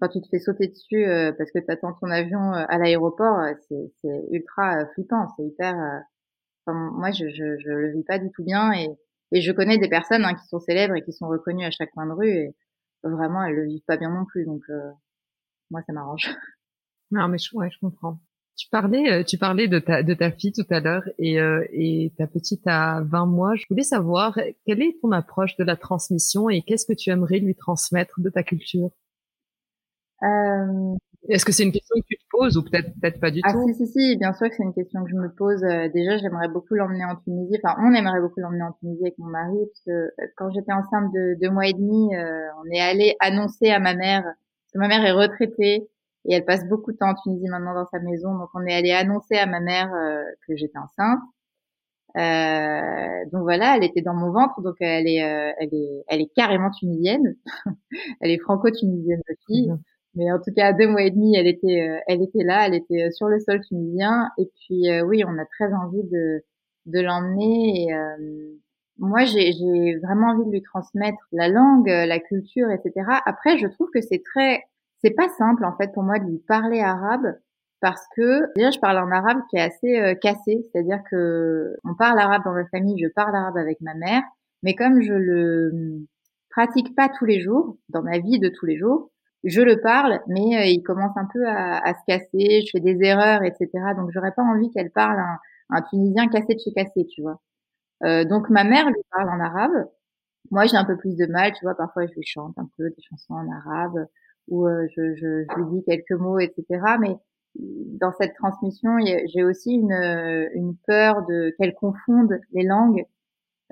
quand 0.00 0.08
tu 0.08 0.20
te 0.20 0.28
fais 0.28 0.38
sauter 0.38 0.68
dessus 0.68 1.06
euh, 1.06 1.32
parce 1.32 1.50
que 1.50 1.58
tu 1.58 1.70
attends 1.70 1.94
ton 1.94 2.10
avion 2.10 2.52
à 2.52 2.78
l'aéroport 2.78 3.40
c'est 3.68 3.92
c'est 4.02 4.24
ultra 4.30 4.86
flippant 4.94 5.26
c'est 5.36 5.44
hyper 5.44 5.74
moi 6.66 7.10
je, 7.10 7.28
je 7.28 7.58
je 7.58 7.70
le 7.70 7.92
vis 7.92 8.04
pas 8.04 8.18
du 8.18 8.30
tout 8.30 8.44
bien 8.44 8.72
et 8.72 8.88
et 9.32 9.40
je 9.40 9.52
connais 9.52 9.78
des 9.78 9.88
personnes 9.88 10.24
hein, 10.24 10.34
qui 10.34 10.46
sont 10.48 10.60
célèbres 10.60 10.96
et 10.96 11.02
qui 11.02 11.12
sont 11.12 11.28
reconnues 11.28 11.64
à 11.64 11.70
chaque 11.70 11.92
coin 11.92 12.06
de 12.06 12.12
rue 12.12 12.30
et 12.30 12.54
vraiment 13.02 13.44
elles 13.44 13.54
le 13.54 13.66
vivent 13.66 13.84
pas 13.86 13.96
bien 13.96 14.10
non 14.10 14.24
plus. 14.24 14.44
Donc 14.44 14.62
euh, 14.70 14.90
moi 15.70 15.82
ça 15.86 15.92
m'arrange. 15.92 16.30
Non 17.12 17.26
mais 17.26 17.38
je, 17.38 17.56
ouais, 17.56 17.68
je 17.72 17.78
comprends. 17.80 18.20
Tu 18.56 18.68
parlais, 18.68 19.10
euh, 19.10 19.24
tu 19.24 19.36
parlais 19.36 19.66
de 19.66 19.80
ta, 19.80 20.04
de 20.04 20.14
ta 20.14 20.30
fille 20.30 20.52
tout 20.52 20.66
à 20.70 20.78
l'heure 20.78 21.02
et, 21.18 21.40
euh, 21.40 21.66
et 21.72 22.12
ta 22.16 22.28
petite 22.28 22.64
a 22.66 23.00
20 23.02 23.26
mois. 23.26 23.56
Je 23.56 23.64
voulais 23.68 23.82
savoir 23.82 24.38
quelle 24.64 24.80
est 24.80 24.96
ton 25.02 25.10
approche 25.10 25.56
de 25.56 25.64
la 25.64 25.74
transmission 25.74 26.48
et 26.48 26.62
qu'est-ce 26.62 26.86
que 26.86 26.92
tu 26.92 27.10
aimerais 27.10 27.40
lui 27.40 27.56
transmettre 27.56 28.20
de 28.20 28.30
ta 28.30 28.44
culture? 28.44 28.90
Euh, 30.22 30.94
Est-ce 31.28 31.44
que 31.44 31.52
c'est 31.52 31.64
une 31.64 31.72
question 31.72 31.94
que 32.00 32.06
tu 32.06 32.16
te 32.16 32.24
poses 32.30 32.56
ou 32.56 32.62
peut-être 32.62 32.88
peut-être 33.00 33.20
pas 33.20 33.30
du 33.30 33.40
ah, 33.44 33.52
tout? 33.52 33.66
si, 33.68 33.74
si, 33.74 33.86
si, 33.86 34.16
bien 34.16 34.32
sûr 34.32 34.48
que 34.48 34.54
c'est 34.56 34.62
une 34.62 34.72
question 34.72 35.04
que 35.04 35.10
je 35.10 35.16
me 35.16 35.28
pose. 35.28 35.62
Euh, 35.64 35.88
déjà, 35.92 36.16
j'aimerais 36.16 36.48
beaucoup 36.48 36.74
l'emmener 36.74 37.04
en 37.04 37.16
Tunisie. 37.16 37.58
Enfin, 37.62 37.76
on 37.82 37.92
aimerait 37.92 38.20
beaucoup 38.20 38.40
l'emmener 38.40 38.62
en 38.62 38.72
Tunisie 38.72 39.02
avec 39.02 39.18
mon 39.18 39.26
mari, 39.26 39.58
parce 39.66 39.80
que 39.84 39.90
euh, 39.90 40.26
quand 40.36 40.50
j'étais 40.50 40.72
enceinte 40.72 41.12
de 41.12 41.36
deux 41.40 41.50
mois 41.50 41.66
et 41.66 41.74
demi, 41.74 42.10
on 42.64 42.70
est 42.70 42.80
allé 42.80 43.16
annoncer 43.20 43.70
à 43.70 43.80
ma 43.80 43.94
mère, 43.94 44.22
parce 44.22 44.72
que 44.72 44.78
ma 44.78 44.88
mère 44.88 45.04
est 45.04 45.12
retraitée 45.12 45.88
et 46.26 46.34
elle 46.34 46.44
passe 46.44 46.66
beaucoup 46.68 46.92
de 46.92 46.96
temps 46.96 47.10
en 47.10 47.14
Tunisie 47.14 47.48
maintenant 47.48 47.74
dans 47.74 47.86
sa 47.86 47.98
maison, 47.98 48.34
donc 48.36 48.48
on 48.54 48.64
est 48.66 48.74
allé 48.74 48.92
annoncer 48.92 49.36
à 49.36 49.46
ma 49.46 49.60
mère 49.60 49.90
que 50.46 50.56
j'étais 50.56 50.78
enceinte. 50.78 51.20
Euh, 52.16 53.24
donc 53.32 53.42
voilà, 53.42 53.76
elle 53.76 53.84
était 53.84 54.02
dans 54.02 54.14
mon 54.14 54.32
ventre, 54.32 54.60
donc 54.62 54.76
elle 54.80 55.06
est, 55.06 55.16
elle 55.16 55.72
est, 55.72 56.04
elle 56.08 56.20
est 56.20 56.30
carrément 56.34 56.70
tunisienne. 56.70 57.36
elle 58.20 58.30
est 58.30 58.38
franco-tunisienne 58.38 59.22
aussi. 59.30 59.70
Mais 60.14 60.30
en 60.32 60.38
tout 60.40 60.52
cas, 60.54 60.68
à 60.68 60.72
deux 60.72 60.88
mois 60.88 61.02
et 61.02 61.10
demi, 61.10 61.36
elle 61.36 61.46
était, 61.46 61.88
euh, 61.88 61.98
elle 62.08 62.22
était 62.22 62.42
là, 62.42 62.66
elle 62.66 62.74
était 62.74 63.04
euh, 63.04 63.10
sur 63.12 63.28
le 63.28 63.38
sol 63.38 63.60
tunisien. 63.60 64.28
Et 64.38 64.50
puis, 64.56 64.90
euh, 64.90 65.02
oui, 65.02 65.22
on 65.26 65.38
a 65.38 65.44
très 65.46 65.72
envie 65.72 66.02
de, 66.04 66.42
de 66.86 67.00
l'emmener. 67.00 67.84
Et 67.84 67.94
moi, 68.98 69.24
j'ai 69.24 69.96
vraiment 70.02 70.28
envie 70.28 70.46
de 70.46 70.50
lui 70.52 70.62
transmettre 70.62 71.18
la 71.32 71.48
langue, 71.48 71.86
la 71.86 72.18
culture, 72.18 72.70
etc. 72.70 73.06
Après, 73.24 73.56
je 73.58 73.66
trouve 73.68 73.88
que 73.94 74.00
c'est 74.00 74.22
très, 74.24 74.64
c'est 75.02 75.14
pas 75.14 75.28
simple 75.28 75.64
en 75.64 75.76
fait 75.76 75.92
pour 75.92 76.02
moi 76.02 76.18
de 76.18 76.26
lui 76.26 76.38
parler 76.38 76.80
arabe 76.80 77.34
parce 77.80 78.02
que 78.14 78.52
déjà 78.56 78.70
je 78.70 78.78
parle 78.78 78.98
en 78.98 79.10
arabe 79.10 79.38
qui 79.48 79.56
est 79.56 79.60
assez 79.60 80.18
cassé, 80.20 80.66
c'est-à-dire 80.70 81.00
que 81.10 81.76
on 81.84 81.94
parle 81.94 82.18
arabe 82.18 82.42
dans 82.44 82.52
ma 82.52 82.66
famille, 82.66 83.02
je 83.02 83.08
parle 83.08 83.34
arabe 83.34 83.56
avec 83.56 83.80
ma 83.80 83.94
mère, 83.94 84.22
mais 84.62 84.74
comme 84.74 85.00
je 85.00 85.14
le 85.14 86.06
pratique 86.50 86.94
pas 86.94 87.08
tous 87.08 87.24
les 87.24 87.40
jours 87.40 87.78
dans 87.88 88.02
ma 88.02 88.18
vie 88.18 88.38
de 88.38 88.50
tous 88.50 88.66
les 88.66 88.76
jours, 88.76 89.10
je 89.44 89.62
le 89.62 89.80
parle, 89.80 90.20
mais 90.26 90.56
euh, 90.58 90.64
il 90.66 90.82
commence 90.82 91.16
un 91.16 91.26
peu 91.32 91.46
à, 91.46 91.78
à, 91.78 91.94
se 91.94 92.00
casser, 92.06 92.62
je 92.62 92.70
fais 92.72 92.80
des 92.80 93.02
erreurs, 93.02 93.42
etc. 93.42 93.68
Donc 93.96 94.10
j'aurais 94.12 94.32
pas 94.32 94.42
envie 94.42 94.70
qu'elle 94.70 94.90
parle 94.90 95.18
un, 95.18 95.38
un, 95.70 95.82
Tunisien 95.82 96.28
cassé 96.28 96.54
de 96.54 96.60
chez 96.60 96.72
cassé, 96.72 97.06
tu 97.06 97.22
vois. 97.22 97.40
Euh, 98.04 98.24
donc 98.24 98.50
ma 98.50 98.64
mère 98.64 98.86
lui 98.88 99.02
parle 99.10 99.30
en 99.30 99.40
arabe. 99.40 99.88
Moi 100.50 100.66
j'ai 100.66 100.76
un 100.76 100.84
peu 100.84 100.96
plus 100.96 101.16
de 101.16 101.26
mal, 101.26 101.52
tu 101.54 101.64
vois. 101.64 101.74
Parfois 101.74 102.06
je 102.06 102.12
lui 102.14 102.24
chante 102.24 102.58
un 102.58 102.68
peu 102.76 102.90
des 102.90 103.02
chansons 103.08 103.34
en 103.34 103.50
arabe 103.50 104.06
ou 104.48 104.66
euh, 104.66 104.86
je, 104.96 105.14
je, 105.14 105.44
je, 105.48 105.60
lui 105.62 105.70
dis 105.70 105.84
quelques 105.84 106.12
mots, 106.12 106.38
etc. 106.38 106.64
Mais 107.00 107.16
dans 107.56 108.12
cette 108.12 108.34
transmission, 108.34 108.98
j'ai 109.00 109.44
aussi 109.44 109.72
une, 109.72 109.92
une 110.54 110.76
peur 110.86 111.24
de 111.26 111.54
qu'elle 111.58 111.74
confonde 111.74 112.40
les 112.52 112.64
langues. 112.64 113.04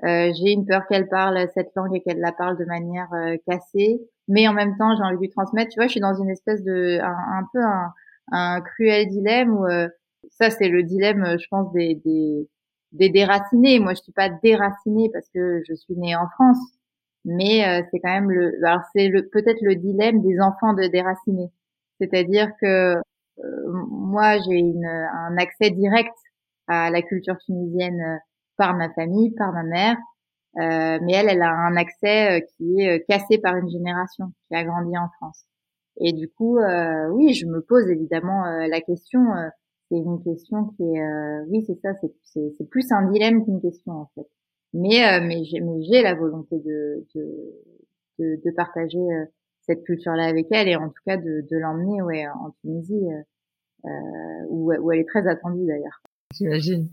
Euh, 0.05 0.31
j'ai 0.33 0.51
une 0.51 0.65
peur 0.65 0.87
qu'elle 0.87 1.07
parle 1.09 1.47
cette 1.53 1.71
langue 1.75 1.95
et 1.95 2.01
qu'elle 2.01 2.19
la 2.19 2.31
parle 2.31 2.57
de 2.57 2.65
manière 2.65 3.09
cassée 3.45 4.01
mais 4.29 4.47
en 4.47 4.53
même 4.53 4.77
temps 4.77 4.95
j'ai 4.95 5.03
envie 5.03 5.17
de 5.17 5.21
lui 5.21 5.29
transmettre. 5.29 5.71
Tu 5.71 5.79
vois, 5.79 5.87
je 5.87 5.91
suis 5.91 5.99
dans 5.99 6.15
une 6.15 6.29
espèce 6.29 6.63
de 6.63 6.99
un, 7.01 7.43
peu 7.53 7.61
un, 7.61 7.93
un, 8.31 8.61
cruel 8.61 9.09
dilemme 9.09 9.53
où 9.53 9.65
euh, 9.67 9.89
ça 10.29 10.49
c'est 10.49 10.69
le 10.69 10.83
dilemme, 10.83 11.37
je 11.39 11.47
pense 11.49 11.71
des, 11.73 11.95
des 12.05 12.49
des 12.93 13.09
déracinés. 13.09 13.79
Moi, 13.79 13.93
je 13.93 14.01
suis 14.01 14.13
pas 14.13 14.29
déracinée 14.29 15.09
parce 15.13 15.29
que 15.29 15.61
je 15.67 15.75
suis 15.75 15.95
née 15.95 16.15
en 16.15 16.27
France, 16.29 16.57
mais 17.25 17.67
euh, 17.67 17.83
c'est 17.91 17.99
quand 17.99 18.13
même 18.13 18.31
le 18.31 18.57
alors 18.65 18.81
c'est 18.95 19.09
le 19.09 19.27
peut-être 19.29 19.61
le 19.61 19.75
dilemme 19.75 20.21
des 20.21 20.39
enfants 20.39 20.73
de 20.73 20.87
déracinés. 20.87 21.51
C'est-à-dire 21.99 22.51
que 22.61 22.95
moi, 23.89 24.37
j'ai 24.39 24.73
un 25.13 25.37
accès 25.37 25.69
direct 25.71 26.13
à 26.67 26.89
la 26.89 27.01
culture 27.01 27.37
tunisienne 27.37 28.19
par 28.57 28.75
ma 28.75 28.89
famille, 28.93 29.31
par 29.31 29.51
ma 29.53 29.63
mère. 29.63 29.97
Euh, 30.57 30.99
mais 31.03 31.13
elle, 31.13 31.29
elle 31.29 31.41
a 31.41 31.51
un 31.51 31.75
accès 31.75 32.45
qui 32.57 32.81
est 32.81 33.05
cassé 33.07 33.37
par 33.37 33.55
une 33.55 33.69
génération 33.69 34.31
qui 34.47 34.55
a 34.55 34.63
grandi 34.63 34.97
en 34.97 35.09
France. 35.17 35.45
Et 36.01 36.13
du 36.13 36.27
coup, 36.29 36.57
euh, 36.57 37.09
oui, 37.09 37.33
je 37.33 37.45
me 37.45 37.61
pose 37.61 37.87
évidemment 37.89 38.45
la 38.45 38.81
question. 38.81 39.21
c'est 39.89 39.97
une 39.97 40.23
question 40.23 40.65
qui 40.75 40.83
est, 40.83 41.41
oui, 41.49 41.63
c'est 41.67 41.79
ça, 41.81 41.93
c'est 42.23 42.69
plus 42.69 42.91
un 42.91 43.09
dilemme 43.11 43.43
qu'une 43.43 43.61
question 43.61 43.93
en 43.93 44.09
fait. 44.15 44.27
Mais 44.73 45.19
mais 45.21 45.43
j'ai 45.43 46.01
la 46.01 46.15
volonté 46.15 46.57
de, 46.59 47.05
de 47.15 47.53
de, 48.19 48.39
de 48.45 48.51
partager 48.51 48.99
euh, 48.99 49.25
cette 49.61 49.83
culture-là 49.83 50.25
avec 50.25 50.47
elle 50.51 50.67
et 50.67 50.75
en 50.75 50.89
tout 50.89 51.01
cas 51.05 51.17
de, 51.17 51.45
de 51.49 51.57
l'emmener 51.57 52.01
ouais, 52.01 52.27
en 52.27 52.51
Tunisie 52.61 52.93
euh, 52.93 53.89
euh, 53.89 54.45
où, 54.49 54.71
où 54.73 54.91
elle 54.91 54.99
est 54.99 55.07
très 55.07 55.27
attendue 55.27 55.65
d'ailleurs. 55.65 56.01
J'imagine. 56.33 56.89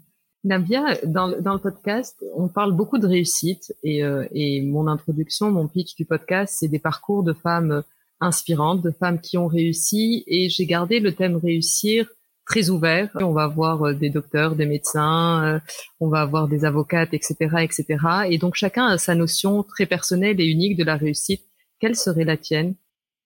Nabia, 0.47 0.97
dans, 1.05 1.41
dans 1.41 1.55
le 1.55 1.59
podcast, 1.59 2.25
on 2.37 2.47
parle 2.47 2.73
beaucoup 2.73 2.99
de 2.99 3.07
réussite 3.07 3.75
et, 3.83 4.05
euh, 4.05 4.25
et 4.31 4.63
mon 4.63 4.87
introduction, 4.87 5.51
mon 5.51 5.67
pitch 5.67 5.97
du 5.97 6.05
podcast, 6.05 6.55
c'est 6.59 6.69
des 6.69 6.79
parcours 6.79 7.25
de 7.25 7.33
femmes 7.33 7.83
inspirantes, 8.21 8.81
de 8.81 8.93
femmes 8.93 9.21
qui 9.21 9.37
ont 9.39 9.49
réussi 9.49 10.23
et 10.29 10.49
j'ai 10.49 10.65
gardé 10.65 11.01
le 11.01 11.13
thème 11.13 11.37
réussir 11.37 12.09
très 12.47 12.71
ouvert. 12.71 13.11
On 13.21 13.33
va 13.33 13.43
avoir 13.43 13.93
des 13.93 14.09
docteurs, 14.09 14.55
des 14.55 14.67
médecins, 14.67 15.61
on 15.99 16.09
va 16.09 16.21
avoir 16.21 16.47
des 16.47 16.65
avocates, 16.65 17.13
etc., 17.13 17.35
etc. 17.63 17.99
Et 18.31 18.39
donc 18.39 18.55
chacun 18.55 18.87
a 18.87 18.99
sa 18.99 19.17
notion 19.17 19.65
très 19.65 19.87
personnelle 19.87 20.41
et 20.41 20.47
unique 20.47 20.79
de 20.79 20.85
la 20.85 20.95
réussite. 20.95 21.43
Quelle 21.81 21.97
serait 21.97 22.25
la 22.25 22.37
tienne? 22.37 22.77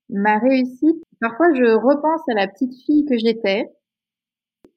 Ma 0.09 0.39
réussite, 0.39 1.05
parfois 1.21 1.53
je 1.53 1.71
repense 1.77 2.23
à 2.31 2.35
la 2.35 2.49
petite 2.49 2.73
fille 2.87 3.05
que 3.05 3.19
j'étais 3.19 3.71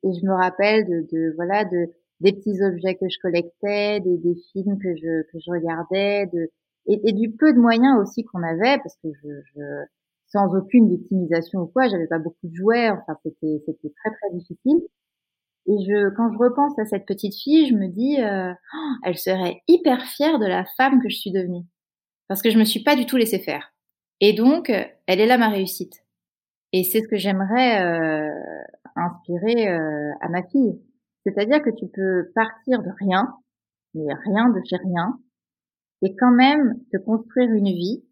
et 0.03 0.09
je 0.13 0.25
me 0.25 0.33
rappelle 0.33 0.85
de, 0.85 1.07
de 1.09 1.33
voilà 1.37 1.63
de 1.63 1.87
des 2.23 2.33
petits 2.33 2.61
objets 2.63 2.95
que 2.95 3.07
je 3.09 3.19
collectais, 3.21 3.99
des, 3.99 4.17
des 4.17 4.35
films 4.51 4.79
que 4.79 4.95
je 4.95 5.23
que 5.31 5.39
je 5.39 5.51
regardais, 5.51 6.25
de 6.33 6.49
et, 6.87 7.13
du 7.13 7.31
peu 7.31 7.53
de 7.53 7.59
moyens 7.59 7.97
aussi 8.01 8.23
qu'on 8.25 8.43
avait 8.43 8.77
parce 8.79 8.97
que 9.01 9.09
je, 9.21 9.29
je 9.55 9.61
sans 10.27 10.53
aucune 10.55 10.89
victimisation 10.89 11.61
ou 11.61 11.67
quoi, 11.67 11.87
j'avais 11.87 12.07
pas 12.07 12.19
beaucoup 12.19 12.47
de 12.47 12.55
jouets, 12.55 12.89
enfin 12.89 13.17
c'était 13.23 13.61
c'était 13.65 13.93
très 14.03 14.09
très 14.09 14.37
difficile. 14.37 14.81
Et 15.67 15.77
je 15.85 16.09
quand 16.15 16.31
je 16.33 16.37
repense 16.37 16.77
à 16.79 16.85
cette 16.85 17.05
petite 17.05 17.35
fille, 17.35 17.69
je 17.69 17.75
me 17.75 17.87
dis 17.87 18.21
euh, 18.21 18.53
oh, 18.53 18.93
elle 19.03 19.17
serait 19.17 19.61
hyper 19.67 20.01
fière 20.05 20.39
de 20.39 20.45
la 20.45 20.65
femme 20.77 21.01
que 21.01 21.09
je 21.09 21.17
suis 21.17 21.31
devenue 21.31 21.65
parce 22.27 22.41
que 22.41 22.51
je 22.51 22.57
me 22.57 22.65
suis 22.65 22.83
pas 22.83 22.95
du 22.95 23.05
tout 23.05 23.17
laissée 23.17 23.39
faire. 23.39 23.73
Et 24.21 24.33
donc 24.33 24.69
elle 24.69 25.19
est 25.19 25.27
là 25.27 25.37
ma 25.37 25.49
réussite. 25.49 26.03
Et 26.73 26.83
c'est 26.83 27.01
ce 27.01 27.07
que 27.07 27.17
j'aimerais 27.17 27.83
euh, 27.83 28.63
inspirer 28.95 29.69
euh, 29.69 30.11
à 30.21 30.29
ma 30.29 30.43
fille. 30.43 30.79
C'est-à-dire 31.25 31.61
que 31.61 31.69
tu 31.69 31.87
peux 31.93 32.31
partir 32.35 32.81
de 32.81 32.89
rien, 32.99 33.33
mais 33.93 34.13
rien 34.25 34.49
de 34.49 34.59
chez 34.69 34.77
rien, 34.77 35.19
et 36.01 36.15
quand 36.15 36.31
même 36.31 36.79
te 36.91 36.97
construire 36.97 37.51
une 37.51 37.69
vie. 37.69 38.03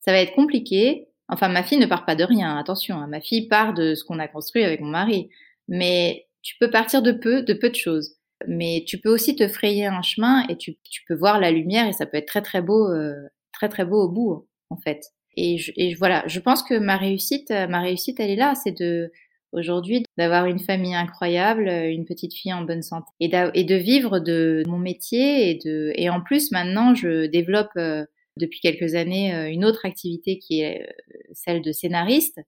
Ça 0.00 0.12
va 0.12 0.18
être 0.18 0.34
compliqué, 0.34 1.12
Enfin, 1.32 1.48
ma 1.48 1.62
fille 1.62 1.78
ne 1.78 1.86
part 1.86 2.04
pas 2.04 2.14
de 2.14 2.24
rien, 2.24 2.58
attention. 2.58 2.96
Hein. 2.96 3.06
Ma 3.06 3.22
fille 3.22 3.48
part 3.48 3.72
de 3.72 3.94
ce 3.94 4.04
qu'on 4.04 4.18
a 4.18 4.28
construit 4.28 4.64
avec 4.64 4.80
mon 4.80 4.90
mari. 4.90 5.30
Mais 5.66 6.26
tu 6.42 6.56
peux 6.60 6.70
partir 6.70 7.00
de 7.00 7.10
peu, 7.12 7.42
de 7.42 7.54
peu 7.54 7.70
de 7.70 7.74
choses. 7.74 8.16
Mais 8.46 8.84
tu 8.86 8.98
peux 8.98 9.08
aussi 9.08 9.34
te 9.34 9.48
frayer 9.48 9.86
un 9.86 10.02
chemin 10.02 10.46
et 10.48 10.56
tu, 10.58 10.76
peux 11.08 11.14
voir 11.14 11.40
la 11.40 11.50
lumière 11.50 11.86
et 11.88 11.92
ça 11.92 12.04
peut 12.04 12.18
être 12.18 12.26
très 12.26 12.42
très 12.42 12.60
beau, 12.60 12.90
euh, 12.90 13.14
très 13.52 13.70
très 13.70 13.86
beau 13.86 14.02
au 14.02 14.08
bout, 14.10 14.46
en 14.68 14.76
fait. 14.76 15.00
Et, 15.36 15.56
et 15.76 15.94
voilà, 15.94 16.22
je 16.26 16.38
pense 16.38 16.62
que 16.62 16.74
ma 16.74 16.98
réussite, 16.98 17.50
ma 17.50 17.80
réussite, 17.80 18.20
elle 18.20 18.30
est 18.30 18.36
là. 18.36 18.54
C'est 18.54 18.78
de 18.78 19.10
aujourd'hui 19.52 20.04
d'avoir 20.16 20.46
une 20.46 20.58
famille 20.58 20.94
incroyable, 20.94 21.68
une 21.68 22.04
petite 22.04 22.34
fille 22.34 22.52
en 22.52 22.62
bonne 22.62 22.82
santé 22.82 23.06
et, 23.20 23.28
de 23.28 23.74
vivre 23.74 24.18
de 24.18 24.62
mon 24.66 24.78
métier 24.78 25.50
et 25.50 25.54
de 25.54 25.92
et 25.94 26.10
en 26.10 26.20
plus 26.20 26.50
maintenant 26.52 26.94
je 26.94 27.26
développe 27.26 27.70
euh, 27.76 28.04
depuis 28.36 28.60
quelques 28.60 28.94
années 28.94 29.34
euh, 29.34 29.50
une 29.50 29.64
autre 29.64 29.84
activité 29.84 30.38
qui 30.38 30.60
est 30.60 30.82
euh, 30.82 31.18
celle 31.32 31.62
de 31.62 31.72
scénariste 31.72 32.40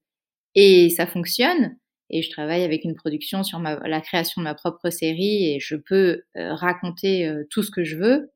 et 0.55 0.91
ça 0.91 1.07
fonctionne 1.07 1.77
et 2.11 2.23
je 2.23 2.31
travaille 2.31 2.63
avec 2.63 2.85
une 2.85 2.95
production 2.95 3.43
sur 3.43 3.59
ma, 3.59 3.77
la 3.87 4.01
création 4.01 4.41
de 4.41 4.45
ma 4.45 4.55
propre 4.55 4.91
série 4.91 5.55
et 5.55 5.61
je 5.61 5.77
peux 5.77 6.23
euh, 6.37 6.55
raconter 6.55 7.31
tout 7.51 7.63
ce 7.63 7.71
que 7.71 7.85
je 7.85 7.97
veux 7.97 8.31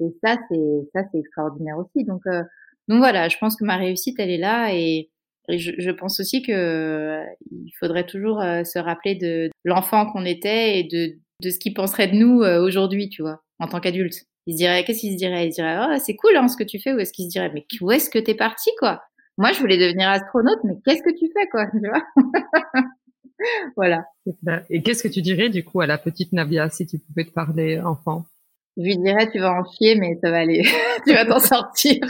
et 0.00 0.08
ça 0.24 0.38
c'est 0.50 0.90
ça 0.94 1.02
c'est 1.12 1.18
extraordinaire 1.18 1.76
aussi. 1.78 2.04
Donc 2.04 2.22
donc 2.88 2.98
voilà 2.98 3.28
je 3.28 3.36
pense 3.38 3.56
que 3.56 3.64
ma 3.64 3.76
réussite 3.76 4.18
elle 4.18 4.30
est 4.30 4.38
là 4.38 4.74
et, 4.74 5.10
je, 5.58 5.72
je, 5.78 5.90
pense 5.90 6.20
aussi 6.20 6.42
que 6.42 7.20
il 7.50 7.72
faudrait 7.78 8.06
toujours 8.06 8.40
se 8.40 8.78
rappeler 8.78 9.14
de 9.14 9.50
l'enfant 9.64 10.10
qu'on 10.10 10.24
était 10.24 10.78
et 10.78 10.84
de 10.84 11.16
de 11.42 11.50
ce 11.50 11.58
qu'il 11.58 11.72
penserait 11.72 12.08
de 12.08 12.16
nous 12.16 12.42
aujourd'hui 12.42 13.08
tu 13.08 13.22
vois 13.22 13.42
en 13.58 13.66
tant 13.66 13.80
qu'adulte 13.80 14.26
il 14.46 14.54
se 14.54 14.58
dirait, 14.58 14.84
qu'est-ce 14.84 15.00
qu'il 15.00 15.12
se 15.12 15.16
dirait? 15.16 15.46
Il 15.46 15.52
se 15.52 15.56
dirait, 15.56 15.78
oh, 15.80 15.96
c'est 15.98 16.16
cool 16.16 16.36
hein, 16.36 16.48
ce 16.48 16.56
que 16.56 16.64
tu 16.64 16.80
fais. 16.80 16.92
Ou 16.92 16.98
est-ce 16.98 17.12
qu'il 17.12 17.26
se 17.26 17.30
dirait, 17.30 17.50
mais 17.52 17.64
où 17.80 17.92
est-ce 17.92 18.10
que 18.10 18.18
t'es 18.18 18.34
parti, 18.34 18.70
quoi? 18.78 19.02
Moi, 19.38 19.52
je 19.52 19.60
voulais 19.60 19.78
devenir 19.78 20.08
astronaute, 20.08 20.58
mais 20.64 20.74
qu'est-ce 20.84 21.02
que 21.02 21.16
tu 21.16 21.30
fais, 21.32 21.46
quoi? 21.48 21.66
Tu 21.72 21.88
vois? 21.88 22.02
Voilà. 23.74 24.04
Et 24.68 24.82
qu'est-ce 24.82 25.02
que 25.02 25.08
tu 25.08 25.22
dirais, 25.22 25.48
du 25.48 25.64
coup, 25.64 25.80
à 25.80 25.86
la 25.86 25.96
petite 25.96 26.32
Nabia, 26.32 26.68
si 26.68 26.84
tu 26.84 26.98
pouvais 26.98 27.24
te 27.24 27.30
parler 27.30 27.80
enfant? 27.80 28.26
Je 28.76 28.82
lui 28.82 28.98
dirais, 28.98 29.30
tu 29.30 29.38
vas 29.38 29.52
en 29.52 29.64
chier, 29.64 29.94
mais 29.94 30.18
ça 30.22 30.30
va 30.30 30.40
aller. 30.40 30.62
tu 31.06 31.14
vas 31.14 31.24
t'en 31.24 31.38
sortir. 31.38 32.00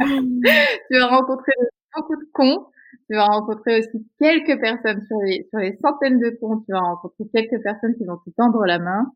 tu 0.00 0.98
vas 0.98 1.06
rencontrer 1.08 1.52
beaucoup 1.96 2.16
de 2.16 2.26
cons. 2.32 2.66
Tu 3.10 3.16
vas 3.16 3.26
rencontrer 3.26 3.80
aussi 3.80 4.06
quelques 4.18 4.60
personnes 4.60 5.02
sur 5.06 5.18
les, 5.18 5.46
sur 5.50 5.58
les 5.58 5.76
centaines 5.82 6.20
de 6.20 6.30
cons. 6.40 6.60
Tu 6.60 6.72
vas 6.72 6.80
rencontrer 6.80 7.24
quelques 7.32 7.62
personnes 7.62 7.94
qui 7.96 8.04
vont 8.04 8.18
te 8.24 8.30
tendre 8.36 8.64
la 8.64 8.78
main 8.78 9.12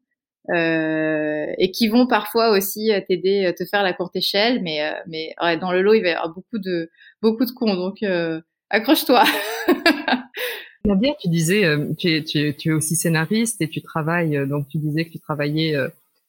euh, 0.50 1.46
et 1.58 1.70
qui 1.70 1.88
vont 1.88 2.06
parfois 2.06 2.50
aussi 2.56 2.90
euh, 2.90 3.00
t'aider, 3.06 3.44
euh, 3.44 3.52
te 3.52 3.66
faire 3.66 3.82
la 3.82 3.92
courte 3.92 4.16
échelle, 4.16 4.62
mais 4.62 4.80
mais 5.06 5.34
ouais, 5.42 5.58
dans 5.58 5.72
le 5.72 5.82
lot 5.82 5.92
il 5.92 6.02
va 6.02 6.08
y 6.08 6.12
avoir 6.12 6.32
beaucoup 6.32 6.58
de 6.58 6.90
beaucoup 7.20 7.44
de 7.44 7.50
cons, 7.50 7.74
donc 7.74 7.98
accroche-toi. 8.70 9.24
Nadia, 10.84 11.12
tu 11.20 11.28
disais, 11.28 11.64
tu 11.98 12.08
es, 12.14 12.24
tu, 12.24 12.54
tu, 12.56 12.70
es 12.70 12.72
aussi 12.72 12.96
scénariste 12.96 13.60
et 13.60 13.68
tu 13.68 13.82
travailles, 13.82 14.46
donc 14.48 14.68
tu 14.68 14.78
disais 14.78 15.04
que 15.04 15.10
tu 15.10 15.18
travaillais 15.18 15.76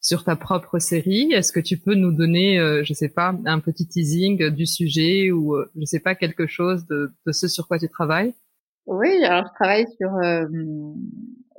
sur 0.02 0.24
ta 0.24 0.36
propre 0.36 0.80
série. 0.80 1.32
Est-ce 1.34 1.52
que 1.52 1.60
tu 1.60 1.78
peux 1.78 1.96
nous 1.96 2.12
donner, 2.12 2.58
je 2.84 2.94
sais 2.94 3.10
pas, 3.10 3.36
un 3.46 3.60
petit 3.60 3.88
teasing 3.88 4.50
du 4.50 4.66
sujet 4.66 5.32
ou 5.32 5.58
je 5.76 5.86
sais 5.86 6.00
pas 6.00 6.16
quelque 6.16 6.48
chose 6.48 6.86
de, 6.88 7.12
ce 7.32 7.48
sur 7.48 7.68
quoi 7.68 7.80
tu 7.80 7.90
travailles? 7.90 8.34
Oui, 8.86 9.24
alors 9.24 9.46
je 9.46 9.54
travaille 9.54 9.86
sur 9.98 10.10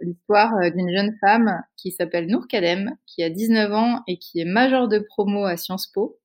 l'histoire 0.03 0.55
euh, 0.57 0.71
d'une 0.71 0.91
jeune 0.91 1.17
femme 1.21 1.63
qui 1.77 1.93
s'appelle 1.93 2.27
Nour 2.27 2.47
Kadem, 2.49 2.97
qui 3.07 3.23
a 3.23 3.31
19 3.31 3.73
ans 3.73 4.01
et 4.07 4.19
qui 4.19 4.41
est 4.41 4.45
majeure 4.45 4.89
de 4.89 4.99
promo 4.99 5.45
à 5.45 5.57
Sciences 5.57 5.87
Po 5.87 6.19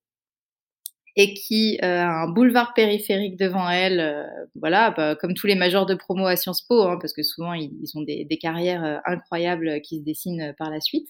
et 1.18 1.34
qui 1.34 1.80
euh, 1.82 2.01
a 2.01 2.24
un 2.24 2.28
boulevard 2.28 2.74
périphérique 2.74 3.38
devant 3.38 3.70
elle, 3.70 4.01
euh, 4.01 4.26
voilà, 4.55 4.91
bah, 4.91 5.16
comme 5.16 5.34
tous 5.34 5.47
les 5.47 5.55
majors 5.55 5.86
de 5.86 5.95
promo 5.95 6.26
à 6.26 6.36
Sciences 6.36 6.61
Po, 6.61 6.82
hein, 6.84 6.97
parce 6.99 7.13
que 7.13 7.24
souvent 7.24 7.53
ils, 7.53 7.91
ont 7.95 8.01
des, 8.01 8.28
carrières 8.41 9.01
incroyables 9.05 9.80
qui 9.82 9.99
se 9.99 10.03
dessinent 10.03 10.53
par 10.57 10.70
la 10.70 10.82
suite. 10.82 11.07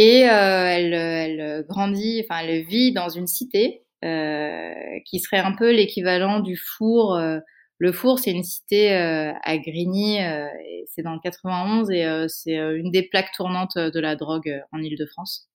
Et 0.00 0.20
elle, 0.20 0.94
elle, 0.94 1.64
grandit, 1.68 2.24
enfin 2.24 2.40
elle 2.44 2.64
vit 2.64 2.92
dans 2.92 3.08
une 3.08 3.26
cité 3.26 3.82
qui 4.02 5.18
serait 5.18 5.40
un 5.40 5.52
peu 5.52 5.72
l'équivalent 5.72 6.38
du 6.38 6.56
four 6.56 7.18
le 7.78 7.92
Four, 7.92 8.18
c'est 8.18 8.32
une 8.32 8.42
cité 8.42 8.92
euh, 8.92 9.32
à 9.44 9.56
Grigny, 9.56 10.20
euh, 10.20 10.48
c'est 10.86 11.02
dans 11.02 11.14
le 11.14 11.20
91 11.20 11.90
et 11.90 12.04
euh, 12.04 12.26
c'est 12.28 12.56
une 12.56 12.90
des 12.90 13.04
plaques 13.04 13.30
tournantes 13.36 13.78
de 13.78 14.00
la 14.00 14.16
drogue 14.16 14.62
en 14.72 14.82
Île-de-France. 14.82 15.48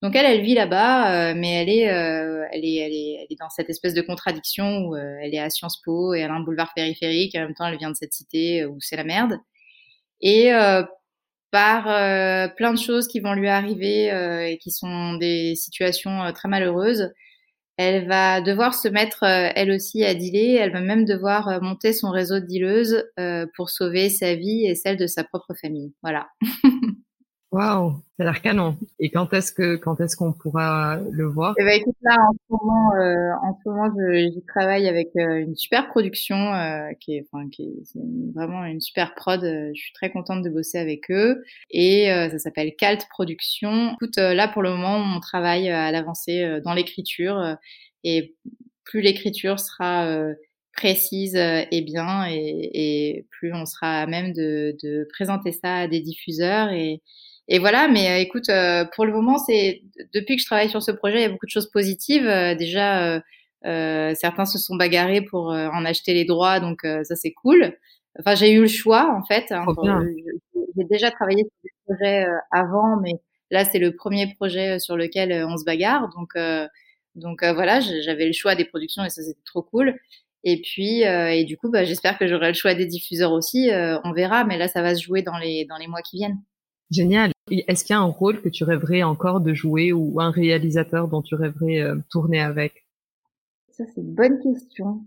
Donc 0.00 0.14
elle, 0.14 0.26
elle 0.26 0.42
vit 0.42 0.54
là-bas, 0.54 1.34
mais 1.34 1.54
elle 1.54 1.68
est, 1.68 1.80
elle 1.80 2.46
elle 2.52 2.64
est, 2.64 2.76
elle 2.76 3.26
est 3.28 3.38
dans 3.40 3.50
cette 3.50 3.68
espèce 3.68 3.94
de 3.94 4.00
contradiction 4.00 4.86
où 4.86 4.96
elle 4.96 5.34
est 5.34 5.40
à 5.40 5.50
Sciences 5.50 5.82
Po 5.84 6.14
et 6.14 6.20
elle 6.20 6.30
a 6.30 6.34
un 6.34 6.40
boulevard 6.40 6.72
périphérique. 6.72 7.34
Et 7.34 7.38
en 7.40 7.46
même 7.46 7.54
temps, 7.54 7.66
elle 7.66 7.78
vient 7.78 7.90
de 7.90 7.96
cette 7.96 8.12
cité 8.12 8.64
où 8.64 8.76
c'est 8.78 8.94
la 8.94 9.02
merde. 9.02 9.38
Et 10.20 10.52
par 11.50 11.84
plein 12.56 12.72
de 12.72 12.78
choses 12.78 13.08
qui 13.08 13.20
vont 13.20 13.32
lui 13.32 13.48
arriver 13.48 14.06
et 14.50 14.58
qui 14.58 14.70
sont 14.70 15.14
des 15.14 15.54
situations 15.54 16.32
très 16.32 16.48
malheureuses, 16.48 17.10
elle 17.78 18.08
va 18.08 18.40
devoir 18.40 18.74
se 18.74 18.88
mettre 18.88 19.22
euh, 19.22 19.50
elle 19.54 19.70
aussi 19.70 20.04
à 20.04 20.12
dealer. 20.12 20.56
Elle 20.56 20.72
va 20.72 20.80
même 20.80 21.04
devoir 21.04 21.48
euh, 21.48 21.60
monter 21.60 21.92
son 21.92 22.10
réseau 22.10 22.40
de 22.40 22.44
dealeuses 22.44 23.04
euh, 23.20 23.46
pour 23.56 23.70
sauver 23.70 24.10
sa 24.10 24.34
vie 24.34 24.66
et 24.66 24.74
celle 24.74 24.96
de 24.96 25.06
sa 25.06 25.22
propre 25.22 25.54
famille. 25.54 25.94
Voilà. 26.02 26.26
Waouh, 27.50 28.02
ça 28.18 28.24
a 28.24 28.24
l'air 28.24 28.42
canon. 28.42 28.76
Et 28.98 29.10
quand 29.10 29.32
est-ce 29.32 29.52
que 29.52 29.76
quand 29.76 29.98
est-ce 30.02 30.16
qu'on 30.16 30.34
pourra 30.34 30.98
le 31.10 31.24
voir? 31.24 31.54
Eh 31.58 31.64
ben 31.64 31.80
écoute 31.80 31.96
là 32.02 32.14
en 32.28 32.32
ce 32.32 32.38
moment, 32.50 32.94
euh, 32.96 33.32
en 33.42 33.58
ce 33.64 33.68
moment, 33.70 33.90
je, 33.96 34.38
travaille 34.48 34.86
avec 34.86 35.08
euh, 35.16 35.38
une 35.38 35.56
super 35.56 35.88
production 35.88 36.36
euh, 36.36 36.90
qui 37.00 37.16
est, 37.16 37.26
enfin 37.32 37.48
qui 37.48 37.62
est, 37.62 37.98
vraiment 38.34 38.66
une 38.66 38.82
super 38.82 39.14
prod. 39.14 39.40
je 39.42 39.80
suis 39.80 39.94
très 39.94 40.10
contente 40.10 40.42
de 40.42 40.50
bosser 40.50 40.76
avec 40.76 41.10
eux 41.10 41.42
et 41.70 42.08
ça 42.30 42.38
s'appelle 42.38 42.74
Calt 42.76 43.06
Production. 43.08 43.94
Écoute, 43.94 44.18
là 44.18 44.46
pour 44.46 44.60
le 44.60 44.70
moment, 44.70 44.98
on 44.98 45.20
travaille 45.20 45.70
à 45.70 45.90
l'avancée 45.90 46.60
dans 46.62 46.74
l'écriture 46.74 47.56
et 48.04 48.36
plus 48.84 49.00
l'écriture 49.00 49.58
sera 49.58 50.06
précise 50.74 51.34
et 51.34 51.80
bien, 51.80 52.26
et, 52.28 53.26
plus 53.30 53.54
on 53.54 53.64
sera 53.64 54.02
à 54.02 54.06
même 54.06 54.34
de, 54.34 54.76
de, 54.82 55.08
présenter 55.10 55.52
ça 55.52 55.76
à 55.76 55.88
des 55.88 56.00
diffuseurs. 56.00 56.70
Et, 56.72 57.02
et 57.48 57.58
voilà, 57.58 57.88
mais 57.88 58.22
écoute, 58.22 58.50
pour 58.94 59.04
le 59.04 59.12
moment, 59.12 59.38
c'est 59.38 59.82
depuis 60.14 60.36
que 60.36 60.42
je 60.42 60.46
travaille 60.46 60.70
sur 60.70 60.82
ce 60.82 60.90
projet, 60.90 61.18
il 61.18 61.22
y 61.22 61.24
a 61.24 61.28
beaucoup 61.30 61.46
de 61.46 61.50
choses 61.50 61.70
positives. 61.70 62.24
déjà, 62.58 63.22
certains 63.62 64.44
se 64.44 64.58
sont 64.58 64.76
bagarrés 64.76 65.22
pour 65.22 65.46
en 65.48 65.84
acheter 65.84 66.14
les 66.14 66.24
droits, 66.24 66.60
donc 66.60 66.80
ça 66.82 67.16
c'est 67.16 67.32
cool. 67.32 67.76
Enfin, 68.18 68.34
j'ai 68.34 68.52
eu 68.52 68.60
le 68.60 68.66
choix 68.66 69.14
en 69.14 69.24
fait. 69.24 69.52
Hein, 69.52 69.64
j'ai 70.76 70.84
déjà 70.84 71.10
travaillé 71.10 71.42
sur 71.42 71.50
des 71.64 71.70
projets 71.86 72.26
avant, 72.50 73.00
mais 73.00 73.14
là 73.50 73.64
c'est 73.64 73.78
le 73.78 73.96
premier 73.96 74.34
projet 74.34 74.78
sur 74.78 74.96
lequel 74.96 75.44
on 75.48 75.56
se 75.56 75.64
bagarre, 75.64 76.10
donc 76.16 76.34
donc 77.14 77.42
voilà, 77.42 77.80
j'avais 77.80 78.26
le 78.26 78.32
choix 78.32 78.54
des 78.54 78.66
productions 78.66 79.04
et 79.04 79.10
ça 79.10 79.22
c'était 79.22 79.40
trop 79.44 79.62
cool. 79.62 79.98
Et 80.44 80.60
puis, 80.62 81.04
euh, 81.06 81.30
et 81.30 81.44
du 81.44 81.56
coup, 81.56 81.70
bah, 81.70 81.84
j'espère 81.84 82.18
que 82.18 82.26
j'aurai 82.28 82.48
le 82.48 82.54
choix 82.54 82.74
des 82.74 82.86
diffuseurs 82.86 83.32
aussi. 83.32 83.70
Euh, 83.70 83.98
on 84.04 84.12
verra, 84.12 84.44
mais 84.44 84.56
là, 84.56 84.68
ça 84.68 84.82
va 84.82 84.94
se 84.94 85.02
jouer 85.02 85.22
dans 85.22 85.36
les 85.36 85.64
dans 85.64 85.76
les 85.76 85.88
mois 85.88 86.02
qui 86.02 86.16
viennent. 86.16 86.38
Génial. 86.90 87.32
Est-ce 87.50 87.84
qu'il 87.84 87.94
y 87.94 87.96
a 87.96 88.00
un 88.00 88.04
rôle 88.04 88.40
que 88.40 88.48
tu 88.48 88.64
rêverais 88.64 89.02
encore 89.02 89.40
de 89.40 89.54
jouer 89.54 89.92
ou 89.92 90.20
un 90.20 90.30
réalisateur 90.30 91.08
dont 91.08 91.22
tu 91.22 91.34
rêverais 91.34 91.80
euh, 91.80 91.96
tourner 92.10 92.40
avec? 92.40 92.84
Ça, 93.70 93.84
c'est 93.94 94.00
une 94.00 94.14
bonne 94.14 94.40
question. 94.40 95.00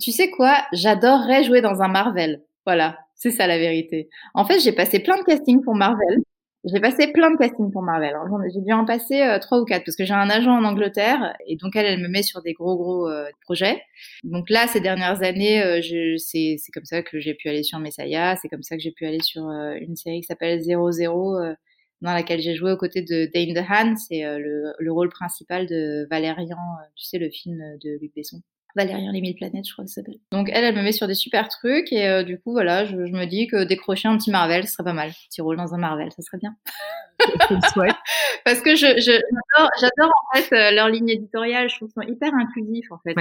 Tu 0.00 0.10
sais 0.12 0.30
quoi? 0.30 0.56
J'adorerais 0.72 1.44
jouer 1.44 1.60
dans 1.60 1.82
un 1.82 1.88
Marvel. 1.88 2.42
Voilà, 2.66 2.98
c'est 3.14 3.30
ça 3.30 3.46
la 3.46 3.58
vérité. 3.58 4.08
En 4.34 4.44
fait, 4.44 4.58
j'ai 4.60 4.72
passé 4.72 4.98
plein 4.98 5.18
de 5.18 5.24
castings 5.24 5.62
pour 5.62 5.74
Marvel. 5.74 6.22
J'ai 6.64 6.80
passé 6.80 7.08
plein 7.08 7.30
de 7.30 7.36
castings 7.36 7.70
pour 7.70 7.82
Marvel. 7.82 8.14
Hein. 8.14 8.26
J'ai 8.52 8.62
dû 8.62 8.72
en 8.72 8.86
passer 8.86 9.20
euh, 9.20 9.38
trois 9.38 9.60
ou 9.60 9.66
quatre 9.66 9.84
parce 9.84 9.96
que 9.96 10.06
j'ai 10.06 10.14
un 10.14 10.30
agent 10.30 10.50
en 10.50 10.64
Angleterre 10.64 11.36
et 11.46 11.56
donc 11.56 11.76
elle, 11.76 11.84
elle 11.84 12.00
me 12.00 12.08
met 12.08 12.22
sur 12.22 12.40
des 12.40 12.54
gros 12.54 12.76
gros 12.76 13.06
euh, 13.06 13.26
projets. 13.42 13.82
Donc 14.22 14.48
là, 14.48 14.66
ces 14.66 14.80
dernières 14.80 15.22
années, 15.22 15.62
euh, 15.62 16.16
c'est 16.16 16.56
comme 16.72 16.86
ça 16.86 17.02
que 17.02 17.20
j'ai 17.20 17.34
pu 17.34 17.50
aller 17.50 17.62
sur 17.62 17.78
Messiah. 17.80 18.36
C'est 18.40 18.48
comme 18.48 18.62
ça 18.62 18.76
que 18.76 18.82
j'ai 18.82 18.92
pu 18.92 19.04
aller 19.04 19.20
sur 19.20 19.42
une 19.44 19.94
série 19.96 20.22
qui 20.22 20.26
s'appelle 20.26 20.62
00 20.62 21.54
dans 22.04 22.12
laquelle 22.12 22.40
j'ai 22.40 22.54
joué 22.54 22.70
aux 22.70 22.76
côtés 22.76 23.02
de 23.02 23.30
Dane 23.32 23.54
DeHaan. 23.54 23.96
C'est 23.96 24.22
le, 24.22 24.72
le, 24.78 24.92
rôle 24.92 25.08
principal 25.08 25.66
de 25.66 26.06
Valérian, 26.10 26.56
tu 26.94 27.04
sais, 27.04 27.18
le 27.18 27.30
film 27.30 27.58
de 27.82 27.98
Luc 28.00 28.12
Besson. 28.14 28.40
Valérian 28.76 29.12
les 29.12 29.20
mille 29.20 29.36
planètes, 29.36 29.66
je 29.66 29.72
crois 29.72 29.84
que 29.84 29.90
ça 29.90 30.00
s'appelle. 30.00 30.18
Donc 30.32 30.50
elle, 30.52 30.64
elle 30.64 30.74
me 30.74 30.82
met 30.82 30.92
sur 30.92 31.06
des 31.06 31.14
super 31.14 31.48
trucs 31.48 31.92
et 31.92 32.06
euh, 32.08 32.22
du 32.22 32.40
coup 32.40 32.52
voilà, 32.52 32.84
je, 32.84 33.06
je, 33.06 33.12
me 33.12 33.24
dis 33.24 33.46
que 33.46 33.64
décrocher 33.64 34.08
un 34.08 34.16
petit 34.16 34.30
Marvel, 34.30 34.66
ce 34.66 34.72
serait 34.72 34.84
pas 34.84 34.92
mal. 34.92 35.10
Un 35.10 35.28
petit 35.28 35.40
rôle 35.40 35.56
dans 35.56 35.74
un 35.74 35.78
Marvel, 35.78 36.10
ça 36.12 36.22
serait 36.22 36.38
bien. 36.38 36.56
Parce 38.44 38.60
que 38.60 38.74
je, 38.74 38.86
j'adore, 38.98 39.70
j'adore 39.80 40.12
en 40.32 40.36
fait 40.36 40.54
euh, 40.54 40.70
leur 40.72 40.88
ligne 40.88 41.08
éditoriale. 41.08 41.68
Je 41.68 41.76
trouve 41.76 41.92
qu'ils 41.92 42.02
sont 42.02 42.08
hyper 42.12 42.34
inclusifs 42.34 42.90
en 42.90 42.98
fait. 42.98 43.14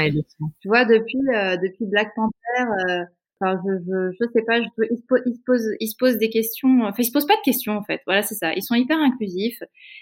tu 0.60 0.68
vois 0.68 0.86
depuis 0.86 1.22
euh, 1.34 1.58
depuis 1.58 1.86
Black 1.86 2.14
Panther 2.16 3.06
Enfin, 3.42 3.60
je, 3.66 3.72
je, 3.86 4.12
je 4.20 4.32
sais 4.32 4.44
pas, 4.46 4.62
je, 4.62 4.86
ils, 4.92 4.98
se, 4.98 5.42
posent, 5.46 5.76
ils 5.80 5.88
se 5.88 5.96
posent 5.98 6.18
des 6.18 6.30
questions. 6.30 6.84
Enfin, 6.84 6.96
ils 7.00 7.06
se 7.06 7.12
posent 7.12 7.26
pas 7.26 7.36
de 7.36 7.42
questions 7.44 7.74
en 7.74 7.84
fait. 7.84 8.02
Voilà, 8.06 8.22
c'est 8.22 8.36
ça. 8.36 8.54
Ils 8.54 8.62
sont 8.64 8.76
hyper 8.76 8.98
inclusifs 8.98 9.62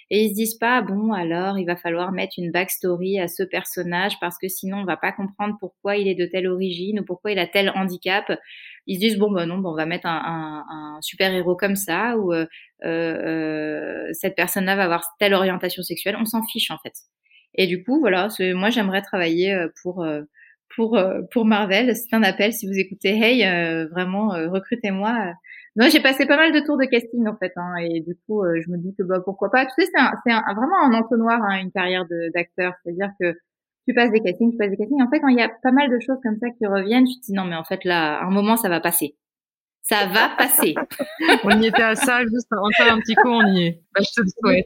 et 0.10 0.26
ils 0.26 0.30
se 0.30 0.36
disent 0.36 0.56
pas 0.56 0.82
bon 0.82 1.14
alors 1.14 1.58
il 1.58 1.66
va 1.66 1.76
falloir 1.76 2.12
mettre 2.12 2.34
une 2.38 2.52
backstory 2.52 3.20
à 3.20 3.28
ce 3.28 3.44
personnage 3.44 4.20
parce 4.20 4.38
que 4.38 4.48
sinon 4.48 4.80
on 4.80 4.86
va 4.86 4.98
pas 4.98 5.12
comprendre 5.12 5.56
pourquoi 5.60 5.98
il 5.98 6.08
est 6.08 6.16
de 6.16 6.26
telle 6.26 6.48
origine 6.48 7.00
ou 7.00 7.06
pourquoi 7.06 7.32
il 7.32 7.40
a 7.40 7.48
tel 7.48 7.72
handicap. 7.76 8.32
Ils 8.88 8.96
se 8.96 9.00
disent 9.00 9.18
bon 9.18 9.32
ben 9.32 9.46
non, 9.46 9.58
bon, 9.60 9.72
on 9.72 9.76
va 9.76 9.86
mettre 9.86 10.08
un, 10.08 10.22
un, 10.24 10.66
un 10.70 11.02
super 11.02 11.34
héros 11.34 11.56
comme 11.56 11.76
ça 11.76 12.18
ou 12.18 12.34
euh, 12.34 12.46
euh, 12.84 14.08
cette 14.14 14.36
personne-là 14.36 14.76
va 14.76 14.84
avoir 14.84 15.06
telle 15.20 15.34
orientation 15.34 15.84
sexuelle. 15.84 16.18
On 16.20 16.26
s'en 16.26 16.44
fiche 16.44 16.72
en 16.72 16.78
fait. 16.84 16.94
Et 17.56 17.68
du 17.68 17.84
coup 17.84 18.00
voilà, 18.00 18.28
moi 18.56 18.70
j'aimerais 18.70 19.02
travailler 19.02 19.54
euh, 19.54 19.68
pour 19.82 20.04
euh, 20.04 20.22
pour 20.76 20.98
euh, 20.98 21.22
pour 21.32 21.46
Marvel. 21.46 21.96
C'est 21.96 22.16
un 22.16 22.24
appel 22.24 22.54
si 22.54 22.68
vous 22.68 22.78
écoutez 22.78 23.10
Hey, 23.10 23.46
euh, 23.46 23.88
vraiment 23.88 24.34
euh, 24.34 24.50
recrutez-moi. 24.50 25.34
Moi, 25.78 25.88
j'ai 25.88 26.02
passé 26.02 26.26
pas 26.26 26.36
mal 26.36 26.52
de 26.52 26.60
tours 26.60 26.78
de 26.78 26.86
casting 26.86 27.28
en 27.28 27.38
fait, 27.38 27.54
hein, 27.56 27.76
et 27.82 28.02
du 28.02 28.18
coup, 28.28 28.44
je 28.44 28.70
me 28.70 28.78
dis 28.78 28.94
que 28.98 29.04
bah 29.04 29.22
pourquoi 29.24 29.50
pas. 29.50 29.66
Tu 29.66 29.72
sais, 29.78 29.90
c'est 29.94 30.02
c'est 30.26 30.34
vraiment 30.34 30.84
un 30.84 30.94
entonnoir 30.94 31.42
hein, 31.44 31.62
une 31.62 31.72
carrière 31.72 32.06
d'acteur, 32.34 32.74
c'est-à-dire 32.84 33.10
que 33.20 33.34
tu 33.88 33.94
passes 33.94 34.12
des 34.12 34.20
castings, 34.20 34.52
tu 34.52 34.58
passes 34.58 34.70
des 34.70 34.78
castings. 34.78 35.02
En 35.02 35.10
fait, 35.10 35.22
quand 35.22 35.30
il 35.30 35.38
y 35.38 35.42
a 35.42 35.50
pas 35.64 35.72
mal 35.72 35.90
de 35.90 35.98
choses 36.00 36.18
comme 36.24 36.38
ça 36.42 36.50
qui 36.58 36.66
reviennent, 36.66 37.06
tu 37.06 37.20
te 37.20 37.26
dis 37.26 37.34
non 37.34 37.46
mais 37.46 37.56
en 37.56 37.64
fait 37.64 37.86
là, 37.86 38.20
à 38.20 38.26
un 38.26 38.32
moment 38.32 38.58
ça 38.58 38.68
va 38.70 38.82
passer. 38.82 39.16
Ça 39.84 40.08
va 40.08 40.30
passer. 40.38 40.76
on 41.44 41.60
y 41.60 41.68
était 41.68 41.82
à 41.82 41.96
ça, 41.96 42.22
juste 42.22 42.48
encore 42.52 42.94
un 42.94 43.00
petit 43.00 43.16
coup, 43.16 43.30
on 43.30 43.48
y 43.48 43.68
est. 43.68 43.82
Bah, 43.96 44.02
je 44.04 44.14
te 44.14 44.22
le 44.22 44.28
souhaite. 44.28 44.66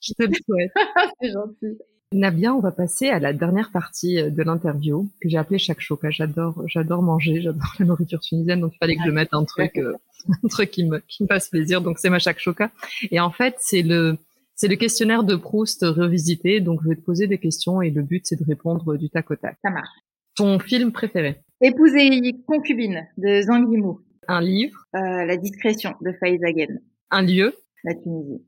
Je 0.00 0.12
te 0.14 0.22
le 0.22 0.34
souhaite. 0.34 0.72
c'est 1.20 1.30
gentil. 1.30 1.78
Nabia, 2.12 2.54
on 2.54 2.60
va 2.60 2.72
passer 2.72 3.08
à 3.08 3.18
la 3.18 3.32
dernière 3.32 3.70
partie 3.70 4.20
euh, 4.20 4.30
de 4.30 4.42
l'interview 4.42 5.08
que 5.20 5.28
j'ai 5.28 5.38
appelée 5.38 5.58
chaque 5.58 5.80
choca. 5.80 6.10
J'adore, 6.10 6.62
j'adore 6.66 7.02
manger, 7.02 7.40
j'adore 7.40 7.74
la 7.78 7.86
nourriture 7.86 8.20
tunisienne, 8.20 8.60
donc 8.60 8.72
il 8.74 8.78
fallait 8.78 8.96
que 8.96 9.02
je 9.04 9.10
mette 9.10 9.30
un 9.32 9.44
truc, 9.44 9.76
euh, 9.78 9.94
un 10.44 10.48
truc 10.48 10.70
qui 10.70 10.84
me, 10.84 10.98
qui 11.08 11.22
me 11.22 11.28
fasse 11.28 11.48
plaisir. 11.48 11.80
Donc 11.80 11.98
c'est 11.98 12.10
ma 12.10 12.18
chaque 12.18 12.38
choca. 12.38 12.70
Et 13.10 13.20
en 13.20 13.30
fait, 13.30 13.56
c'est 13.58 13.82
le, 13.82 14.16
c'est 14.54 14.68
le 14.68 14.76
questionnaire 14.76 15.24
de 15.24 15.36
Proust 15.36 15.82
revisité. 15.82 16.60
Donc 16.60 16.80
je 16.84 16.90
vais 16.90 16.96
te 16.96 17.02
poser 17.02 17.26
des 17.26 17.38
questions 17.38 17.82
et 17.82 17.90
le 17.90 18.02
but 18.02 18.22
c'est 18.26 18.38
de 18.38 18.44
répondre 18.44 18.96
du 18.96 19.10
tac 19.10 19.30
au 19.30 19.36
tac. 19.36 19.56
Ça 19.62 19.70
marche. 19.70 19.88
Ton 20.34 20.58
film 20.58 20.92
préféré? 20.92 21.42
Épouser 21.60 22.34
concubine 22.46 23.06
de 23.18 23.42
Zhang 23.42 23.70
Yimou. 23.70 24.00
Un 24.28 24.40
livre? 24.40 24.86
Euh, 24.94 25.24
La 25.26 25.36
discrétion 25.36 25.94
de 26.00 26.12
Faiz 26.12 26.42
Agen. 26.42 26.80
Un 27.10 27.22
lieu? 27.22 27.54
La 27.84 27.94
Tunisie. 27.94 28.42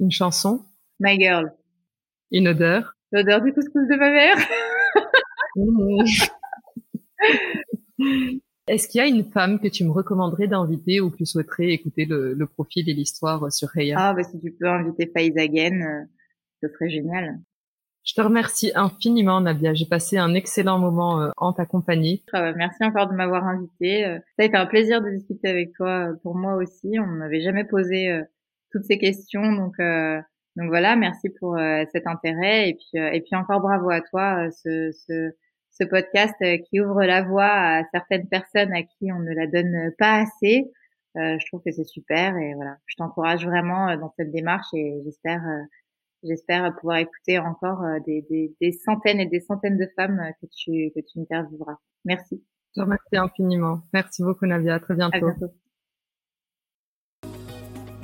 Une 0.00 0.10
chanson? 0.10 0.64
My 1.00 1.18
Girl. 1.20 1.52
Une 2.30 2.48
odeur? 2.48 2.95
L'odeur 3.16 3.40
du 3.40 3.50
couscous 3.54 3.88
de 3.88 3.96
ma 3.96 4.10
mère? 4.10 4.36
Est-ce 8.68 8.88
qu'il 8.88 8.98
y 8.98 9.04
a 9.04 9.06
une 9.06 9.24
femme 9.24 9.58
que 9.58 9.68
tu 9.68 9.84
me 9.84 9.90
recommanderais 9.90 10.48
d'inviter 10.48 11.00
ou 11.00 11.08
que 11.10 11.16
tu 11.16 11.24
souhaiterais 11.24 11.70
écouter 11.70 12.04
le, 12.04 12.34
le 12.34 12.46
profil 12.46 12.90
et 12.90 12.92
l'histoire 12.92 13.50
sur 13.50 13.70
Reya 13.70 13.96
Ah, 13.98 14.12
bah, 14.12 14.22
si 14.22 14.38
tu 14.38 14.52
peux 14.52 14.68
inviter 14.68 15.10
Faiz 15.16 15.34
Again, 15.38 15.80
euh, 15.80 16.04
ce 16.62 16.68
serait 16.68 16.90
génial. 16.90 17.40
Je 18.04 18.12
te 18.12 18.20
remercie 18.20 18.72
infiniment, 18.74 19.40
Nabia. 19.40 19.72
J'ai 19.72 19.86
passé 19.86 20.18
un 20.18 20.34
excellent 20.34 20.78
moment 20.78 21.22
euh, 21.22 21.30
en 21.38 21.54
ta 21.54 21.64
compagnie. 21.64 22.22
Ah 22.34 22.52
merci 22.52 22.84
encore 22.84 23.08
de 23.08 23.14
m'avoir 23.14 23.44
invité. 23.44 24.04
Euh, 24.04 24.18
ça 24.36 24.42
a 24.42 24.44
été 24.44 24.58
un 24.58 24.66
plaisir 24.66 25.00
de 25.00 25.08
discuter 25.08 25.48
avec 25.48 25.72
toi 25.72 26.10
pour 26.22 26.34
moi 26.34 26.56
aussi. 26.56 26.98
On 27.00 27.12
n'avait 27.12 27.40
jamais 27.40 27.64
posé 27.64 28.20
toutes 28.72 28.84
ces 28.84 28.98
questions, 28.98 29.54
donc 29.54 29.76
donc 30.56 30.68
voilà, 30.68 30.96
merci 30.96 31.28
pour 31.38 31.56
euh, 31.56 31.84
cet 31.92 32.06
intérêt 32.06 32.70
et 32.70 32.74
puis 32.74 33.00
euh, 33.00 33.10
et 33.12 33.20
puis 33.20 33.36
encore 33.36 33.60
bravo 33.60 33.90
à 33.90 34.00
toi 34.00 34.46
euh, 34.46 34.50
ce, 34.50 34.90
ce, 35.06 35.30
ce 35.70 35.84
podcast 35.84 36.34
qui 36.68 36.80
ouvre 36.80 37.04
la 37.04 37.22
voie 37.22 37.44
à 37.44 37.82
certaines 37.92 38.26
personnes 38.26 38.72
à 38.72 38.82
qui 38.82 39.12
on 39.12 39.18
ne 39.18 39.34
la 39.34 39.46
donne 39.46 39.92
pas 39.98 40.22
assez. 40.22 40.64
je 41.14 41.46
trouve 41.48 41.62
que 41.62 41.72
c'est 41.72 41.84
super 41.84 42.36
et 42.38 42.54
voilà, 42.54 42.76
je 42.86 42.96
t'encourage 42.96 43.46
vraiment 43.46 43.94
dans 43.98 44.12
cette 44.16 44.32
démarche 44.32 44.68
et 44.72 45.02
j'espère 45.04 45.42
j'espère 46.22 46.74
pouvoir 46.76 46.98
écouter 46.98 47.38
encore 47.38 47.82
des, 48.06 48.22
des, 48.30 48.54
des, 48.60 48.72
centaines 48.72 49.20
et 49.20 49.26
des 49.26 49.40
centaines 49.40 49.76
de 49.76 49.88
femmes 49.94 50.22
que 50.40 50.46
tu 50.46 50.90
que 50.94 51.00
tu 51.00 51.20
intervieweras. 51.20 51.76
Merci. 52.06 52.42
Je 52.74 52.80
te 52.80 52.84
remercie 52.84 53.16
infiniment. 53.16 53.82
Merci 53.92 54.22
beaucoup 54.22 54.46
Navia. 54.46 54.76
À 54.76 54.80
très 54.80 54.94
bientôt. 54.94 55.16
À 55.16 55.20
bientôt. 55.20 55.52